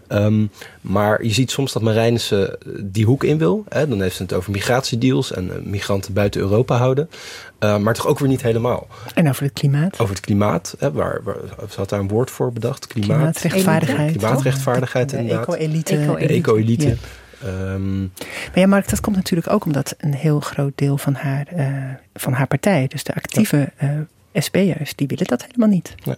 Ehm, 0.09 0.47
maar 0.81 1.25
je 1.25 1.33
ziet 1.33 1.51
soms 1.51 1.73
dat 1.73 1.83
Marijnissen 1.83 2.59
die 2.83 3.05
hoek 3.05 3.25
in 3.25 3.39
wil. 3.39 3.65
Hè? 3.69 3.89
Dan 3.89 4.01
heeft 4.01 4.17
ze 4.17 4.23
het 4.23 4.33
over 4.33 4.51
migratiedeals 4.51 5.33
en 5.33 5.51
eh, 5.51 5.57
migranten 5.63 6.13
buiten 6.13 6.41
Europa 6.41 6.77
houden. 6.77 7.11
Eh, 7.59 7.79
maar 7.79 7.95
toch 7.95 8.07
ook 8.07 8.19
weer 8.19 8.29
niet 8.29 8.43
helemaal. 8.43 8.87
En 9.15 9.29
over 9.29 9.43
het 9.43 9.53
klimaat. 9.53 9.99
Over 9.99 10.15
het 10.15 10.25
klimaat, 10.25 10.75
hè, 10.79 10.93
waar, 10.93 11.21
waar, 11.23 11.37
ze 11.71 11.77
had 11.77 11.89
daar 11.89 12.01
een 12.01 12.09
woord 12.09 12.31
voor 12.31 12.53
bedacht. 12.53 12.87
Klimaat, 12.87 13.09
Klimaatrechtvaardigheid. 13.17 14.11
Klimaatrechtvaardigheid 14.17 15.11
De 15.11 15.17
inderdaad. 15.17 15.43
eco-elite. 15.49 16.17
De 16.19 16.27
eco-elite. 16.27 16.89
Ja. 16.89 16.95
Ehm, 17.43 18.01
Maar 18.01 18.09
ja, 18.55 18.67
Mark, 18.67 18.89
dat 18.89 19.01
komt 19.01 19.17
natuurlijk 19.17 19.51
ook 19.51 19.65
omdat 19.65 19.95
een 19.99 20.15
heel 20.15 20.41
groot 20.41 20.73
deel 20.75 20.99
van 20.99 21.15
haar, 21.15 21.47
eh, 21.47 21.67
van 22.15 22.33
haar 22.33 22.47
partij, 22.47 22.87
dus 22.87 23.05
de 23.05 23.15
actieve 23.15 23.73
eh 23.77 23.91
SP'ers, 24.33 24.95
die 24.95 25.07
willen 25.07 25.27
dat 25.27 25.43
helemaal 25.45 25.69
niet. 25.69 25.95
Nee. 26.05 26.17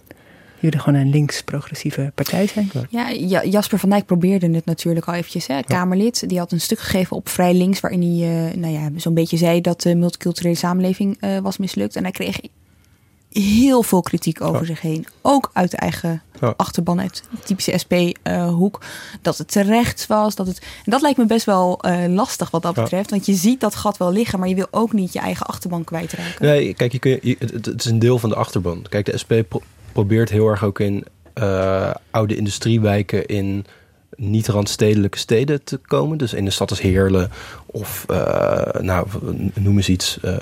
Willen 0.59 0.79
gewoon 0.79 0.99
een 0.99 1.09
links-progressieve 1.09 2.11
partij 2.15 2.47
zijn. 2.47 2.71
Ja, 2.89 3.09
Ja, 3.09 3.43
Jasper 3.45 3.79
van 3.79 3.89
Dijk 3.89 4.05
probeerde 4.05 4.49
het 4.51 4.65
natuurlijk 4.65 5.05
al 5.07 5.13
eventjes. 5.13 5.47
Hè. 5.47 5.61
Kamerlid, 5.63 6.29
die 6.29 6.37
had 6.37 6.51
een 6.51 6.61
stuk 6.61 6.79
gegeven 6.79 7.15
op 7.17 7.29
Vrij 7.29 7.53
Links... 7.53 7.79
waarin 7.79 8.01
hij 8.01 8.47
eh, 8.49 8.55
nou 8.57 8.73
ja, 8.73 8.89
zo'n 8.95 9.13
beetje 9.13 9.37
zei 9.37 9.61
dat 9.61 9.81
de 9.81 9.95
multiculturele 9.95 10.55
samenleving 10.55 11.17
eh, 11.19 11.37
was 11.37 11.57
mislukt. 11.57 11.95
En 11.95 12.03
hij 12.03 12.11
kreeg 12.11 12.39
heel 13.29 13.83
veel 13.83 14.01
kritiek 14.01 14.41
over 14.41 14.65
zich 14.65 14.81
heen. 14.81 15.05
Ook 15.21 15.49
uit 15.53 15.71
de 15.71 15.77
eigen 15.77 16.21
Ja. 16.41 16.53
achterban, 16.57 16.99
uit 16.99 17.23
de 17.31 17.37
typische 17.45 17.77
SP-hoek. 17.83 18.81
dat 19.21 19.37
het 19.37 19.51
terecht 19.51 20.07
was. 20.07 20.35
Dat, 20.35 20.47
het, 20.47 20.59
en 20.59 20.91
dat 20.91 21.01
lijkt 21.01 21.17
me 21.17 21.25
best 21.25 21.45
wel 21.45 21.79
eh, 21.81 22.05
lastig 22.13 22.51
wat 22.51 22.61
dat 22.61 22.75
Ja. 22.75 22.81
betreft. 22.81 23.09
Want 23.09 23.25
je 23.25 23.33
ziet 23.33 23.59
dat 23.59 23.75
gat 23.75 23.97
wel 23.97 24.11
liggen, 24.11 24.39
maar 24.39 24.47
je 24.47 24.55
wil 24.55 24.67
ook 24.71 24.93
niet 24.93 25.13
je 25.13 25.19
eigen 25.19 25.45
achterban 25.45 25.83
kwijtraken. 25.83 26.45
Nee, 26.45 26.73
kijk, 26.73 26.91
je 26.91 26.99
kun, 26.99 27.19
je, 27.21 27.35
het, 27.39 27.65
het 27.65 27.79
is 27.85 27.91
een 27.91 27.99
deel 27.99 28.17
van 28.19 28.29
de 28.29 28.35
achterban. 28.35 28.85
Kijk, 28.89 29.05
de 29.05 29.17
SP 29.21 29.33
pro- 29.47 29.61
probeert 29.99 30.29
heel 30.29 30.47
erg 30.47 30.63
ook 30.63 30.79
in 30.79 31.03
eh, 31.33 31.91
oude 32.11 32.35
industriewijken 32.35 33.25
in 33.25 33.65
niet 34.15 34.47
randstedelijke 34.47 35.17
steden 35.17 35.63
te 35.63 35.77
komen. 35.77 36.17
Dus 36.17 36.33
in 36.33 36.45
de 36.45 36.51
stad 36.51 36.69
als 36.69 36.81
Heerlen 36.81 37.29
of 37.71 38.05
uh, 38.11 38.61
nou, 38.79 39.07
noem 39.53 39.77
eens 39.77 39.89
iets, 39.89 40.17
uh, 40.25 40.35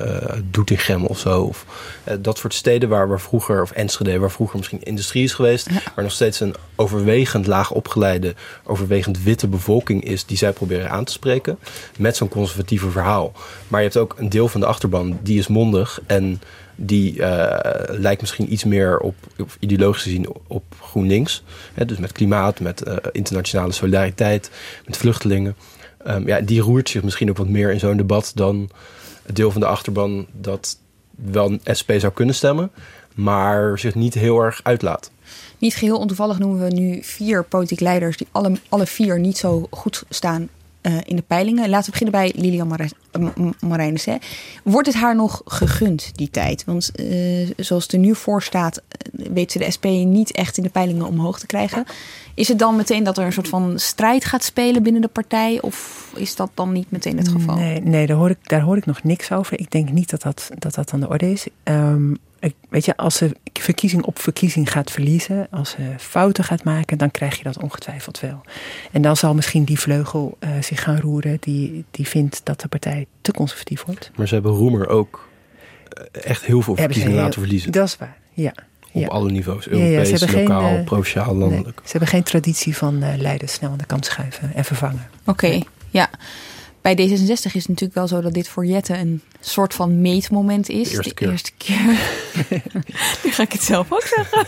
Doetinchem 0.43 1.05
of 1.05 1.19
zo. 1.19 1.41
Of, 1.41 1.65
uh, 2.09 2.13
dat 2.19 2.37
soort 2.37 2.53
steden 2.53 2.89
waar, 2.89 3.07
waar 3.07 3.19
vroeger, 3.19 3.61
of 3.61 3.71
Enschede, 3.71 4.19
waar 4.19 4.31
vroeger 4.31 4.57
misschien 4.57 4.83
industrie 4.83 5.23
is 5.23 5.33
geweest. 5.33 5.69
Ja. 5.69 5.81
Waar 5.95 6.03
nog 6.03 6.13
steeds 6.13 6.39
een 6.39 6.55
overwegend 6.75 7.47
laag 7.47 7.71
opgeleide, 7.71 8.35
overwegend 8.63 9.23
witte 9.23 9.47
bevolking 9.47 10.03
is 10.03 10.25
die 10.25 10.37
zij 10.37 10.51
proberen 10.51 10.89
aan 10.89 11.03
te 11.03 11.11
spreken. 11.11 11.59
Met 11.97 12.15
zo'n 12.15 12.29
conservatieve 12.29 12.89
verhaal. 12.89 13.31
Maar 13.67 13.81
je 13.81 13.87
hebt 13.87 13.99
ook 13.99 14.15
een 14.17 14.29
deel 14.29 14.47
van 14.47 14.59
de 14.59 14.67
achterban 14.67 15.19
die 15.23 15.39
is 15.39 15.47
mondig 15.47 15.99
en 16.05 16.41
die 16.79 17.13
uh, 17.13 17.57
lijkt 17.87 18.21
misschien 18.21 18.53
iets 18.53 18.63
meer 18.63 18.99
op, 18.99 19.15
op 19.37 19.55
ideologisch 19.59 20.03
gezien 20.03 20.27
op 20.47 20.63
GroenLinks. 20.81 21.43
Hè, 21.73 21.85
dus 21.85 21.97
met 21.97 22.11
klimaat, 22.11 22.59
met 22.59 22.87
uh, 22.87 22.95
internationale 23.11 23.71
solidariteit, 23.71 24.51
met 24.85 24.97
vluchtelingen. 24.97 25.55
Um, 26.07 26.27
ja, 26.27 26.41
die 26.41 26.62
roert 26.62 26.89
zich 26.89 27.03
misschien 27.03 27.29
ook 27.29 27.38
wat 27.38 27.47
meer 27.47 27.71
in 27.71 27.79
zo'n 27.79 27.97
debat 27.97 28.31
dan 28.36 28.69
het 29.23 29.36
deel 29.36 29.51
van 29.51 29.62
de 29.62 29.67
achterban 29.67 30.25
dat 30.31 30.77
wel 31.15 31.57
SP 31.79 31.91
zou 31.97 32.13
kunnen 32.13 32.36
stemmen, 32.36 32.71
maar 33.15 33.79
zich 33.79 33.95
niet 33.95 34.13
heel 34.13 34.39
erg 34.39 34.60
uitlaat. 34.63 35.12
Niet 35.57 35.75
geheel 35.75 35.97
ontoevallig 35.97 36.39
noemen 36.39 36.63
we 36.63 36.73
nu 36.73 37.03
vier 37.03 37.43
politiek 37.43 37.79
leiders 37.79 38.17
die 38.17 38.27
alle, 38.31 38.51
alle 38.69 38.86
vier 38.86 39.19
niet 39.19 39.38
zo 39.38 39.67
goed 39.69 40.03
staan 40.10 40.49
uh, 40.88 40.97
in 41.04 41.15
de 41.15 41.23
peilingen. 41.28 41.69
Laten 41.69 41.91
we 41.91 42.00
beginnen 42.00 42.21
bij 42.21 42.41
Lilian 42.41 42.89
Marijnissen. 43.60 44.19
Wordt 44.63 44.88
het 44.88 44.95
haar 44.95 45.15
nog 45.15 45.41
gegund, 45.45 46.12
die 46.15 46.30
tijd? 46.30 46.63
Want 46.65 46.91
uh, 46.95 47.50
zoals 47.58 47.84
het 47.84 47.91
er 47.91 48.00
nu 48.00 48.15
voor 48.15 48.43
staat, 48.43 48.82
weet 49.12 49.52
ze 49.52 49.60
de 49.60 49.71
SP 49.76 49.86
niet 49.86 50.32
echt 50.32 50.58
in 50.58 50.63
de 50.63 50.69
peilingen 50.69 51.08
omhoog 51.08 51.39
te 51.39 51.45
krijgen. 51.45 51.86
Is 52.34 52.47
het 52.47 52.60
dan 52.60 52.76
meteen 52.76 53.04
dat 53.04 53.17
er 53.17 53.26
een 53.26 53.34
soort 53.34 53.47
van 53.47 53.80
strijd 53.80 54.26
gaat 54.26 54.43
spelen 54.43 54.84
binnen 54.84 55.02
de 55.02 55.08
partij? 55.08 55.62
Of 55.62 56.08
is 56.15 56.36
dat 56.36 56.52
dan 56.54 56.71
niet 56.71 56.91
meteen 56.91 57.17
het 57.17 57.28
geval? 57.28 57.56
Nee, 57.56 57.82
nee 57.82 58.08
daar, 58.08 58.17
hoor 58.17 58.30
ik, 58.30 58.50
daar 58.50 58.62
hoor 58.62 58.78
ik 58.78 58.86
nog 58.86 59.04
niks 59.04 59.32
over. 59.32 59.60
Ik 59.60 59.71
denk 59.71 59.89
niet 59.89 60.10
dat 60.10 60.21
dat, 60.21 60.50
dat, 60.58 60.76
dat 60.76 60.93
aan 60.93 61.00
de 61.00 61.10
orde 61.10 61.32
is. 61.32 61.47
Ik, 61.47 61.54
weet 62.69 62.86
je, 62.86 62.97
als 62.97 63.15
ze 63.15 63.36
verkiezing 63.53 64.03
op 64.03 64.19
verkiezing 64.19 64.71
gaat 64.71 64.91
verliezen, 64.91 65.47
als 65.51 65.69
ze 65.69 65.93
fouten 65.97 66.43
gaat 66.43 66.63
maken, 66.63 66.97
dan 66.97 67.12
krijg 67.12 67.38
je 67.38 67.43
dat 67.43 67.62
ongetwijfeld 67.62 68.19
wel. 68.19 68.41
En 68.91 69.01
dan 69.01 69.17
zal 69.17 69.33
misschien 69.33 69.63
die 69.63 69.79
vleugel 69.79 70.38
uh, 70.39 70.49
zich 70.62 70.83
gaan 70.83 70.99
roeren 70.99 71.38
die, 71.39 71.86
die 71.91 72.07
vindt 72.07 72.41
dat 72.43 72.62
de 72.62 72.67
partij 72.67 73.07
te 73.21 73.31
conservatief 73.31 73.83
wordt. 73.86 74.12
Maar 74.15 74.27
ze 74.27 74.33
hebben 74.33 74.51
Roemer 74.51 74.88
ook 74.88 75.27
echt 76.12 76.45
heel 76.45 76.62
veel 76.62 76.75
verkiezingen 76.75 77.12
heel, 77.12 77.21
laten 77.21 77.41
verliezen. 77.41 77.71
Dat 77.71 77.88
is 77.88 77.97
waar, 77.97 78.17
ja. 78.33 78.53
Op 78.91 79.01
ja. 79.01 79.07
alle 79.07 79.31
niveaus, 79.31 79.67
Europees, 79.67 80.10
ja, 80.10 80.27
ja, 80.27 80.38
lokaal, 80.38 80.67
geen, 80.67 80.79
uh, 80.79 80.83
provinciaal, 80.83 81.36
landelijk. 81.36 81.75
Nee, 81.75 81.86
ze 81.86 81.91
hebben 81.91 82.10
geen 82.10 82.23
traditie 82.23 82.77
van 82.77 83.03
uh, 83.03 83.10
leiders 83.17 83.53
snel 83.53 83.71
aan 83.71 83.77
de 83.77 83.86
kant 83.86 84.05
schuiven 84.05 84.53
en 84.53 84.65
vervangen. 84.65 85.10
Oké, 85.19 85.29
okay, 85.29 85.63
ja. 85.89 86.10
Bij 86.95 87.08
D66 87.08 87.28
is 87.28 87.54
het 87.54 87.54
natuurlijk 87.54 87.93
wel 87.93 88.08
zo 88.08 88.21
dat 88.21 88.34
dit 88.34 88.47
voor 88.47 88.65
Jette 88.65 88.97
een 88.97 89.21
soort 89.39 89.73
van 89.73 90.02
meetmoment 90.02 90.69
is. 90.69 90.89
De 90.89 90.95
eerste 90.95 91.10
de 91.10 91.15
keer. 91.15 91.30
Eerste 91.30 91.52
keer. 91.58 91.86
nu 93.23 93.32
ga 93.32 93.43
ik 93.43 93.52
het 93.52 93.63
zelf 93.63 93.91
ook 93.91 94.02
zeggen. 94.15 94.45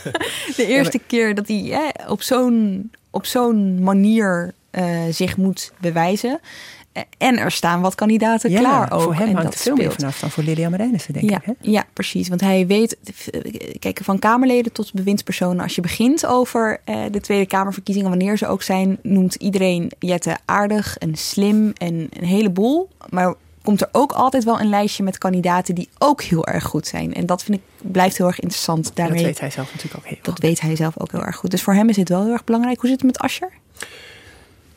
De 0.55 0.65
eerste 0.65 0.97
ja, 0.97 0.99
maar... 0.99 1.07
keer 1.07 1.35
dat 1.35 1.47
hij 1.47 1.71
eh, 1.71 2.09
op 2.09 2.21
zo'n 2.21 2.91
op 3.09 3.25
zo'n 3.25 3.83
manier 3.83 4.53
uh, 4.71 4.99
zich 5.11 5.37
moet 5.37 5.71
bewijzen. 5.77 6.39
En 7.17 7.37
er 7.37 7.51
staan 7.51 7.81
wat 7.81 7.95
kandidaten 7.95 8.51
ja, 8.51 8.59
klaar 8.59 8.91
ook. 8.91 9.01
Voor 9.01 9.13
hem 9.13 9.27
en 9.27 9.33
hangt 9.33 9.43
dat 9.43 9.53
het 9.53 9.61
veel 9.61 9.75
speelt. 9.75 9.89
meer 9.89 9.99
vanaf 9.99 10.19
dan 10.19 10.31
voor 10.31 10.43
Lilian 10.43 10.71
Marijnissen, 10.71 11.13
denk 11.13 11.29
ja, 11.29 11.37
ik. 11.37 11.43
Hè? 11.45 11.53
Ja, 11.61 11.85
precies. 11.93 12.27
Want 12.27 12.41
hij 12.41 12.67
weet, 12.67 12.97
kijk, 13.79 13.99
van 14.03 14.19
Kamerleden 14.19 14.71
tot 14.71 14.93
bewindspersonen. 14.93 15.63
Als 15.63 15.75
je 15.75 15.81
begint 15.81 16.25
over 16.25 16.81
uh, 16.85 17.01
de 17.11 17.21
Tweede 17.21 17.45
Kamerverkiezingen, 17.45 18.09
wanneer 18.09 18.37
ze 18.37 18.47
ook 18.47 18.61
zijn, 18.61 18.99
noemt 19.01 19.35
iedereen 19.35 19.91
Jette 19.99 20.37
aardig 20.45 20.97
en 20.97 21.15
slim 21.15 21.73
en 21.77 22.09
een 22.13 22.25
heleboel. 22.25 22.89
Maar 23.09 23.35
komt 23.63 23.81
er 23.81 23.89
ook 23.91 24.11
altijd 24.11 24.43
wel 24.43 24.59
een 24.59 24.69
lijstje 24.69 25.03
met 25.03 25.17
kandidaten 25.17 25.75
die 25.75 25.89
ook 25.97 26.21
heel 26.21 26.45
erg 26.45 26.63
goed 26.63 26.87
zijn. 26.87 27.13
En 27.13 27.25
dat 27.25 27.43
vind 27.43 27.57
ik 27.57 27.91
blijft 27.91 28.17
heel 28.17 28.27
erg 28.27 28.39
interessant. 28.39 28.91
Daarmee, 28.93 29.15
dat 29.15 29.25
weet 29.25 29.39
hij 29.39 29.49
zelf 29.49 29.71
natuurlijk 29.71 30.03
ook 30.03 30.09
heel 30.09 30.17
Dat 30.21 30.33
goed. 30.33 30.43
weet 30.43 30.61
hij 30.61 30.75
zelf 30.75 30.99
ook 30.99 31.11
heel 31.11 31.23
erg 31.23 31.35
goed. 31.35 31.51
Dus 31.51 31.61
voor 31.61 31.73
hem 31.73 31.89
is 31.89 31.95
dit 31.95 32.09
wel 32.09 32.23
heel 32.23 32.31
erg 32.31 32.43
belangrijk. 32.43 32.79
Hoe 32.79 32.89
zit 32.89 33.01
het 33.01 33.07
met 33.11 33.19
Ascher? 33.19 33.51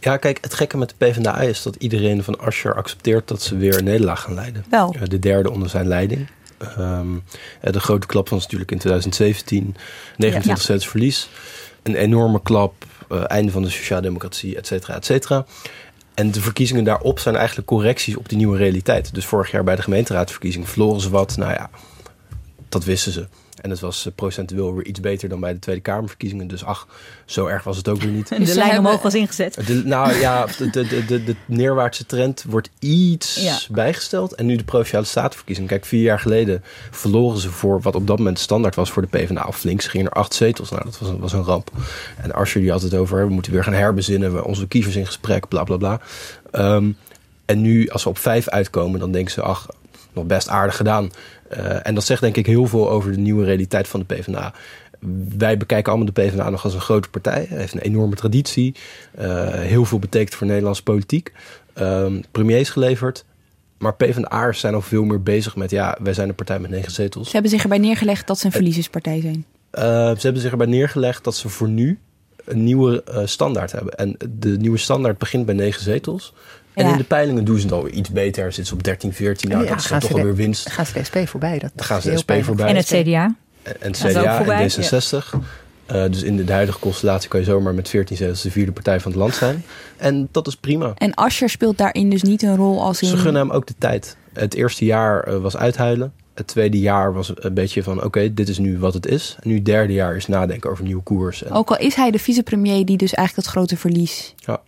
Ja, 0.05 0.17
kijk, 0.17 0.39
het 0.41 0.55
gekke 0.55 0.77
met 0.77 0.89
de 0.89 0.95
PvdA 1.07 1.41
is 1.41 1.63
dat 1.63 1.75
iedereen 1.75 2.25
van 2.25 2.39
Asscher 2.39 2.75
accepteert 2.75 3.29
dat 3.29 3.43
ze 3.43 3.57
weer 3.57 3.79
een 3.79 3.85
nederlaag 3.85 4.21
gaan 4.21 4.35
leiden. 4.35 4.65
Wel. 4.71 4.97
De 5.05 5.19
derde 5.19 5.51
onder 5.51 5.69
zijn 5.69 5.87
leiding. 5.87 6.29
Um, 6.79 7.23
de 7.61 7.81
grote 7.81 8.07
klap 8.07 8.29
was 8.29 8.43
natuurlijk 8.43 8.71
in 8.71 8.79
2017, 8.79 9.77
29 10.17 10.45
ja. 10.45 10.57
zetels 10.57 10.89
verlies. 10.89 11.29
Een 11.83 11.95
enorme 11.95 12.43
klap, 12.43 12.75
uh, 13.13 13.23
einde 13.27 13.53
van 13.53 13.63
de 13.63 13.71
sociaaldemocratie, 13.71 14.57
et 14.57 14.67
cetera, 14.67 14.95
et 14.95 15.05
cetera. 15.05 15.47
En 16.15 16.31
de 16.31 16.41
verkiezingen 16.41 16.85
daarop 16.85 17.19
zijn 17.19 17.37
eigenlijk 17.37 17.69
correcties 17.69 18.17
op 18.17 18.29
die 18.29 18.39
nieuwe 18.39 18.57
realiteit. 18.57 19.15
Dus 19.15 19.25
vorig 19.25 19.51
jaar 19.51 19.65
bij 19.65 19.77
de 19.77 19.83
gemeenteraadsverkiezing 19.83 20.69
verloren 20.69 21.01
ze 21.01 21.11
wat. 21.11 21.37
Nou 21.37 21.53
ja, 21.53 21.71
dat 22.69 22.85
wisten 22.85 23.13
ze. 23.13 23.27
En 23.63 23.71
het 23.71 23.81
was 23.81 24.07
uh, 24.07 24.13
procentueel 24.15 24.75
weer 24.75 24.87
iets 24.87 25.01
beter 25.01 25.29
dan 25.29 25.41
bij 25.41 25.53
de 25.53 25.59
Tweede 25.59 25.81
Kamerverkiezingen. 25.81 26.47
Dus 26.47 26.65
ach, 26.65 26.87
zo 27.25 27.47
erg 27.47 27.65
was 27.65 27.77
het 27.77 27.89
ook 27.89 28.01
weer 28.01 28.11
niet. 28.11 28.31
En 28.31 28.39
de 28.41 28.45
dus 28.45 28.55
lijn 28.55 28.79
omhoog 28.79 29.03
was 29.03 29.15
ingezet. 29.15 29.67
De, 29.67 29.83
nou 29.85 30.15
ja, 30.15 30.47
de, 30.59 30.71
de, 30.71 31.05
de, 31.07 31.25
de, 31.25 31.35
neerwaartse 31.47 32.07
trend 32.07 32.45
wordt 32.49 32.71
iets 32.79 33.43
ja. 33.43 33.59
bijgesteld. 33.71 34.35
En 34.35 34.47
nu 34.47 34.57
de 34.57 34.65
Provinciale 34.65 35.05
Statenverkiezingen. 35.05 35.71
Kijk, 35.71 35.85
vier 35.85 36.03
jaar 36.03 36.21
geleden 36.21 36.63
verloren 36.91 37.39
ze 37.39 37.51
voor 37.51 37.81
wat 37.81 37.95
op 37.95 38.07
dat 38.07 38.19
moment 38.19 38.39
standaard 38.39 38.75
was 38.75 38.91
voor 38.91 39.03
de 39.03 39.09
PvdA 39.09 39.45
of 39.47 39.63
links. 39.63 39.85
Ze 39.85 39.91
gingen 39.91 40.07
er 40.07 40.13
acht 40.13 40.35
zetels. 40.35 40.71
Nou, 40.71 40.85
dat 40.85 40.99
was 40.99 41.09
een, 41.09 41.19
was 41.19 41.33
een 41.33 41.45
ramp. 41.45 41.71
En 42.17 42.33
Asscher 42.33 42.61
die 42.61 42.71
had 42.71 42.83
het 42.83 42.95
over, 42.95 43.27
we 43.27 43.33
moeten 43.33 43.53
weer 43.53 43.65
gaan 43.65 43.73
herbezinnen. 43.73 44.35
We 44.35 44.45
onze 44.45 44.69
kiezers 44.69 44.97
in 44.97 45.07
gesprek, 45.07 45.49
bla 45.49 45.65
bla 45.65 45.77
bla. 45.77 46.01
Um, 46.53 46.97
en 47.45 47.61
nu, 47.61 47.89
als 47.89 48.03
we 48.05 48.09
op 48.09 48.19
vijf 48.19 48.49
uitkomen, 48.49 49.01
dan 49.01 49.13
denken 49.13 49.33
ze, 49.33 49.43
ach, 49.43 49.67
nog 50.13 50.25
best 50.25 50.49
aardig 50.49 50.77
gedaan. 50.77 51.11
Uh, 51.53 51.87
en 51.87 51.95
dat 51.95 52.05
zegt 52.05 52.21
denk 52.21 52.37
ik 52.37 52.47
heel 52.47 52.67
veel 52.67 52.91
over 52.91 53.13
de 53.13 53.19
nieuwe 53.19 53.45
realiteit 53.45 53.89
van 53.89 54.01
de 54.01 54.15
PvdA. 54.15 54.53
Wij 55.39 55.57
bekijken 55.57 55.93
allemaal 55.93 56.13
de 56.13 56.23
PvdA 56.23 56.51
nog 56.51 56.65
als 56.65 56.75
een 56.75 56.81
grote 56.81 57.09
partij. 57.09 57.47
Heeft 57.49 57.75
een 57.75 57.81
enorme 57.81 58.15
traditie. 58.15 58.75
Uh, 59.21 59.49
heel 59.49 59.85
veel 59.85 59.99
betekent 59.99 60.35
voor 60.35 60.47
Nederlandse 60.47 60.83
politiek. 60.83 61.33
Um, 61.79 62.23
premiers 62.31 62.71
geleverd. 62.71 63.25
Maar 63.79 63.95
PvdA'ers 63.95 64.61
zijn 64.61 64.75
al 64.75 64.83
veel 64.83 65.05
meer 65.05 65.23
bezig 65.23 65.57
met... 65.57 65.71
ja, 65.71 65.99
wij 66.03 66.15
zijn 66.15 66.29
een 66.29 66.35
partij 66.35 66.59
met 66.59 66.71
negen 66.71 66.93
zetels. 66.93 67.27
Ze 67.27 67.33
hebben 67.33 67.51
zich 67.51 67.63
erbij 67.63 67.79
neergelegd 67.79 68.27
dat 68.27 68.39
ze 68.39 68.47
een 68.47 68.53
verliezerspartij 68.53 69.21
zijn. 69.21 69.45
Uh, 69.73 69.83
ze 70.17 70.21
hebben 70.21 70.43
zich 70.43 70.51
erbij 70.51 70.67
neergelegd 70.67 71.25
dat 71.25 71.37
ze 71.37 71.49
voor 71.49 71.69
nu... 71.69 71.99
een 72.45 72.65
nieuwe 72.65 73.05
uh, 73.09 73.21
standaard 73.25 73.73
hebben. 73.73 73.95
En 73.95 74.17
de 74.39 74.57
nieuwe 74.57 74.79
standaard 74.79 75.19
begint 75.19 75.47
bij 75.47 75.55
negen 75.55 75.83
zetels... 75.83 76.35
En 76.75 76.85
ja. 76.85 76.93
in 76.93 76.97
de 76.97 77.05
peilingen 77.05 77.45
doen 77.45 77.57
ze 77.57 77.63
het 77.63 77.73
alweer 77.73 77.93
iets 77.93 78.11
beter. 78.11 78.45
Zitten 78.45 78.67
ze 78.67 78.75
op 78.75 78.83
13, 78.83 79.13
14. 79.13 79.51
Nou, 79.51 79.63
ja, 79.63 79.69
dat 79.69 79.79
is 79.79 79.89
dan 79.89 80.01
toch 80.01 80.11
de, 80.11 80.17
alweer 80.17 80.35
winst. 80.35 80.71
Gaan 80.71 80.87
ze 80.87 80.93
de 80.93 81.05
SP 81.09 81.17
voorbij. 81.25 81.59
Dat 81.59 81.71
dan 81.75 81.87
gaan 81.87 82.03
ze 82.03 82.11
de 82.11 82.17
SP 82.23 82.33
voorbij. 82.41 82.69
En 82.69 82.77
het 82.77 82.87
CDA. 82.87 83.35
En 83.63 83.91
het 83.93 83.97
CDA 83.97 84.45
en 84.45 84.71
D66. 84.71 85.31
Ja. 85.31 85.41
Uh, 85.93 86.11
dus 86.11 86.23
in 86.23 86.37
de, 86.37 86.45
de 86.45 86.53
huidige 86.53 86.79
constellatie 86.79 87.29
kan 87.29 87.41
je 87.41 87.47
zomaar 87.47 87.75
met 87.75 87.89
14 87.89 88.17
zetels 88.17 88.43
de 88.43 88.51
vierde 88.51 88.73
partij 88.73 89.01
van 89.01 89.11
het 89.11 89.21
land 89.21 89.35
zijn. 89.35 89.65
En 89.97 90.29
dat 90.31 90.47
is 90.47 90.57
prima. 90.57 90.93
En 90.97 91.15
Asscher 91.15 91.49
speelt 91.49 91.79
daarin 91.79 92.11
dus 92.11 92.23
niet 92.23 92.43
een 92.43 92.57
rol 92.57 92.83
als 92.83 93.03
in... 93.03 93.09
Ze 93.09 93.17
gunnen 93.17 93.43
hem 93.43 93.51
ook 93.51 93.67
de 93.67 93.75
tijd. 93.79 94.17
Het 94.33 94.55
eerste 94.55 94.85
jaar 94.85 95.29
uh, 95.29 95.37
was 95.37 95.57
uithuilen. 95.57 96.13
Het 96.35 96.47
tweede 96.47 96.81
jaar 96.81 97.13
was 97.13 97.33
een 97.35 97.55
beetje 97.55 97.83
van, 97.83 97.97
oké, 97.97 98.07
okay, 98.07 98.35
dit 98.35 98.49
is 98.49 98.59
nu 98.59 98.79
wat 98.79 98.95
het 98.95 99.07
is. 99.07 99.37
En 99.41 99.49
nu 99.49 99.55
het 99.55 99.65
derde 99.65 99.93
jaar 99.93 100.17
is 100.17 100.27
nadenken 100.27 100.71
over 100.71 100.85
nieuwe 100.85 101.03
koers. 101.03 101.43
En... 101.43 101.53
Ook 101.53 101.71
al 101.71 101.79
is 101.79 101.95
hij 101.95 102.11
de 102.11 102.19
vicepremier 102.19 102.85
die 102.85 102.97
dus 102.97 103.15
eigenlijk 103.15 103.47
dat 103.47 103.57
grote 103.57 103.77
verlies... 103.77 104.35
Ja 104.37 104.61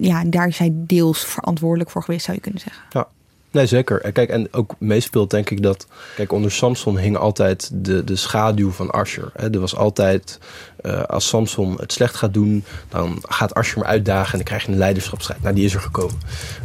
ja, 0.00 0.24
daar 0.24 0.48
is 0.48 0.58
hij 0.58 0.70
deels 0.72 1.24
verantwoordelijk 1.24 1.90
voor 1.90 2.02
geweest, 2.02 2.24
zou 2.24 2.36
je 2.36 2.42
kunnen 2.42 2.60
zeggen. 2.60 2.82
Ja, 2.90 3.08
nee, 3.50 3.66
zeker. 3.66 4.00
En 4.00 4.12
kijk, 4.12 4.28
en 4.28 4.52
ook 4.52 4.74
meespeelt 4.78 5.30
denk 5.30 5.50
ik 5.50 5.62
dat... 5.62 5.86
Kijk, 6.16 6.32
onder 6.32 6.52
Samson 6.52 6.98
hing 6.98 7.16
altijd 7.16 7.70
de, 7.72 8.04
de 8.04 8.16
schaduw 8.16 8.70
van 8.70 8.90
Asher. 8.90 9.30
Hè. 9.34 9.50
Er 9.50 9.60
was 9.60 9.76
altijd, 9.76 10.38
uh, 10.82 11.02
als 11.02 11.28
Samson 11.28 11.76
het 11.80 11.92
slecht 11.92 12.14
gaat 12.14 12.34
doen... 12.34 12.64
dan 12.88 13.18
gaat 13.22 13.54
Asher 13.54 13.78
hem 13.78 13.86
uitdagen 13.86 14.30
en 14.30 14.36
dan 14.36 14.46
krijg 14.46 14.64
je 14.64 14.72
een 14.72 14.78
leiderschapsstrijd. 14.78 15.42
Nou, 15.42 15.54
die 15.54 15.64
is 15.64 15.74
er 15.74 15.80
gekomen. 15.80 16.16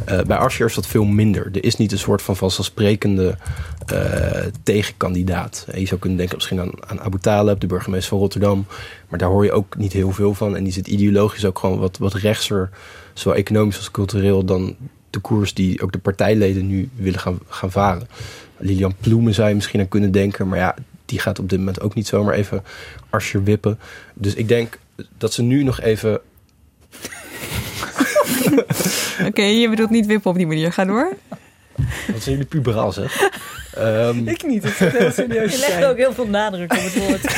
Uh, 0.08 0.20
bij 0.20 0.36
Asher 0.36 0.66
is 0.66 0.74
dat 0.74 0.86
veel 0.86 1.04
minder. 1.04 1.48
Er 1.52 1.64
is 1.64 1.76
niet 1.76 1.92
een 1.92 1.98
soort 1.98 2.22
van 2.22 2.36
vanzelfsprekende 2.36 3.36
uh, 3.92 4.44
tegenkandidaat. 4.62 5.66
Je 5.74 5.86
zou 5.86 6.00
kunnen 6.00 6.18
denken 6.18 6.36
misschien 6.36 6.60
aan, 6.60 6.72
aan 6.86 7.00
Abu 7.00 7.18
Talib, 7.18 7.60
de 7.60 7.66
burgemeester 7.66 8.08
van 8.08 8.18
Rotterdam... 8.18 8.66
Maar 9.12 9.20
daar 9.20 9.30
hoor 9.30 9.44
je 9.44 9.52
ook 9.52 9.76
niet 9.76 9.92
heel 9.92 10.10
veel 10.10 10.34
van. 10.34 10.56
En 10.56 10.64
die 10.64 10.72
zit 10.72 10.86
ideologisch 10.86 11.44
ook 11.44 11.58
gewoon 11.58 11.78
wat, 11.78 11.98
wat 11.98 12.14
rechtser, 12.14 12.70
zowel 13.14 13.38
economisch 13.38 13.76
als 13.76 13.90
cultureel, 13.90 14.44
dan 14.44 14.76
de 15.10 15.18
koers 15.18 15.54
die 15.54 15.82
ook 15.82 15.92
de 15.92 15.98
partijleden 15.98 16.66
nu 16.66 16.88
willen 16.94 17.20
gaan, 17.20 17.38
gaan 17.48 17.70
varen. 17.70 18.08
Lilian 18.58 18.94
Ploemen 19.00 19.34
zou 19.34 19.48
je 19.48 19.54
misschien 19.54 19.80
aan 19.80 19.88
kunnen 19.88 20.12
denken. 20.12 20.48
Maar 20.48 20.58
ja, 20.58 20.74
die 21.04 21.18
gaat 21.18 21.38
op 21.38 21.48
dit 21.48 21.58
moment 21.58 21.80
ook 21.80 21.94
niet 21.94 22.06
zomaar 22.06 22.34
even 22.34 22.62
arsje 23.10 23.42
wippen. 23.42 23.78
Dus 24.14 24.34
ik 24.34 24.48
denk 24.48 24.78
dat 25.18 25.32
ze 25.32 25.42
nu 25.42 25.62
nog 25.62 25.80
even... 25.80 26.20
Oké, 29.28 29.42
je 29.42 29.68
bedoelt 29.70 29.90
niet 29.90 30.06
wippen 30.06 30.30
op 30.30 30.36
die 30.36 30.46
manier. 30.46 30.72
Ga 30.72 30.84
door. 30.84 31.16
Wat 32.12 32.22
zijn 32.22 32.36
jullie 32.36 32.44
puberaal 32.44 32.92
zeg? 32.92 33.30
Ehm, 33.74 34.28
Ik 34.28 34.46
niet, 34.46 34.62
het 34.62 34.72
is 34.80 34.92
heel 34.98 35.10
serieus. 35.10 35.52
Je 35.52 35.58
legt 35.58 35.84
ook 35.84 35.96
heel 35.96 36.12
veel 36.12 36.26
nadruk 36.26 36.72
op 36.72 36.78
het 36.82 36.94
woord. 36.98 37.24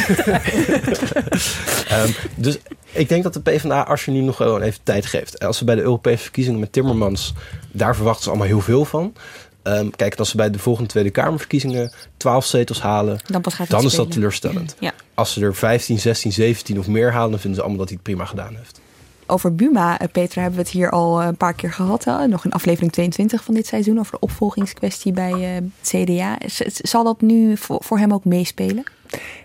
Ehm, 1.88 2.10
dus 2.34 2.58
ik 2.92 3.08
denk 3.08 3.22
dat 3.22 3.32
de 3.34 3.40
PvdA 3.40 3.82
als 3.82 4.04
je 4.04 4.10
nu 4.10 4.20
nog 4.20 4.36
gewoon 4.36 4.62
even 4.62 4.80
tijd 4.82 5.06
geeft. 5.06 5.44
Als 5.44 5.58
ze 5.58 5.64
bij 5.64 5.74
de 5.74 5.80
Europese 5.80 6.22
verkiezingen 6.22 6.60
met 6.60 6.72
Timmermans, 6.72 7.32
daar 7.72 7.94
verwachten 7.94 8.22
ze 8.24 8.28
allemaal 8.28 8.46
heel 8.46 8.60
veel 8.60 8.84
van. 8.84 9.12
Ehm, 9.62 9.90
kijk, 9.96 10.14
als 10.18 10.30
ze 10.30 10.36
bij 10.36 10.50
de 10.50 10.58
volgende 10.58 10.88
Tweede 10.88 11.10
Kamerverkiezingen 11.10 11.92
12 12.16 12.44
zetels 12.46 12.80
halen, 12.80 13.18
Dan 13.26 13.40
pas 13.40 13.54
gaat 13.54 13.68
het 13.68 13.76
dan 13.76 13.84
is 13.86 13.94
dat 13.94 14.10
teleurstellend. 14.10 14.76
Ja. 14.78 14.92
Als 15.14 15.32
ze 15.32 15.40
er 15.40 15.54
15, 15.54 15.98
16, 15.98 16.32
17 16.32 16.78
of 16.78 16.86
meer 16.86 17.12
halen, 17.12 17.30
dan 17.30 17.38
vinden 17.40 17.54
ze 17.54 17.60
allemaal 17.60 17.78
dat 17.86 17.88
hij 17.88 17.98
het 18.02 18.06
prima 18.14 18.24
gedaan 18.24 18.56
heeft. 18.56 18.80
Over 19.26 19.54
Buma, 19.54 19.98
eh, 19.98 20.08
Petra, 20.12 20.40
hebben 20.40 20.58
we 20.58 20.64
het 20.64 20.74
hier 20.74 20.90
al 20.90 21.20
eh, 21.20 21.26
een 21.26 21.36
paar 21.36 21.54
keer 21.54 21.72
gehad. 21.72 22.04
Hè? 22.04 22.26
Nog 22.26 22.44
in 22.44 22.52
aflevering 22.52 22.92
22 22.92 23.44
van 23.44 23.54
dit 23.54 23.66
seizoen 23.66 23.98
over 23.98 24.12
de 24.12 24.18
opvolgingskwestie 24.18 25.12
bij 25.12 25.32
eh, 25.32 25.62
CDA. 25.82 26.38
Zal 26.66 27.04
dat 27.04 27.20
nu 27.20 27.56
voor, 27.56 27.78
voor 27.84 27.98
hem 27.98 28.12
ook 28.12 28.24
meespelen? 28.24 28.84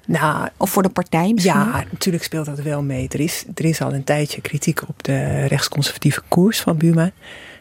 Nou, 0.06 0.50
of 0.58 0.70
voor 0.70 0.84
de 0.84 0.90
partij 0.90 1.32
misschien? 1.34 1.54
Ja, 1.54 1.84
natuurlijk 1.92 2.24
speelt 2.24 2.46
dat 2.46 2.60
wel 2.60 2.82
mee. 2.82 3.08
Er 3.10 3.20
is, 3.20 3.46
er 3.56 3.66
is 3.66 3.82
al 3.82 3.94
een 3.94 4.04
tijdje 4.04 4.42
kritiek 4.42 4.82
op 4.88 5.04
de 5.04 5.46
rechtsconservatieve 5.46 6.22
koers 6.28 6.60
van 6.60 6.78
Buma. 6.78 7.12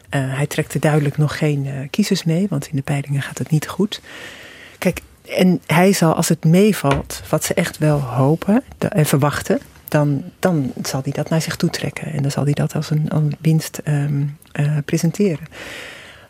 Hij 0.09 0.47
trekt 0.47 0.73
er 0.73 0.79
duidelijk 0.79 1.17
nog 1.17 1.37
geen 1.37 1.87
kiezers 1.89 2.23
mee, 2.23 2.47
want 2.49 2.67
in 2.67 2.75
de 2.75 2.81
peilingen 2.81 3.21
gaat 3.21 3.37
het 3.37 3.49
niet 3.49 3.67
goed. 3.67 4.01
Kijk, 4.77 5.01
en 5.35 5.61
hij 5.65 5.93
zal, 5.93 6.13
als 6.13 6.29
het 6.29 6.45
meevalt, 6.45 7.21
wat 7.29 7.43
ze 7.43 7.53
echt 7.53 7.77
wel 7.77 7.99
hopen 7.99 8.63
en 8.77 9.05
verwachten, 9.05 9.59
dan, 9.89 10.23
dan 10.39 10.73
zal 10.83 10.99
hij 11.03 11.11
dat 11.11 11.29
naar 11.29 11.41
zich 11.41 11.55
toe 11.55 11.69
trekken. 11.69 12.13
En 12.13 12.21
dan 12.21 12.31
zal 12.31 12.43
hij 12.43 12.53
dat 12.53 12.75
als 12.75 12.89
een, 12.89 13.09
als 13.09 13.21
een 13.21 13.35
winst 13.41 13.77
ehm, 13.77 14.23
eh, 14.51 14.77
presenteren. 14.85 15.47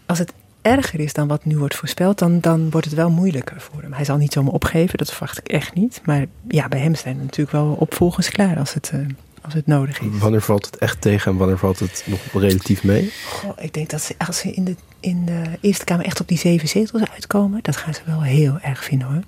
Als 0.06 0.20
het 0.20 0.34
erger 0.62 1.00
is 1.00 1.14
dan 1.14 1.28
wat 1.28 1.46
nu 1.46 1.58
wordt 1.58 1.76
voorspeld, 1.76 2.20
dan, 2.20 2.40
dan 2.40 2.70
wordt 2.70 2.86
het 2.86 2.96
wel 2.96 3.10
moeilijker 3.10 3.62
voor 3.62 3.82
hem. 3.82 3.94
Hij 3.94 4.06
zal 4.06 4.18
niet 4.18 4.34
zomaar 4.34 4.54
opgeven, 4.54 4.98
dat 4.98 5.12
verwacht 5.12 5.38
ik 5.38 5.48
echt 5.48 5.74
niet. 5.74 6.02
Maar 6.06 6.26
ja, 6.48 6.68
bij 6.68 6.80
hem 6.80 6.96
zijn 6.96 7.18
er 7.18 7.24
natuurlijk 7.24 7.52
wel 7.52 7.76
opvolgers 7.80 8.30
klaar 8.30 8.58
als 8.58 8.74
het, 8.74 8.90
eh, 8.94 9.00
als 9.42 9.54
het 9.54 9.68
nodig 9.68 10.00
is. 10.00 10.20
Wanneer 10.20 10.42
valt 10.42 10.66
het 10.66 10.78
echt 10.78 11.02
tegen 11.02 11.32
en 11.32 11.38
wanneer 11.38 11.58
valt 11.58 11.80
het 11.80 12.04
nog 12.06 12.20
relatief 12.34 12.84
mee? 12.84 13.12
Goh, 13.26 13.52
ik 13.58 13.74
denk 13.74 13.90
dat 13.90 14.02
ze, 14.02 14.16
als 14.18 14.38
ze 14.38 14.52
in 14.52 14.64
de, 14.64 14.76
in 15.00 15.26
de 15.26 15.44
Eerste 15.62 15.86
Kamer 15.86 16.06
echt 16.06 16.20
op 16.20 16.28
die 16.28 16.38
zeven 16.38 16.68
zetels 16.68 17.04
uitkomen, 17.14 17.60
dat 17.62 17.76
gaan 17.76 17.94
ze 17.94 18.02
wel 18.06 18.22
heel 18.22 18.60
erg 18.62 18.84
vinden 18.84 19.08
hoor. 19.08 19.24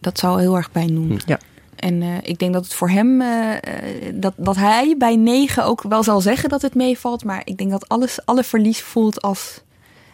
Dat 0.00 0.18
zou 0.18 0.40
heel 0.40 0.56
erg 0.56 0.70
pijn 0.70 0.94
doen. 0.94 1.20
Ja. 1.26 1.38
En 1.78 2.02
eh, 2.02 2.08
ik 2.22 2.38
denk 2.38 2.52
dat 2.52 2.64
het 2.64 2.74
voor 2.74 2.90
hem, 2.90 3.20
eh, 3.20 3.54
eh, 3.54 4.14
dat, 4.14 4.34
dat 4.36 4.56
hij 4.56 4.94
bij 4.98 5.16
negen 5.16 5.64
ook 5.64 5.82
wel 5.82 6.02
zal 6.02 6.20
zeggen 6.20 6.48
dat 6.48 6.62
het 6.62 6.74
meevalt. 6.74 7.24
Maar 7.24 7.42
ik 7.44 7.58
denk 7.58 7.70
dat 7.70 7.88
alles, 7.88 8.18
alle 8.24 8.44
verlies 8.44 8.82
voelt 8.82 9.22
als 9.22 9.60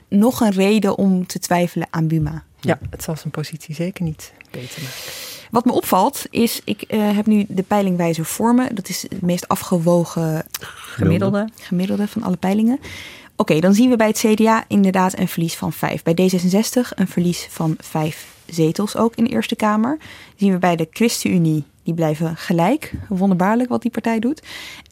nog 0.09 0.41
een 0.41 0.51
reden 0.51 0.99
om 0.99 1.27
te 1.27 1.39
twijfelen 1.39 1.87
aan 1.91 2.07
Buma. 2.07 2.45
Ja, 2.61 2.79
het 2.91 3.03
zal 3.03 3.17
zijn 3.17 3.31
positie 3.31 3.75
zeker 3.75 4.05
niet 4.05 4.33
beter 4.51 4.83
maken. 4.83 4.99
Wat 5.51 5.65
me 5.65 5.73
opvalt 5.73 6.27
is, 6.31 6.61
ik 6.65 6.85
heb 6.89 7.27
nu 7.27 7.45
de 7.49 7.63
peilingwijzer 7.63 8.25
voor 8.25 8.55
me. 8.55 8.75
Dat 8.75 8.89
is 8.89 9.03
het 9.03 9.23
meest 9.23 9.49
afgewogen 9.49 10.47
Gemiddelde. 10.61 11.49
gemiddelde 11.61 12.09
van 12.09 12.23
alle 12.23 12.37
peilingen. 12.37 12.81
Oké, 13.37 13.61
dan 13.61 13.75
zien 13.75 13.91
we 13.91 13.97
bij 13.97 14.07
het 14.07 14.19
CDA 14.19 14.65
inderdaad 14.69 15.19
een 15.19 15.29
verlies 15.29 15.55
van 15.55 15.73
vijf. 15.73 16.03
Bij 16.03 16.15
D66 16.15 16.89
een 16.95 17.09
verlies 17.09 17.47
van 17.51 17.75
vijf 17.79 18.34
zetels 18.47 18.97
ook 18.97 19.15
in 19.15 19.25
de 19.25 19.31
Eerste 19.31 19.57
Kamer. 19.57 19.99
Zien 20.37 20.53
we 20.53 20.59
bij 20.59 20.77
de 20.77 20.89
ChristenUnie, 20.91 21.65
die 21.83 21.95
blijven 21.95 22.37
gelijk. 22.37 22.93
Wonderbaarlijk 23.09 23.69
wat 23.69 23.83
die 23.83 23.91
partij 23.91 24.19
doet. 24.19 24.43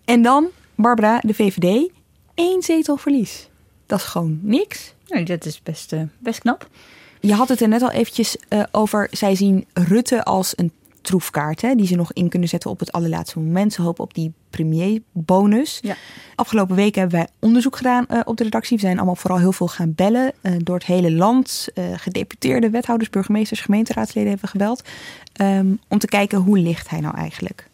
En 0.05 0.23
dan, 0.23 0.47
Barbara, 0.75 1.21
de 1.21 1.35
VVD, 1.35 1.91
één 2.35 2.63
zetel 2.63 2.97
verlies. 2.97 3.49
Dat 3.87 3.99
is 3.99 4.05
gewoon 4.05 4.39
niks. 4.43 4.95
Nee, 5.07 5.25
dat 5.25 5.45
is 5.45 5.63
best, 5.63 5.93
eh, 5.93 6.03
best 6.19 6.39
knap. 6.39 6.69
Je 7.21 7.35
had 7.35 7.49
het 7.49 7.61
er 7.61 7.69
net 7.69 7.83
al 7.83 7.91
eventjes 7.91 8.37
eh, 8.49 8.63
over. 8.71 9.09
Zij 9.11 9.35
zien 9.35 9.67
Rutte 9.73 10.25
als 10.25 10.53
een 10.57 10.73
troefkaart. 11.03 11.63
Hè, 11.63 11.75
die 11.75 11.87
ze 11.87 11.95
nog 11.97 12.13
in 12.13 12.29
kunnen 12.29 12.49
zetten 12.49 12.71
op 12.71 12.79
het 12.79 12.93
allerlaatste 12.93 13.39
moment. 13.39 13.73
Ze 13.73 13.83
hopen 13.83 14.05
op 14.05 14.15
die 14.15 14.33
premierbonus. 14.51 15.79
Ja. 15.83 15.97
Afgelopen 16.35 16.77
weken 16.77 17.01
hebben 17.01 17.19
wij 17.19 17.29
onderzoek 17.41 17.77
gedaan 17.77 18.07
eh, 18.07 18.21
op 18.25 18.37
de 18.37 18.43
redactie. 18.45 18.77
We 18.77 18.83
zijn 18.83 18.97
allemaal 18.97 19.17
vooral 19.17 19.39
heel 19.39 19.53
veel 19.53 19.69
gaan 19.69 19.93
bellen. 19.95 20.33
eh, 20.41 20.53
door 20.59 20.75
het 20.75 20.85
hele 20.85 21.13
land. 21.13 21.69
Eh, 21.75 21.85
gedeputeerde 21.97 22.71
wethouders, 22.71 23.11
burgemeesters, 23.11 23.61
gemeenteraadsleden 23.61 24.31
hebben 24.31 24.51
we 24.53 24.59
gebeld. 24.59 24.83
ehm, 25.33 25.67
om 25.89 25.99
te 25.99 26.07
kijken 26.07 26.39
hoe 26.39 26.59
ligt 26.59 26.91
hij 26.91 27.01
nou 27.01 27.17
eigenlijk. 27.17 27.71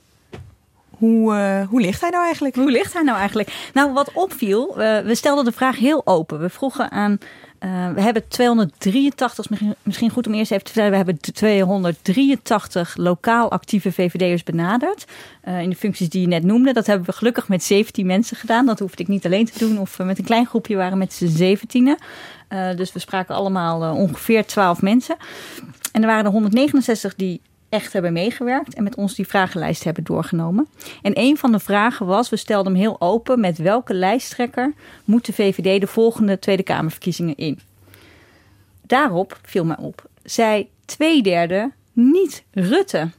Hoe, 0.90 1.66
hoe 1.68 1.80
ligt 1.80 2.00
hij 2.00 2.10
nou 2.10 2.24
eigenlijk? 2.24 2.54
Hoe 2.54 2.70
ligt 2.70 2.92
hij 2.92 3.02
nou 3.02 3.18
eigenlijk? 3.18 3.70
Nou, 3.74 3.92
wat 3.92 4.12
opviel, 4.12 4.74
we 4.76 5.10
stelden 5.14 5.44
de 5.44 5.52
vraag 5.52 5.78
heel 5.78 6.06
open. 6.06 6.40
We 6.40 6.48
vroegen 6.48 6.90
aan, 6.90 7.18
eh, 7.58 7.90
we 7.94 8.00
hebben 8.00 8.28
283, 8.28 9.46
misschien, 9.82 10.10
goed 10.10 10.26
om 10.26 10.34
eerst 10.34 10.50
even 10.50 10.64
te 10.64 10.72
vertellen, 10.72 10.90
we 10.90 10.96
hebben 10.96 11.20
283 11.20 12.96
lokaal 12.96 13.50
actieve 13.50 13.92
VVD'ers 13.92 14.42
benaderd. 14.42 15.04
eh, 15.40 15.60
in 15.60 15.70
de 15.70 15.76
functies 15.76 16.08
die 16.08 16.20
je 16.20 16.26
net 16.26 16.42
noemde. 16.42 16.72
Dat 16.72 16.86
hebben 16.86 17.06
we 17.06 17.12
gelukkig 17.12 17.48
met 17.48 17.64
17 17.64 18.06
mensen 18.06 18.36
gedaan. 18.36 18.66
Dat 18.66 18.78
hoefde 18.78 19.02
ik 19.02 19.08
niet 19.08 19.26
alleen 19.26 19.44
te 19.44 19.58
doen 19.58 19.78
of 19.78 19.96
we 19.96 20.04
met 20.04 20.18
een 20.18 20.24
klein 20.24 20.46
groepje 20.46 20.76
waren 20.76 20.98
met 20.98 21.12
z'n 21.12 21.26
17. 21.26 21.96
Eh, 22.48 22.76
dus 22.76 22.92
we 22.92 22.98
spraken 22.98 23.34
allemaal 23.34 23.82
eh, 23.82 23.94
ongeveer 23.94 24.46
12 24.46 24.82
mensen. 24.82 25.16
En 25.92 26.00
er 26.00 26.06
waren 26.08 26.24
er 26.24 26.30
169 26.30 27.14
die 27.14 27.40
echt 27.68 27.92
hebben 27.92 28.12
meegewerkt 28.12 28.74
en 28.74 28.82
met 28.82 28.94
ons 28.94 29.14
die 29.14 29.26
vragenlijst 29.26 29.84
hebben 29.84 30.04
doorgenomen. 30.04 30.68
En 31.02 31.18
een 31.18 31.36
van 31.36 31.52
de 31.52 31.58
vragen 31.58 32.06
was, 32.06 32.28
we 32.28 32.36
stelden 32.36 32.72
hem 32.72 32.80
heel 32.80 33.00
open, 33.00 33.40
met 33.40 33.58
welke 33.58 33.94
lijsttrekker 33.94 34.72
moet 35.04 35.26
de 35.26 35.32
VVD 35.32 35.80
de 35.80 35.86
volgende 35.86 36.38
Tweede 36.38 36.62
Kamerverkiezingen 36.62 37.36
in? 37.36 37.58
Daarop 38.82 39.38
viel 39.42 39.64
mij 39.64 39.78
op, 39.78 40.08
zei 40.24 40.68
twee 40.84 41.22
derde 41.22 41.72
niet 41.92 42.44
Rutte. 42.50 43.10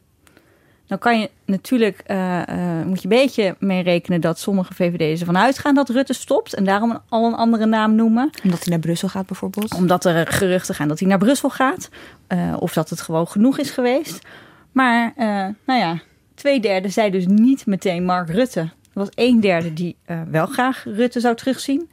Dan 0.90 0.98
kan 1.00 1.20
je 1.20 1.30
natuurlijk, 1.46 2.02
eh, 2.06 2.42
eh, 2.80 2.86
moet 2.86 3.02
je 3.02 3.10
een 3.10 3.18
beetje 3.18 3.56
mee 3.60 3.84
rekenen 3.84 4.22
dat 4.22 4.40
sommige 4.40 4.74
VVD'ers 4.74 5.20
ervan 5.20 5.38
uitgaan 5.38 5.76
dat 5.76 5.90
Rutte 5.90 6.14
stopt 6.14 6.54
en 6.54 6.64
daarom 6.64 6.92
een- 6.92 7.00
al 7.10 7.26
een 7.26 7.34
andere 7.36 7.66
naam 7.66 7.96
noemen. 7.96 8.30
Omdat 8.44 8.60
hij 8.60 8.68
naar 8.70 8.80
Brussel 8.80 9.08
gaat 9.10 9.26
bijvoorbeeld. 9.26 9.74
Omdat 9.76 10.06
er 10.06 10.28
geruchten 10.28 10.76
gaan 10.76 10.88
dat 10.88 11.00
hij 11.00 11.08
naar 11.08 11.18
Brussel 11.18 11.50
gaat. 11.50 11.90
eh, 12.28 12.56
of 12.60 12.74
dat 12.74 12.90
het 12.90 13.02
gewoon 13.02 13.28
genoeg 13.28 13.58
is 13.58 13.70
geweest. 13.70 14.20
Maar, 14.72 15.14
nou 15.66 15.80
ja, 15.80 16.00
twee 16.36 16.60
derde 16.60 16.90
zei 16.90 17.10
dus 17.12 17.26
niet 17.28 17.66
meteen 17.66 18.06
Mark 18.06 18.30
Rutte. 18.30 18.60
Er 18.60 18.70
was 18.94 19.08
een 19.16 19.40
derde 19.40 19.74
die 19.74 19.96
wel 20.32 20.46
graag 20.46 20.84
Rutte 20.84 21.20
zou 21.20 21.36
terugzien. 21.36 21.90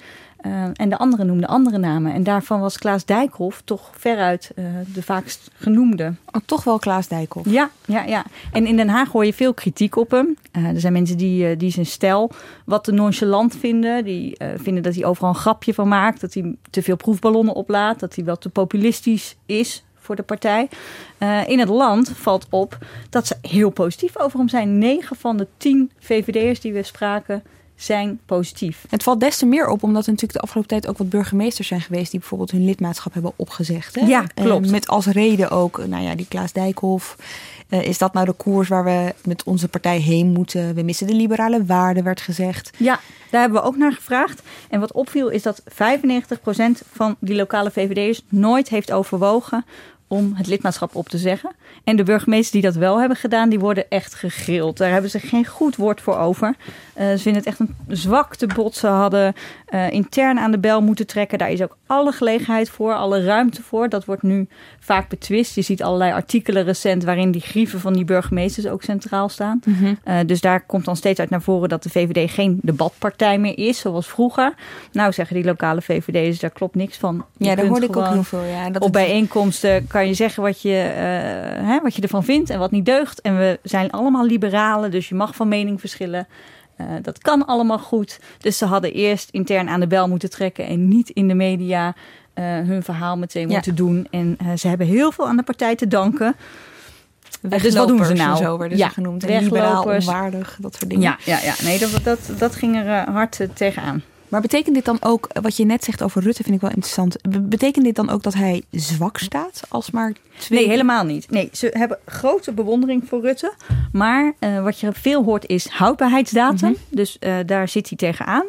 Eh, 0.47 0.65
en 0.73 0.89
de 0.89 0.97
andere 0.97 1.25
noemde 1.25 1.47
andere 1.47 1.79
namen. 1.79 2.13
En 2.13 2.23
daarvan 2.23 2.61
was 2.61 2.79
Klaas 2.79 3.05
Dijkhoff 3.05 3.63
toch 3.65 3.91
veruit 3.97 4.51
eh, 4.55 4.65
de 4.95 5.03
vaakst 5.03 5.51
genoemde. 5.55 6.15
Oh, 6.33 6.41
toch 6.45 6.65
wel 6.65 6.79
Klaas 6.79 7.09
Dijkhoff. 7.09 7.51
Ja, 7.51 7.71
ja, 7.85 8.03
ja. 8.03 8.25
En 8.53 8.67
in 8.67 8.77
Den 8.77 8.89
Haag 8.89 9.13
hoor 9.13 9.25
je 9.25 9.33
veel 9.33 9.55
kritiek 9.55 9.97
op 9.97 10.11
hem. 10.11 10.37
Eh, 10.53 10.65
er 10.65 10.81
zijn 10.81 10.93
mensen 10.93 11.17
die, 11.17 11.49
eh, 11.49 11.59
die 11.59 11.71
zijn 11.71 11.87
stijl 11.87 12.31
wat 12.65 12.85
te 12.85 12.93
nonchalant 12.93 13.57
vinden. 13.57 14.05
Die 14.05 14.37
vinden 14.57 14.83
dat 14.83 14.95
hij 14.95 15.05
overal 15.05 15.29
een 15.29 15.35
grapje 15.35 15.75
van 15.75 15.89
maakt. 15.89 16.21
Dat 16.21 16.35
hij 16.35 16.55
te 16.71 16.83
veel 16.83 16.97
proefballonnen 16.97 17.55
oplaat. 17.55 18.01
Dat 18.01 18.15
hij 18.15 18.25
wel 18.25 18.39
te 18.39 18.49
populistisch 18.49 19.37
is 19.47 19.85
voor 19.95 20.17
de 20.17 20.23
partij. 20.23 20.69
In 21.47 21.59
het 21.59 21.69
land 21.69 22.09
valt 22.09 22.47
op 22.51 22.79
dat 23.11 23.27
ze 23.27 23.37
heel 23.43 23.71
positief 23.71 24.19
over 24.19 24.39
hem 24.39 24.49
zijn. 24.49 24.79
9 24.79 25.17
van 25.17 25.37
de 25.37 25.47
10 25.57 25.91
VVD'ers 25.99 26.61
die 26.61 26.73
we 26.73 26.83
spraken 26.83 27.43
zijn 27.77 28.21
positief. 28.27 28.85
Het 28.91 29.03
valt 29.03 29.21
des 29.21 29.39
te 29.39 29.47
meer 29.47 29.69
op 29.69 29.83
omdat 29.83 30.05
er 30.05 30.11
natuurlijk 30.11 30.39
de 30.39 30.45
afgelopen 30.45 30.71
tijd 30.71 30.87
ook 30.89 30.99
wat 30.99 31.09
burgemeesters 31.09 31.69
zijn 31.69 31.81
geweest 31.81 32.11
die 32.11 32.21
bijvoorbeeld 32.21 32.51
hun 32.51 32.65
lidmaatschap 32.65 33.13
hebben 33.13 33.33
opgezegd. 33.37 33.95
Hè? 33.95 34.07
Ja, 34.07 34.25
Eh, 34.35 34.45
klopt. 34.45 34.71
met 34.71 34.89
als 34.89 35.07
reden 35.07 35.51
ook, 35.51 35.87
nou 35.87 36.03
ja, 36.03 36.15
die 36.15 36.27
Klaas 36.29 36.53
Dijkhoff. 36.53 37.17
Eh, 37.69 37.83
is 37.83 37.99
dat 37.99 38.13
nou 38.13 38.27
de 38.27 38.33
koers 38.33 38.69
waar 38.69 38.85
we 38.85 39.15
met 39.25 39.45
onze 39.45 39.69
partij 39.69 39.99
heen 39.99 40.27
moeten? 40.33 40.75
We 40.75 40.83
missen 40.83 41.07
de 41.07 41.15
liberale 41.15 41.65
waarden, 41.65 42.05
werd 42.05 42.21
gezegd. 42.21 42.71
Ja, 42.77 43.01
daar 43.31 43.41
hebben 43.41 43.61
we 43.61 43.67
ook 43.67 43.77
naar 43.77 43.93
gevraagd. 43.93 44.43
En 44.71 44.81
wat 44.81 44.93
opviel 44.93 45.29
is 45.29 45.43
dat 45.43 45.63
95% 45.67 46.83
van 46.93 47.17
die 47.21 47.35
lokale 47.37 47.71
VVD'ers 47.71 48.23
nooit 48.29 48.69
heeft 48.69 48.93
overwogen 48.93 49.65
om 50.09 50.33
het 50.35 50.47
lidmaatschap 50.47 50.95
op 50.95 51.09
te 51.09 51.19
zeggen. 51.19 51.51
En 51.85 51.97
de 51.97 52.03
burgemeesters 52.03 52.51
die 52.51 52.63
dat 52.63 52.75
wel 52.75 52.99
hebben 52.99 53.17
gedaan, 53.17 53.49
die 53.49 53.59
worden 53.59 53.85
echt 53.89 54.15
gegrild. 54.15 54.77
Daar 54.77 54.91
hebben 54.91 55.11
ze 55.11 55.19
geen 55.19 55.47
goed 55.47 55.77
woord 55.77 56.01
voor 56.01 56.17
over. 56.17 56.55
Eh, 56.95 57.11
ze 57.11 57.19
vinden 57.19 57.43
het 57.43 57.51
echt 57.51 57.61
een 57.61 57.75
zwakte 57.89 58.47
bot. 58.47 58.75
Ze 58.75 58.87
hadden 58.87 59.35
eh, 59.67 59.91
intern 59.91 60.39
aan 60.39 60.51
de 60.51 60.59
bel 60.59 60.83
moeten 60.83 61.07
trekken. 61.07 61.39
Daar 61.39 61.51
is 61.51 61.63
ook 61.63 61.77
alle 61.87 62.13
gelegenheid 62.13 62.71
voor, 62.71 62.95
alle 62.95 63.25
ruimte 63.25 63.63
voor. 63.63 63.89
Dat 63.89 64.05
wordt 64.05 64.23
nu 64.23 64.49
vaak 64.81 65.09
betwist. 65.09 65.55
Je 65.55 65.63
ziet 65.63 65.83
allerlei 65.83 66.13
artikelen 66.13 66.65
recent 66.65 67.05
waarin 67.05 67.31
die 67.31 67.41
grieven 67.41 67.81
van 67.81 67.93
die 67.93 68.05
burgemeesters 68.05 68.67
ook 68.67 68.83
centraal 68.83 69.29
staan. 69.29 69.61
Mhm. 69.65 69.95
Eh, 70.05 70.19
dus 70.27 70.41
daar 70.41 70.61
komt 70.61 70.85
dan 70.85 70.97
steeds 70.97 71.21
uit 71.21 71.31
naar 71.31 71.43
voren 71.43 71.69
dat 71.69 71.83
de 71.83 71.91
VVD 71.91 72.31
geen 72.31 72.59
debatpartij 72.63 73.39
meer 73.39 73.59
is, 73.59 73.79
zoals 73.79 74.07
vroeger. 74.09 74.55
Nou 74.93 75.13
zeggen 75.13 75.37
die 75.37 75.45
lokale 75.45 75.83
VVD'ers, 75.83 76.39
daar 76.39 76.51
klopt 76.51 76.75
niks 76.75 76.97
van. 76.97 77.25
Je 77.37 77.45
Ja, 77.45 77.55
daar 77.55 77.67
hoorde 77.67 77.87
ik 77.87 77.97
ook 77.97 78.09
heel 78.09 78.23
veel. 78.23 78.45
Ja, 78.45 78.71
dat 78.71 78.83
op 78.83 78.93
bijeenkomsten 78.93 79.87
kan 79.97 80.07
je 80.07 80.15
zeggen 80.15 80.43
wat 80.43 80.63
je, 80.63 80.79
eh, 80.79 81.67
hè, 81.69 81.81
wat 81.83 81.95
je 81.95 82.03
ervan 82.03 82.25
vindt 82.25 82.51
en 82.51 82.59
wat 82.59 82.71
niet 82.71 82.85
deugt. 82.85 83.21
En 83.21 83.39
we 83.39 83.59
zijn 83.63 83.91
allemaal 83.91 84.25
liberalen, 84.25 84.91
dus 84.91 85.09
je 85.09 85.15
mag 85.15 85.35
van 85.35 85.49
mening 85.49 85.81
verschillen. 85.81 86.27
Eh, 86.77 86.87
dat 87.03 87.19
kan 87.19 87.47
allemaal 87.47 87.79
goed. 87.79 88.21
Dus 88.39 88.59
ze 88.59 88.65
hadden 88.65 88.93
eerst 88.93 89.29
intern 89.31 89.69
aan 89.69 89.81
de 89.81 89.87
bel 89.87 90.09
moeten 90.09 90.31
trekken 90.31 90.67
en 90.67 90.89
niet 90.89 91.11
in 91.11 91.29
de 91.29 91.35
media 91.35 91.95
eh, 92.35 92.45
hun 92.45 92.83
verhaal 92.83 93.17
meteen 93.17 93.49
Ja. 93.49 93.55
moeten 93.55 93.75
doen. 93.75 94.07
En 94.11 94.39
ze 94.59 94.69
hebben 94.69 94.87
heel 94.87 95.13
veel 95.13 95.29
aan 95.29 95.37
de 95.37 95.43
partij 95.43 95.77
te 95.77 95.87
danken. 95.89 96.35
Dus 97.41 97.75
wat 97.75 97.89
doen 97.89 98.05
ze 98.05 98.13
nou? 98.13 98.37
zo 98.37 98.59
werden 98.59 98.79
ze 98.79 98.89
genoemd. 98.89 99.23
En 99.23 99.29
weglopers. 99.29 99.55
liberaal, 99.55 99.85
onwaardig, 99.85 100.59
dat 100.61 100.75
soort 100.75 100.91
dingen. 100.91 101.05
Ja, 101.05 101.19
ja, 101.25 101.41
ja. 101.43 101.55
nee, 101.63 101.79
dat, 101.79 102.01
dat, 102.03 102.31
dat 102.39 102.55
ging 102.55 102.77
er 102.77 103.11
hard 103.11 103.47
tegenaan. 103.55 104.03
Maar 104.29 104.41
betekent 104.41 104.75
dit 104.75 104.85
dan 104.85 104.99
ook, 105.01 105.29
wat 105.43 105.57
je 105.57 105.65
net 105.65 105.85
zegt 105.85 106.03
over 106.03 106.23
Rutte, 106.23 106.43
vind 106.43 106.55
ik 106.55 106.61
wel 106.61 106.71
interessant. 106.71 107.17
Be- 107.29 107.41
Betekent 107.41 107.85
dit 107.85 107.95
dan 107.97 108.11
ook 108.11 108.23
dat 108.23 108.35
hij 108.35 108.63
zwak 108.71 109.19
staat 109.19 109.63
als 109.69 109.91
maar 109.91 110.13
twee... 110.39 110.59
Nee, 110.59 110.69
helemaal 110.69 111.05
niet. 111.05 111.31
Nee, 111.31 111.49
ze 111.53 111.69
hebben 111.73 111.99
grote 112.07 112.53
bewondering 112.53 113.03
voor 113.09 113.21
Rutte. 113.21 113.53
Maar 113.93 114.33
eh, 114.39 114.63
wat 114.63 114.81
je 114.81 114.93
veel 114.93 115.25
hoort 115.25 115.47
is 115.47 115.67
houdbaarheidsdatum. 115.69 116.77
Dus 116.89 117.19
eh, 117.19 117.35
daar 117.47 117.69
zit 117.69 117.89
hij 117.89 117.99
tegenaan. 117.99 118.45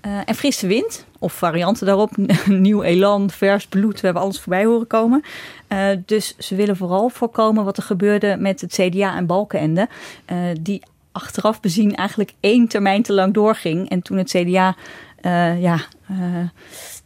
Eh, 0.00 0.18
en 0.24 0.34
frisse 0.34 0.66
wind, 0.66 1.04
of 1.18 1.32
varianten 1.32 1.86
daarop. 1.86 2.10
Nieuw 2.46 2.82
elan, 2.82 3.30
vers 3.30 3.66
bloed. 3.66 3.94
We 4.00 4.04
hebben 4.06 4.22
alles 4.22 4.40
voorbij 4.40 4.64
horen 4.64 4.86
komen. 4.86 5.22
Eh, 5.68 5.86
dus 6.06 6.34
ze 6.38 6.54
willen 6.54 6.76
vooral 6.76 7.08
voorkomen 7.08 7.64
wat 7.64 7.76
er 7.76 7.82
gebeurde 7.82 8.36
met 8.38 8.60
het 8.60 8.72
CDA 8.72 9.16
en 9.16 9.26
Balkenende. 9.26 9.88
eh, 10.24 10.36
die 10.60 10.82
achteraf 11.12 11.60
bezien 11.60 11.94
eigenlijk 11.94 12.32
één 12.40 12.68
termijn 12.68 13.02
te 13.02 13.12
lang 13.12 13.34
doorging. 13.34 13.88
En 13.88 14.02
toen 14.02 14.16
het 14.18 14.30
CDA 14.30 14.76
eh, 15.24 15.62
ja, 15.62 15.74
eh, 16.08 16.16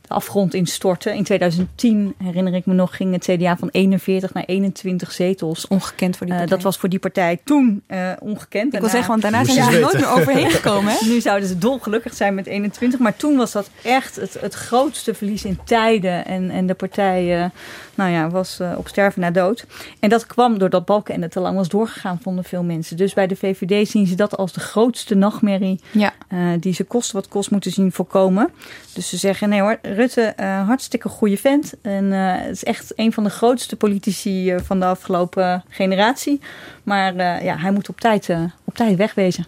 de 0.01 0.15
afgrond 0.15 0.55
instortte. 0.55 1.15
In 1.15 1.25
2010, 1.25 2.15
herinner 2.23 2.55
ik 2.55 2.67
me 2.67 2.75
nog, 2.75 2.97
ging 2.97 3.13
het 3.13 3.25
CDA 3.25 3.57
van 3.57 3.69
41 3.73 4.35
naar 4.35 4.45
21 4.47 5.13
zetels. 5.13 5.67
Ongekend 5.67 6.17
voor 6.17 6.27
die 6.27 6.35
Eh, 6.35 6.41
partij. 6.41 6.57
dat 6.57 6.65
was 6.67 6.77
voor 6.79 6.89
die 6.89 6.99
partij 6.99 7.41
toen 7.45 7.83
eh, 7.87 8.11
ongekend. 8.19 8.75
Ik 8.75 8.81
wil 8.81 8.89
zeggen, 8.89 9.09
want 9.09 9.23
daarna 9.23 9.45
zijn 9.45 9.65
ze 9.65 9.77
er 9.77 9.81
nooit 9.81 9.95
meer 9.95 10.11
overheen 10.11 10.51
gekomen. 10.51 10.93
Hè? 10.93 11.07
Nu 11.13 11.21
zouden 11.21 11.49
ze 11.49 11.59
dolgelukkig 11.59 12.15
zijn 12.15 12.35
met 12.35 12.47
21. 12.47 13.01
Maar 13.01 13.17
toen 13.17 13.37
was 13.37 13.53
dat 13.53 13.71
echt 13.83 14.17
het, 14.17 14.37
het 14.41 14.55
grootste 14.55 15.15
verlies 15.15 15.45
in 15.45 15.59
tijden. 15.65 16.25
En, 16.25 16.51
en 16.51 16.67
de 16.67 16.75
partij 16.75 17.43
eh, 17.43 17.51
nou 17.95 18.11
ja, 18.11 18.31
was 18.31 18.61
op 18.77 18.89
sterven 18.89 19.21
na 19.21 19.31
dood. 19.31 19.65
En 20.01 20.09
dat 20.09 20.27
kwam 20.27 20.59
doordat 20.59 20.85
Balkenende 20.85 21.29
te 21.29 21.41
lang 21.41 21.57
was 21.57 21.69
doorgegaan, 21.69 22.19
vonden 22.23 22.45
veel 22.45 22.63
mensen. 22.63 22.97
Dus 22.97 23.15
bij 23.15 23.27
de 23.27 23.37
VVD 23.37 23.89
zien 23.89 24.07
ze 24.07 24.15
dat 24.15 24.37
als 24.37 24.53
de 24.53 24.61
grootste 24.61 25.15
nachtmerrie... 25.15 25.81
Ja. 25.91 26.13
Eh, 26.29 26.49
die 26.61 26.73
ze 26.73 26.85
kost 26.85 27.13
wat 27.13 27.29
kost 27.29 27.51
moeten 27.51 27.73
zien 27.73 27.93
voorkomen. 27.93 28.51
Dus 28.95 29.09
ze 29.09 29.17
zeggen, 29.17 29.49
nee 29.49 29.61
hoor, 29.61 29.79
Rutte, 29.83 30.23
eh, 30.23 30.67
hartstikke 30.67 31.09
goede 31.09 31.37
vent. 31.37 31.73
En 31.83 32.13
eh, 32.13 32.35
het 32.45 32.55
is 32.55 32.65
echt 32.65 32.93
een 32.97 33.13
van 33.13 33.25
de 33.25 33.31
grootste 33.31 33.77
politici 33.77 34.55
van 34.65 34.81
de 34.81 34.87
afgelopen 34.87 35.65
generatie. 35.69 36.41
Maar 36.83 37.17
ja, 37.45 37.57
hij 37.57 37.71
moet 37.71 37.89
op 37.89 38.01
tijd, 38.01 38.29
op 38.65 38.75
tijd 38.75 38.97
wegwezen. 38.97 39.47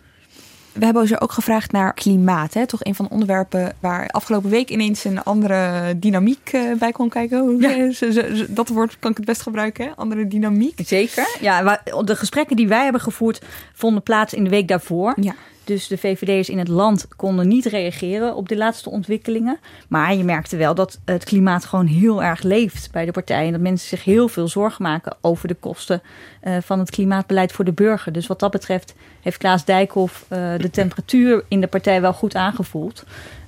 We 0.73 0.85
hebben 0.85 1.07
ze 1.07 1.21
ook 1.21 1.33
gevraagd 1.33 1.73
naar 1.73 1.95
klimaat. 1.95 2.55
Hè? 2.55 2.67
Toch 2.67 2.85
een 2.85 2.95
van 2.95 3.05
de 3.05 3.11
onderwerpen 3.11 3.73
waar 3.81 4.09
afgelopen 4.09 4.51
week 4.51 4.71
ineens 4.71 5.05
een 5.05 5.23
andere 5.23 5.93
dynamiek 5.99 6.59
bij 6.79 6.93
kon 6.93 7.09
kijken. 7.09 7.61
Dat 8.49 8.69
woord 8.69 8.99
kan 8.99 9.11
ik 9.11 9.17
het 9.17 9.27
best 9.27 9.43
gebruiken. 9.43 9.85
Hè? 9.85 9.91
Andere 9.97 10.29
dynamiek. 10.29 10.81
Zeker. 10.85 11.37
Ja, 11.41 11.81
de 12.05 12.17
gesprekken 12.17 12.57
die 12.57 12.69
wij 12.69 12.83
hebben 12.83 13.01
gevoerd 13.01 13.43
vonden 13.75 14.03
plaats 14.03 14.35
in 14.35 14.45
de 14.45 14.51
week 14.51 14.69
daarvoor. 14.69 15.15
Ja. 15.21 15.35
Dus 15.71 15.87
de 15.87 15.99
VVD'ers 15.99 16.49
in 16.49 16.59
het 16.59 16.69
land 16.69 17.09
konden 17.17 17.49
niet 17.49 17.65
reageren 17.65 18.35
op 18.35 18.49
de 18.49 18.57
laatste 18.57 18.91
ontwikkelingen. 18.91 19.59
Maar 19.89 20.15
je 20.15 20.25
merkte 20.25 20.57
wel 20.57 20.75
dat 20.75 21.01
het 21.05 21.25
klimaat 21.25 21.65
gewoon 21.65 21.87
heel 21.87 22.23
erg 22.23 22.43
leeft 22.43 22.91
bij 22.93 23.05
de 23.05 23.13
partij. 23.13 23.47
En 23.47 23.53
dat 23.53 23.61
mensen 23.61 23.89
zich 23.89 24.05
heel 24.05 24.29
veel 24.29 24.49
zorgen 24.49 24.83
maken 24.83 25.17
over 25.21 25.49
de 25.49 25.55
kosten 25.55 26.03
eh, 26.41 26.57
van 26.63 26.79
het 26.79 26.91
klimaatbeleid 26.91 27.53
voor 27.53 27.65
de 27.65 27.73
burger. 27.73 28.13
Dus 28.13 28.27
wat 28.27 28.41
dat 28.41 28.51
betreft 28.51 28.95
heeft 29.21 29.39
Klaas 29.39 29.65
Dijkhoff 29.65 30.25
eh, 30.29 30.39
de 30.59 30.71
temperatuur 30.71 31.45
in 31.49 31.61
de 31.61 31.67
partij 31.67 32.01
wel 32.01 32.13
goed 32.13 32.35
aangevoeld. 32.35 33.05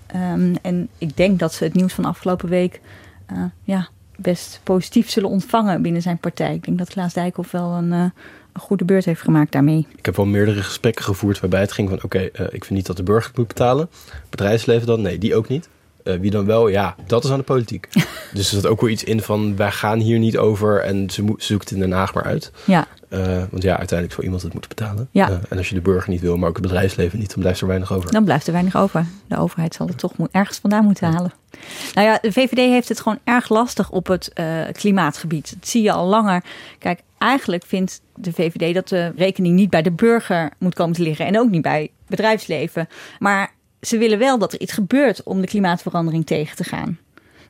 Ehm, 0.07 0.55
en 0.63 0.89
ik 0.99 1.17
denk 1.17 1.39
dat 1.39 1.55
ze 1.55 1.65
het 1.65 1.75
nieuws 1.75 1.93
van 1.93 2.05
afgelopen 2.05 2.49
week 2.49 2.81
eh, 3.27 3.45
ja, 3.65 3.89
best 4.23 4.61
positief 4.63 5.11
zullen 5.11 5.29
ontvangen 5.29 5.83
binnen 5.83 6.03
zijn 6.03 6.19
partij. 6.19 6.55
Ik 6.55 6.65
denk 6.65 6.79
dat 6.79 6.89
Klaas 6.89 7.15
Dijkhoff 7.15 7.51
wel 7.51 7.71
een, 7.71 7.93
eh, 7.93 7.99
een 8.53 8.61
goede 8.61 8.85
beurt 8.85 9.05
heeft 9.05 9.21
gemaakt 9.21 9.53
daarmee. 9.53 9.87
Ik 9.97 10.05
heb 10.05 10.17
wel 10.17 10.27
meerdere 10.27 10.63
gesprekken 10.63 11.05
gevoerd 11.05 11.41
waarbij 11.41 11.61
het 11.61 11.73
ging 11.73 11.89
van... 11.89 12.03
oké, 12.03 12.19
eh, 12.19 12.45
ik 12.45 12.65
vind 12.65 12.71
niet 12.71 12.87
dat 12.87 12.97
de 12.97 13.03
burger 13.03 13.33
moet 13.35 13.49
betalen. 13.49 13.91
Bedrijfsleven 14.31 14.87
dan? 14.87 15.01
Nee, 15.01 15.19
die 15.19 15.35
ook 15.35 15.49
niet. 15.49 15.69
Eh, 16.05 16.15
wie 16.21 16.31
dan 16.31 16.45
wel? 16.45 16.69
Ja, 16.69 16.95
dat 17.07 17.25
is 17.25 17.31
aan 17.31 17.39
de 17.39 17.45
politiek. 17.45 17.89
dus 18.35 18.53
er 18.53 18.61
zat 18.61 18.67
ook 18.67 18.81
wel 18.81 18.91
iets 18.91 19.05
in 19.05 19.21
van... 19.21 19.57
wij 19.57 19.71
gaan 19.71 19.99
hier 19.99 20.19
niet 20.19 20.39
over 20.39 20.83
en 20.83 21.11
ze, 21.11 21.35
zoekt 21.37 21.71
in 21.71 21.79
Den 21.79 21.93
Haag 21.93 22.15
maar 22.15 22.25
uit. 22.25 22.53
Ja. 22.65 22.87
Eh, 23.09 23.21
want 23.51 23.63
ja, 23.63 23.77
uiteindelijk 23.79 24.13
zal 24.13 24.25
iemand 24.25 24.43
het 24.43 24.53
moeten 24.53 24.71
betalen. 24.77 25.09
Ja. 25.11 25.29
Eh, 25.29 25.37
en 25.49 25.57
als 25.59 25.69
je 25.69 25.75
de 25.75 25.81
burger 25.81 26.11
niet 26.11 26.21
wil, 26.21 26.37
maar 26.37 26.49
ook 26.49 26.57
het 26.57 26.67
bedrijfsleven 26.67 27.19
niet... 27.19 27.31
dan 27.31 27.41
blijft 27.41 27.61
er 27.61 27.67
weinig 27.67 27.93
over. 27.93 28.13
Dan 28.13 28.25
blijft 28.25 28.47
er 28.47 28.53
weinig 28.53 28.77
over. 28.77 29.07
De 29.29 29.39
overheid 29.39 29.75
zal 29.75 29.87
het 29.87 29.99
toch 29.99 30.17
mo- 30.17 30.29
ergens 30.31 30.59
vandaan 30.59 30.85
moeten 30.85 31.13
halen. 31.13 31.33
Nou 31.95 32.07
ja, 32.07 32.19
de 32.23 32.33
VVD 32.33 32.57
heeft 32.57 32.89
het 32.89 33.01
gewoon 33.01 33.19
erg 33.25 33.49
lastig 33.49 33.91
op 33.91 34.07
het 34.07 34.33
klimaatgebied. 34.73 35.55
Dat 35.55 35.69
zie 35.69 35.83
je 35.83 35.93
al 35.93 36.07
langer. 36.07 36.45
Kijk, 36.79 37.01
eigenlijk 37.19 37.65
vindt 37.67 38.01
de 38.15 38.33
VVD 38.33 38.75
dat 38.75 38.89
de 38.89 39.13
rekening 39.17 39.55
niet 39.55 39.71
bij 39.71 39.83
de 39.83 39.93
burger 39.93 40.51
moet 40.59 40.75
komen 40.75 40.95
te 40.95 41.03
liggen. 41.03 41.27
En 41.27 41.39
ook 41.39 41.51
niet 41.51 41.63
bij 41.63 41.91
bedrijfsleven. 42.07 42.89
Maar 43.19 43.53
ze 43.87 43.99
willen 43.99 44.19
wel 44.19 44.39
dat 44.39 44.53
er 44.53 44.61
iets 44.61 44.73
gebeurt 44.73 45.23
om 45.23 45.41
de 45.41 45.47
klimaatverandering 45.47 46.27
tegen 46.27 46.57
te 46.57 46.65
gaan. 46.65 46.99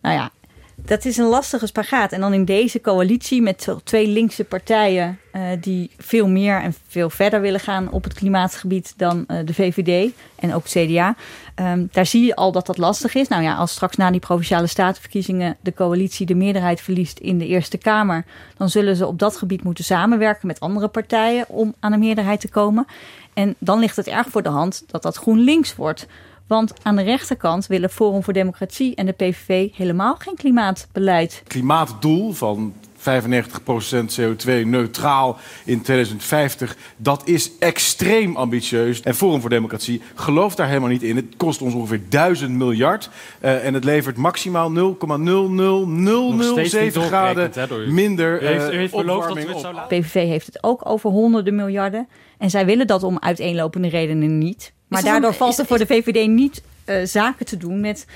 Nou 0.01 0.15
ja, 0.15 0.31
dat 0.77 1.05
is 1.05 1.17
een 1.17 1.27
lastige 1.27 1.67
spagaat. 1.67 2.13
En 2.13 2.21
dan 2.21 2.33
in 2.33 2.45
deze 2.45 2.81
coalitie 2.81 3.43
met 3.43 3.69
twee 3.85 4.07
linkse 4.07 4.45
partijen 4.45 5.19
eh, 5.33 5.43
die 5.61 5.91
veel 5.99 6.29
meer 6.29 6.61
en 6.61 6.75
veel 6.89 7.11
verder 7.11 7.41
willen 7.41 7.61
gaan 7.61 7.91
op 7.91 8.05
het 8.05 8.15
klimaatgebied 8.15 8.95
dan 8.97 9.25
eh, 9.27 9.37
de 9.45 9.55
VVD 9.55 10.13
en 10.35 10.55
ook 10.55 10.65
CDA. 10.65 11.17
Ehm, 11.55 11.87
daar 11.91 12.07
zie 12.07 12.25
je 12.25 12.37
al 12.37 12.53
dat 12.53 12.67
dat 12.67 12.79
lastig 12.79 13.15
is. 13.15 13.29
Nou 13.29 13.43
ja, 13.43 13.55
als 13.55 13.73
straks 13.73 13.97
na 13.97 14.11
die 14.11 14.21
provinciale 14.21 14.67
statenverkiezingen 14.67 15.57
de 15.61 15.75
coalitie 15.75 16.27
de 16.27 16.35
meerderheid 16.35 16.81
verliest 16.81 17.19
in 17.19 17.39
de 17.39 17.47
Eerste 17.47 17.79
Kamer, 17.79 18.25
dan 18.57 18.69
zullen 18.69 18.97
ze 18.97 19.07
op 19.07 19.19
dat 19.19 19.37
gebied 19.37 19.65
moeten 19.65 19.85
samenwerken 19.85 20.47
met 20.47 20.61
andere 20.61 20.89
partijen 20.89 21.49
om 21.49 21.75
aan 21.81 21.93
een 21.93 21.99
meerderheid 21.99 22.41
te 22.41 22.49
komen. 22.49 22.87
En 23.35 23.55
dan 23.59 23.79
ligt 23.79 23.97
het 23.97 24.07
erg 24.07 24.29
voor 24.29 24.43
de 24.43 24.49
hand 24.49 24.85
dat 24.87 25.03
dat 25.03 25.17
GroenLinks 25.17 25.77
wordt. 25.77 26.07
Want 26.47 26.73
aan 26.83 26.97
de 26.97 27.03
rechterkant 27.03 27.67
willen 27.67 27.91
Forum 27.91 28.23
voor 28.23 28.33
Democratie 28.33 28.95
en 28.95 29.07
de 29.07 29.13
PVV 29.13 29.71
helemaal 29.75 30.15
geen 30.15 30.37
klimaatbeleid. 30.37 31.43
klimaatdoel 31.47 32.33
van 32.33 32.75
95% 33.03 34.21
CO2 34.21 34.67
neutraal 34.67 35.39
in 35.65 35.83
2050, 35.83 36.77
dat 36.97 37.23
is 37.29 37.51
extreem 37.59 38.37
ambitieus. 38.37 39.01
En 39.01 39.15
Forum 39.15 39.41
voor 39.41 39.51
Democratie 39.51 40.03
gelooft 40.15 40.57
daar 40.57 40.67
helemaal 40.69 40.89
niet 40.89 41.03
in. 41.03 41.17
Het 41.17 41.37
kost 41.37 41.63
ons 41.63 41.75
ongeveer 41.75 42.01
1000 42.09 42.51
miljard 42.51 43.11
eh, 43.41 43.65
en 43.67 43.75
het 43.75 43.85
levert 43.85 44.17
maximaal 44.17 44.71
0,00007 44.71 44.75
niet 46.83 46.97
graden 46.97 47.51
u. 47.71 47.93
minder 47.93 48.41
heeft- 48.41 48.65
u 48.65 48.71
eh, 48.71 48.77
heeft 48.77 48.93
beloofd 48.97 49.29
dat 49.29 49.37
we 49.37 49.41
opwarming 49.41 49.47
het 49.47 49.57
op. 49.57 49.61
zou 49.63 49.75
laten. 49.75 50.01
PVV 50.01 50.27
heeft 50.27 50.47
het 50.47 50.63
ook 50.63 50.89
over 50.89 51.11
honderden 51.11 51.55
miljarden. 51.55 52.09
En 52.39 52.51
zij 52.51 52.67
willen 52.67 52.87
dat 52.87 53.03
om 53.03 53.19
uiteenlopende 53.21 53.89
redenen 53.89 54.39
niet. 54.39 54.73
Maar 54.89 55.03
daardoor 55.03 55.35
valt 55.35 55.59
er 55.59 55.67
voor 55.67 55.79
de 55.79 55.87
VVD 55.87 56.27
niet 56.29 56.63
eh, 56.85 56.97
zaken 57.05 57.47
te 57.47 57.57
doen 57.57 57.81
met, 57.81 58.07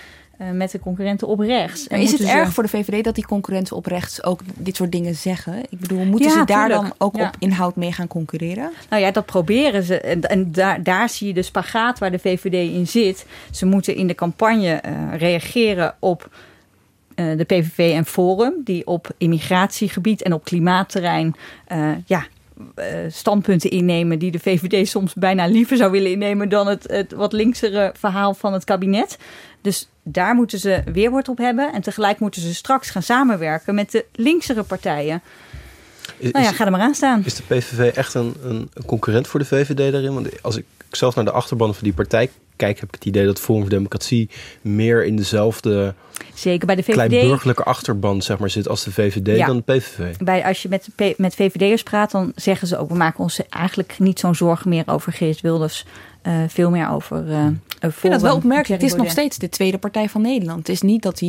met 0.52 0.70
de 0.70 0.78
concurrenten 0.78 1.26
op 1.28 1.38
rechts. 1.38 1.86
En 1.88 2.00
is 2.00 2.12
het 2.12 2.20
ze- 2.20 2.28
erg 2.30 2.52
voor 2.52 2.62
de 2.62 2.68
VVD 2.68 3.04
dat 3.04 3.14
die 3.14 3.26
concurrenten 3.26 3.76
op 3.76 3.86
rechts 3.86 4.24
ook 4.24 4.40
dit 4.54 4.76
soort 4.76 4.92
dingen 4.92 5.14
zeggen? 5.14 5.62
Ik 5.68 5.80
bedoel, 5.80 6.04
moeten 6.04 6.28
Ja, 6.30 6.38
ze 6.38 6.44
daar 6.44 6.68
tuurlijk. 6.68 6.88
dan 6.88 6.94
ook 7.08 7.16
Ja. 7.16 7.26
op 7.28 7.34
inhoud 7.38 7.76
mee 7.76 7.92
gaan 7.92 8.06
concurreren? 8.08 8.70
Nou 8.90 9.02
ja, 9.02 9.10
dat 9.10 9.26
proberen 9.26 9.82
ze. 9.82 10.00
En, 10.00 10.20
en 10.20 10.52
daar, 10.52 10.82
daar 10.82 11.08
zie 11.08 11.26
je 11.26 11.34
de 11.34 11.42
spagaat 11.42 11.98
waar 11.98 12.10
de 12.10 12.18
VVD 12.18 12.72
in 12.74 12.86
zit. 12.86 13.26
Ze 13.50 13.66
moeten 13.66 13.94
in 13.96 14.06
de 14.06 14.14
campagne 14.14 14.70
eh, 14.72 14.92
reageren 15.18 15.94
op 15.98 16.30
eh, 17.14 17.26
de 17.36 17.44
PVV 17.44 17.92
en 17.94 18.04
Forum, 18.04 18.52
die 18.64 18.86
op 18.86 19.08
immigratiegebied 19.18 20.22
en 20.22 20.32
op 20.32 20.44
klimaatterrein 20.44 21.34
eh, 21.66 21.88
ja, 22.06 22.26
eh, 22.74 22.86
standpunten 23.08 23.70
innemen 23.70 24.18
die 24.18 24.30
de 24.30 24.38
VVD 24.38 24.88
soms 24.88 25.14
bijna 25.14 25.46
liever 25.46 25.76
zou 25.76 25.90
willen 25.90 26.10
innemen 26.10 26.48
dan 26.48 26.66
het, 26.66 26.84
het 26.90 27.12
wat 27.12 27.32
linksere 27.32 27.92
verhaal 27.98 28.34
van 28.34 28.52
het 28.52 28.64
kabinet. 28.64 29.18
Dus 29.66 29.88
daar 30.02 30.34
moeten 30.34 30.58
ze 30.58 30.82
weerwoord 30.92 31.28
op 31.28 31.38
hebben. 31.38 31.72
En 31.72 31.82
tegelijk 31.82 32.18
moeten 32.18 32.40
ze 32.42 32.54
straks 32.54 32.90
gaan 32.90 33.02
samenwerken 33.02 33.74
met 33.74 33.90
de 33.90 34.04
linksere 34.12 34.62
partijen. 34.62 35.22
Is- 36.18 36.30
nou 36.30 36.44
ja, 36.44 36.52
ga 36.52 36.64
er 36.64 36.70
maar 36.70 36.80
aan 36.80 36.94
staan. 36.94 37.22
Is 37.24 37.34
de 37.34 37.42
PVV 37.42 37.96
echt 37.96 38.14
een, 38.14 38.34
een 38.42 38.70
concurrent 38.86 39.26
voor 39.26 39.40
de 39.40 39.46
VVD 39.46 39.92
daarin? 39.92 40.14
Want 40.14 40.42
als 40.42 40.56
ik 40.56 40.64
zelf 40.90 41.14
naar 41.14 41.24
de 41.24 41.30
achterban 41.30 41.74
van 41.74 41.84
die 41.84 41.92
partij 41.92 42.30
kijk 42.56 42.80
heb 42.80 42.88
ik 42.88 42.94
het 42.94 43.04
idee 43.04 43.24
dat 43.26 43.40
Forum 43.40 43.60
voor 43.60 43.70
Democratie 43.70 44.30
meer 44.60 45.04
in 45.04 45.16
dezelfde 45.16 45.94
Zeker 46.34 46.66
bij 46.66 46.76
de 46.76 46.82
VVD. 46.82 46.92
kleinburgerlijke 46.94 47.62
achterban 47.62 48.22
zeg 48.22 48.38
maar, 48.38 48.50
zit 48.50 48.68
als 48.68 48.84
de 48.84 48.92
VVD 48.92 49.36
Ja. 49.36 49.46
dan 49.46 49.56
de 49.64 49.72
PVV. 49.72 50.16
Bij, 50.16 50.44
als 50.44 50.62
je 50.62 50.68
met, 50.68 50.88
met 51.16 51.34
VVD'ers 51.34 51.82
praat, 51.82 52.10
dan 52.10 52.32
zeggen 52.34 52.68
ze 52.68 52.78
ook... 52.78 52.88
we 52.88 52.94
maken 52.94 53.20
ons 53.20 53.40
eigenlijk 53.48 53.98
niet 53.98 54.18
zo'n 54.18 54.34
zorgen 54.34 54.68
meer 54.68 54.82
over 54.86 55.12
Geert 55.12 55.40
Wilders. 55.40 55.84
eh, 56.22 56.34
veel 56.48 56.70
meer 56.70 56.90
over 56.90 57.26
uh, 57.28 57.46
Ik 57.80 57.92
vind 57.92 58.12
dat 58.12 58.22
wel 58.22 58.34
opmerkelijk. 58.36 58.82
Het 58.82 58.90
is 58.90 58.96
nog 58.96 59.10
steeds 59.10 59.38
de 59.38 59.48
tweede 59.48 59.78
partij 59.78 60.08
van 60.08 60.20
Nederland. 60.22 60.58
Het 60.58 60.68
is 60.68 60.82
niet 60.82 61.02
dat 61.02 61.20
hij 61.20 61.28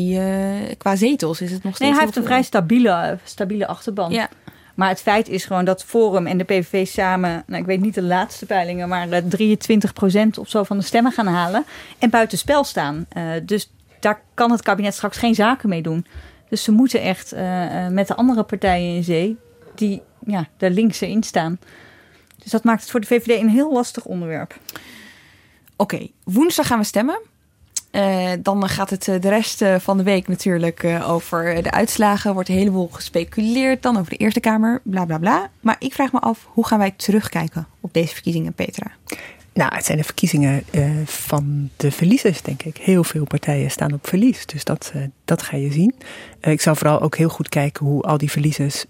eh, 0.70 0.76
qua 0.78 0.96
zetels 0.96 1.42
is 1.42 1.52
het 1.52 1.64
nog 1.64 1.76
steeds... 1.76 1.90
Nee, 1.90 1.92
hij 1.92 2.06
heeft 2.06 2.18
een 2.18 2.24
vrij 2.24 2.44
stabiele, 2.44 3.18
stabiele 3.24 3.68
achterban. 3.68 4.12
Ja. 4.12 4.30
Maar 4.78 4.90
het 4.90 5.02
feit 5.02 5.30
is 5.30 5.46
gewoon 5.46 5.66
dat 5.66 5.84
Forum 5.84 6.28
en 6.28 6.38
de 6.38 6.44
PVV 6.44 6.88
samen... 6.88 7.44
Nou, 7.48 7.62
ik 7.62 7.68
weet 7.68 7.82
niet 7.82 7.94
de 7.94 8.02
laatste 8.02 8.46
peilingen... 8.46 8.90
maar 8.90 9.10
eh, 9.10 9.24
23% 9.24 10.40
of 10.40 10.50
zo 10.50 10.64
van 10.64 10.78
de 10.78 10.84
stemmen 10.84 11.12
gaan 11.12 11.28
halen. 11.28 11.66
En 11.98 12.10
buitenspel 12.10 12.64
staan. 12.64 13.06
Eh, 13.10 13.24
dus 13.44 13.72
daar 14.00 14.22
kan 14.34 14.52
het 14.52 14.62
kabinet 14.62 14.94
straks 14.94 15.18
geen 15.18 15.36
zaken 15.36 15.70
mee 15.70 15.82
doen. 15.82 16.06
Dus 16.50 16.64
ze 16.64 16.72
moeten 16.72 17.02
echt 17.02 17.32
eh, 17.32 17.86
eh, 17.86 17.92
met 17.92 18.08
de 18.08 18.16
andere 18.16 18.44
partijen 18.44 18.96
in 18.96 19.04
zee... 19.04 19.38
die 19.76 20.02
ja, 20.26 20.48
daar 20.58 20.70
links 20.70 21.02
in 21.02 21.24
staan. 21.24 21.60
Dus 22.44 22.52
dat 22.52 22.64
maakt 22.64 22.82
het 22.82 22.92
voor 22.92 23.00
de 23.00 23.08
VVD 23.08 23.42
een 23.42 23.50
heel 23.50 23.74
lastig 23.74 24.06
onderwerp. 24.06 24.56
Oké, 25.76 26.08
woensdag 26.24 26.68
gaan 26.68 26.80
we 26.80 26.86
stemmen. 26.86 27.20
Eh, 27.92 28.32
dan 28.40 28.70
gaat 28.70 28.90
het 28.90 29.08
eh, 29.08 29.22
de 29.22 29.30
rest 29.30 29.62
eh, 29.62 29.76
van 29.80 29.98
de 29.98 30.04
week 30.04 30.28
natuurlijk 30.28 30.84
over 31.08 31.64
de 31.64 31.72
uitslagen. 31.72 32.34
Wordt 32.34 32.50
een 32.50 32.56
heleboel 32.56 32.88
gespeculeerd 32.92 33.82
dan 33.82 33.98
over 33.98 34.10
de 34.10 34.18
Eerste 34.18 34.40
Kamer, 34.40 34.82
bla 34.84 35.06
bla 35.06 35.18
bla. 35.18 35.50
Maar 35.60 35.76
ik 35.80 35.94
vraag 35.94 36.12
me 36.12 36.20
af, 36.20 36.48
hoe 36.54 36.66
gaan 36.66 36.80
wij 36.80 36.92
terugkijken 36.92 37.68
op 37.80 37.94
deze 37.94 38.14
verkiezingen, 38.14 38.54
Petra? 38.54 38.92
Nou, 39.54 39.76
het 39.76 39.86
zijn 39.86 39.98
de 39.98 40.04
verkiezingen 40.04 40.64
van 41.06 41.70
de 41.78 41.92
verliezers, 41.92 42.42
denk 42.42 42.64
ik. 42.64 42.78
Heel 42.78 43.04
veel 43.04 43.26
partijen 43.26 43.72
staan 43.72 43.94
op 43.94 44.08
verlies, 44.08 44.46
dus 44.46 44.64
dat, 44.64 44.94
dat 45.26 45.42
ga 45.42 45.58
je 45.58 45.72
zien. 45.72 45.96
Ik 46.42 46.62
zal 46.62 46.76
vooral 46.76 47.02
ook 47.02 47.18
heel 47.18 47.30
goed 47.30 47.50
kijken 47.50 47.86
hoe 47.86 48.02
al 48.02 48.18
die 48.18 48.32
verliezers 48.32 48.86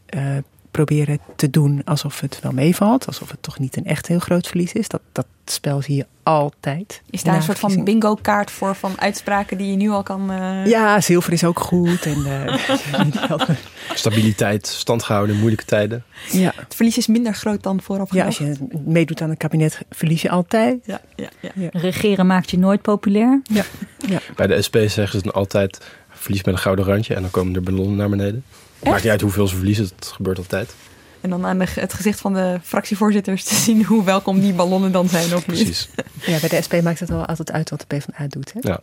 proberen 0.85 1.19
te 1.35 1.49
doen 1.49 1.81
alsof 1.85 2.19
het 2.19 2.39
wel 2.41 2.51
meevalt. 2.51 3.05
Alsof 3.07 3.29
het 3.31 3.41
toch 3.41 3.59
niet 3.59 3.77
een 3.77 3.85
echt 3.85 4.07
heel 4.07 4.19
groot 4.19 4.47
verlies 4.47 4.73
is. 4.73 4.87
Dat, 4.87 5.01
dat 5.11 5.25
spel 5.45 5.81
zie 5.81 5.95
je 5.95 6.05
altijd. 6.23 7.01
Is 7.09 7.23
daar 7.23 7.35
een 7.35 7.41
soort 7.43 7.59
van 7.59 7.69
verkiezingen. 7.71 7.99
bingo-kaart 8.09 8.51
voor 8.51 8.75
van 8.75 8.93
uitspraken 8.99 9.57
die 9.57 9.69
je 9.71 9.75
nu 9.75 9.89
al 9.89 10.03
kan... 10.03 10.31
eh, 10.31 10.65
Ja, 10.65 11.01
zilver 11.01 11.33
is 11.33 11.43
ook 11.43 11.59
goed. 11.59 12.05
En, 12.05 12.25
eh, 12.25 13.39
Stabiliteit, 13.93 14.67
standgehouden 14.67 15.33
in 15.33 15.39
moeilijke 15.39 15.65
tijden. 15.65 16.03
ja. 16.31 16.53
Het 16.55 16.75
verlies 16.75 16.97
is 16.97 17.07
minder 17.07 17.33
groot 17.33 17.63
dan 17.63 17.81
vooraf 17.81 18.13
ja, 18.13 18.25
als 18.25 18.37
je 18.37 18.53
meedoet 18.85 19.21
aan 19.21 19.29
een 19.29 19.37
kabinet, 19.37 19.81
verlies 19.89 20.21
je 20.21 20.29
altijd. 20.29 20.79
Ja, 20.85 21.01
ja, 21.15 21.29
ja. 21.55 21.69
Regeren 21.71 22.27
maakt 22.27 22.51
je 22.51 22.57
nooit 22.57 22.81
populair. 22.81 23.41
Ja. 23.43 23.63
ja. 24.07 24.19
Bij 24.35 24.47
de 24.47 24.61
SP 24.65 24.75
zeggen 24.87 25.09
ze 25.19 25.21
dan 25.21 25.33
altijd 25.33 25.81
verlies 26.09 26.43
met 26.43 26.53
een 26.53 26.61
gouden 26.61 26.85
randje 26.85 27.15
en 27.15 27.21
dan 27.21 27.31
komen 27.31 27.55
er 27.55 27.61
ballonnen 27.63 27.95
naar 27.97 28.09
beneden. 28.09 28.43
Maakt 28.83 29.03
niet 29.03 29.11
uit 29.11 29.21
hoeveel 29.21 29.47
ze 29.47 29.55
verliezen, 29.55 29.89
het 29.95 30.07
gebeurt 30.07 30.37
altijd. 30.37 30.75
En 31.21 31.29
dan 31.29 31.45
aan 31.45 31.57
de, 31.57 31.65
het 31.69 31.93
gezicht 31.93 32.19
van 32.19 32.33
de 32.33 32.59
fractievoorzitters 32.63 33.43
te 33.43 33.55
zien 33.55 33.85
hoe 33.85 34.03
welkom 34.03 34.39
die 34.39 34.53
ballonnen 34.53 34.91
dan 34.91 35.09
zijn 35.09 35.35
of 35.35 35.47
niet. 35.47 35.63
Precies. 35.63 35.89
ja, 36.25 36.39
bij 36.39 36.49
de 36.49 36.61
SP 36.65 36.73
maakt 36.83 36.99
het 36.99 37.09
wel 37.09 37.25
altijd 37.25 37.51
uit 37.51 37.69
wat 37.69 37.79
de 37.79 37.85
PvdA 37.97 38.27
doet. 38.27 38.53
Hè? 38.53 38.59
Ja. 38.61 38.79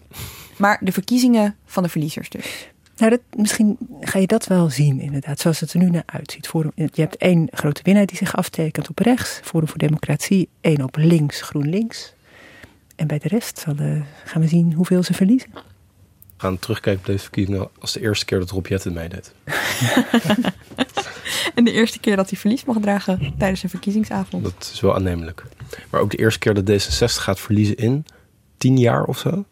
Maar 0.56 0.78
de 0.80 0.92
verkiezingen 0.92 1.56
van 1.66 1.82
de 1.82 1.88
verliezers 1.88 2.28
dus. 2.28 2.68
Nou, 2.96 3.10
dat, 3.10 3.20
misschien 3.36 3.76
ga 4.00 4.18
je 4.18 4.26
dat 4.26 4.46
wel 4.46 4.70
zien, 4.70 5.00
inderdaad, 5.00 5.40
zoals 5.40 5.60
het 5.60 5.72
er 5.72 5.78
nu 5.78 5.90
naar 5.90 6.02
uitziet. 6.06 6.46
Forum, 6.46 6.72
je 6.74 6.88
hebt 6.94 7.16
één 7.16 7.48
grote 7.50 7.80
winnaar 7.82 8.06
die 8.06 8.16
zich 8.16 8.36
aftekent 8.36 8.88
op 8.88 8.98
rechts, 8.98 9.40
Forum 9.42 9.68
voor 9.68 9.78
Democratie, 9.78 10.48
één 10.60 10.82
op 10.82 10.96
links, 10.96 11.42
GroenLinks. 11.42 12.14
En 12.96 13.06
bij 13.06 13.18
de 13.18 13.28
rest 13.28 13.58
zal, 13.58 13.74
eh, 13.76 14.00
gaan 14.24 14.42
we 14.42 14.48
zien 14.48 14.72
hoeveel 14.72 15.02
ze 15.02 15.14
verliezen. 15.14 15.50
We 15.52 15.60
gaan 16.36 16.58
terugkijken 16.58 17.00
op 17.00 17.06
deze 17.06 17.22
verkiezingen 17.22 17.68
als 17.78 17.92
de 17.92 18.00
eerste 18.00 18.24
keer 18.24 18.38
dat 18.38 18.50
Rob 18.50 18.66
Jetten 18.66 18.92
meedeed. 18.92 19.32
En 21.54 21.64
de 21.64 21.72
eerste 21.72 21.98
keer 21.98 22.16
dat 22.16 22.30
hij 22.30 22.38
verlies 22.38 22.64
mag 22.64 22.76
dragen 22.80 23.34
tijdens 23.38 23.62
een 23.62 23.68
verkiezingsavond. 23.68 24.42
Dat 24.42 24.70
is 24.72 24.80
wel 24.80 24.94
aannemelijk. 24.94 25.44
Maar 25.90 26.00
ook 26.00 26.10
de 26.10 26.16
eerste 26.16 26.38
keer 26.38 26.54
dat 26.54 26.70
D66 26.70 27.04
gaat 27.04 27.40
verliezen 27.40 27.76
in 27.76 28.06
tien 28.56 28.78
jaar 28.78 29.04
of 29.04 29.18
zo. 29.18 29.44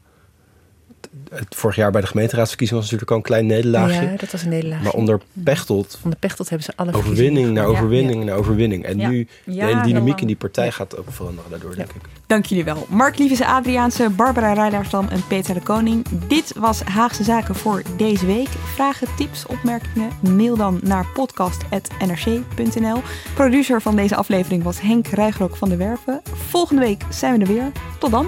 Het 1.30 1.54
vorig 1.54 1.76
jaar 1.76 1.90
bij 1.90 2.00
de 2.00 2.06
gemeenteraadsverkiezingen 2.06 2.82
was 2.82 2.90
natuurlijk 2.92 3.10
al 3.10 3.16
een 3.24 3.30
klein 3.32 3.46
nederlaagje. 3.46 4.10
Ja, 4.10 4.16
dat 4.16 4.30
was 4.32 4.42
een 4.42 4.48
nederlaagje. 4.48 4.84
Maar 4.84 4.92
onder 4.94 5.20
Pechtold, 5.32 5.98
Onder 6.02 6.18
Pechtold 6.18 6.48
hebben 6.48 6.66
ze 6.66 6.72
alle 6.76 6.92
overwinning 6.92 7.50
naar 7.50 7.66
overwinning 7.66 8.24
naar 8.24 8.36
overwinning. 8.36 8.84
En 8.84 8.98
Ja. 8.98 9.08
nu, 9.08 9.28
de 9.44 9.52
Ja, 9.52 9.66
hele 9.66 9.80
dynamiek 9.82 10.20
in 10.20 10.26
die 10.26 10.36
partij 10.36 10.70
gaat 10.72 10.96
ook 10.98 11.06
veranderen 11.10 11.50
daardoor, 11.50 11.76
denk 11.76 11.90
ik. 11.92 12.00
Dank 12.26 12.46
jullie 12.46 12.64
wel. 12.64 12.86
Mark 12.88 13.18
Lieves 13.18 13.40
Adriaanse, 13.40 14.10
Barbara 14.10 14.52
Rijlaarsdam 14.52 15.08
en 15.08 15.26
Peter 15.26 15.54
de 15.54 15.60
Koning. 15.60 16.04
Dit 16.28 16.52
was 16.56 16.82
Haagse 16.82 17.24
Zaken 17.24 17.54
voor 17.54 17.82
deze 17.96 18.26
week. 18.26 18.48
Vragen, 18.74 19.08
tips, 19.16 19.46
opmerkingen? 19.46 20.10
Mail 20.20 20.56
dan 20.56 20.80
naar 20.82 21.06
podcast.nrc.nl. 21.14 23.00
Producer 23.34 23.80
van 23.82 23.96
deze 23.96 24.16
aflevering 24.16 24.62
was 24.62 24.80
Henk 24.80 25.06
Rijgrok 25.06 25.56
van 25.56 25.68
de 25.68 25.76
Werven. 25.76 26.20
Volgende 26.48 26.82
week 26.82 27.04
zijn 27.10 27.34
we 27.38 27.40
er 27.46 27.52
weer. 27.52 27.72
Tot 27.98 28.10
dan. 28.10 28.26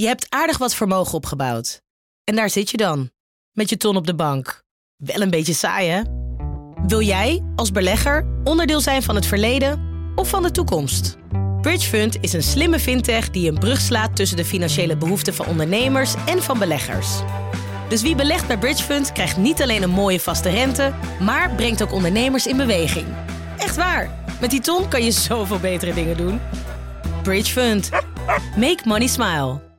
Je 0.00 0.06
hebt 0.06 0.26
aardig 0.28 0.58
wat 0.58 0.74
vermogen 0.74 1.14
opgebouwd. 1.14 1.82
En 2.24 2.36
daar 2.36 2.50
zit 2.50 2.70
je 2.70 2.76
dan, 2.76 3.10
met 3.52 3.70
je 3.70 3.76
ton 3.76 3.96
op 3.96 4.06
de 4.06 4.14
bank. 4.14 4.62
Wel 4.96 5.20
een 5.20 5.30
beetje 5.30 5.52
saai, 5.52 5.88
hè? 5.88 6.02
Wil 6.86 7.00
jij, 7.00 7.44
als 7.56 7.72
belegger, 7.72 8.26
onderdeel 8.44 8.80
zijn 8.80 9.02
van 9.02 9.14
het 9.14 9.26
verleden 9.26 9.80
of 10.14 10.28
van 10.28 10.42
de 10.42 10.50
toekomst? 10.50 11.16
Bridgefund 11.60 12.16
is 12.20 12.32
een 12.32 12.42
slimme 12.42 12.78
fintech 12.78 13.30
die 13.30 13.48
een 13.48 13.58
brug 13.58 13.80
slaat 13.80 14.16
tussen 14.16 14.36
de 14.36 14.44
financiële 14.44 14.96
behoeften 14.96 15.34
van 15.34 15.46
ondernemers 15.46 16.14
en 16.26 16.42
van 16.42 16.58
beleggers. 16.58 17.08
Dus 17.88 18.02
wie 18.02 18.14
belegt 18.14 18.46
bij 18.46 18.58
Bridgefund 18.58 19.12
krijgt 19.12 19.36
niet 19.36 19.62
alleen 19.62 19.82
een 19.82 19.90
mooie 19.90 20.20
vaste 20.20 20.48
rente, 20.48 20.94
maar 21.20 21.54
brengt 21.54 21.82
ook 21.82 21.92
ondernemers 21.92 22.46
in 22.46 22.56
beweging. 22.56 23.06
Echt 23.58 23.76
waar, 23.76 24.24
met 24.40 24.50
die 24.50 24.60
ton 24.60 24.88
kan 24.88 25.04
je 25.04 25.10
zoveel 25.10 25.58
betere 25.58 25.94
dingen 25.94 26.16
doen. 26.16 26.40
Bridgefund. 27.22 27.90
Make 28.56 28.80
money 28.84 29.06
smile. 29.06 29.69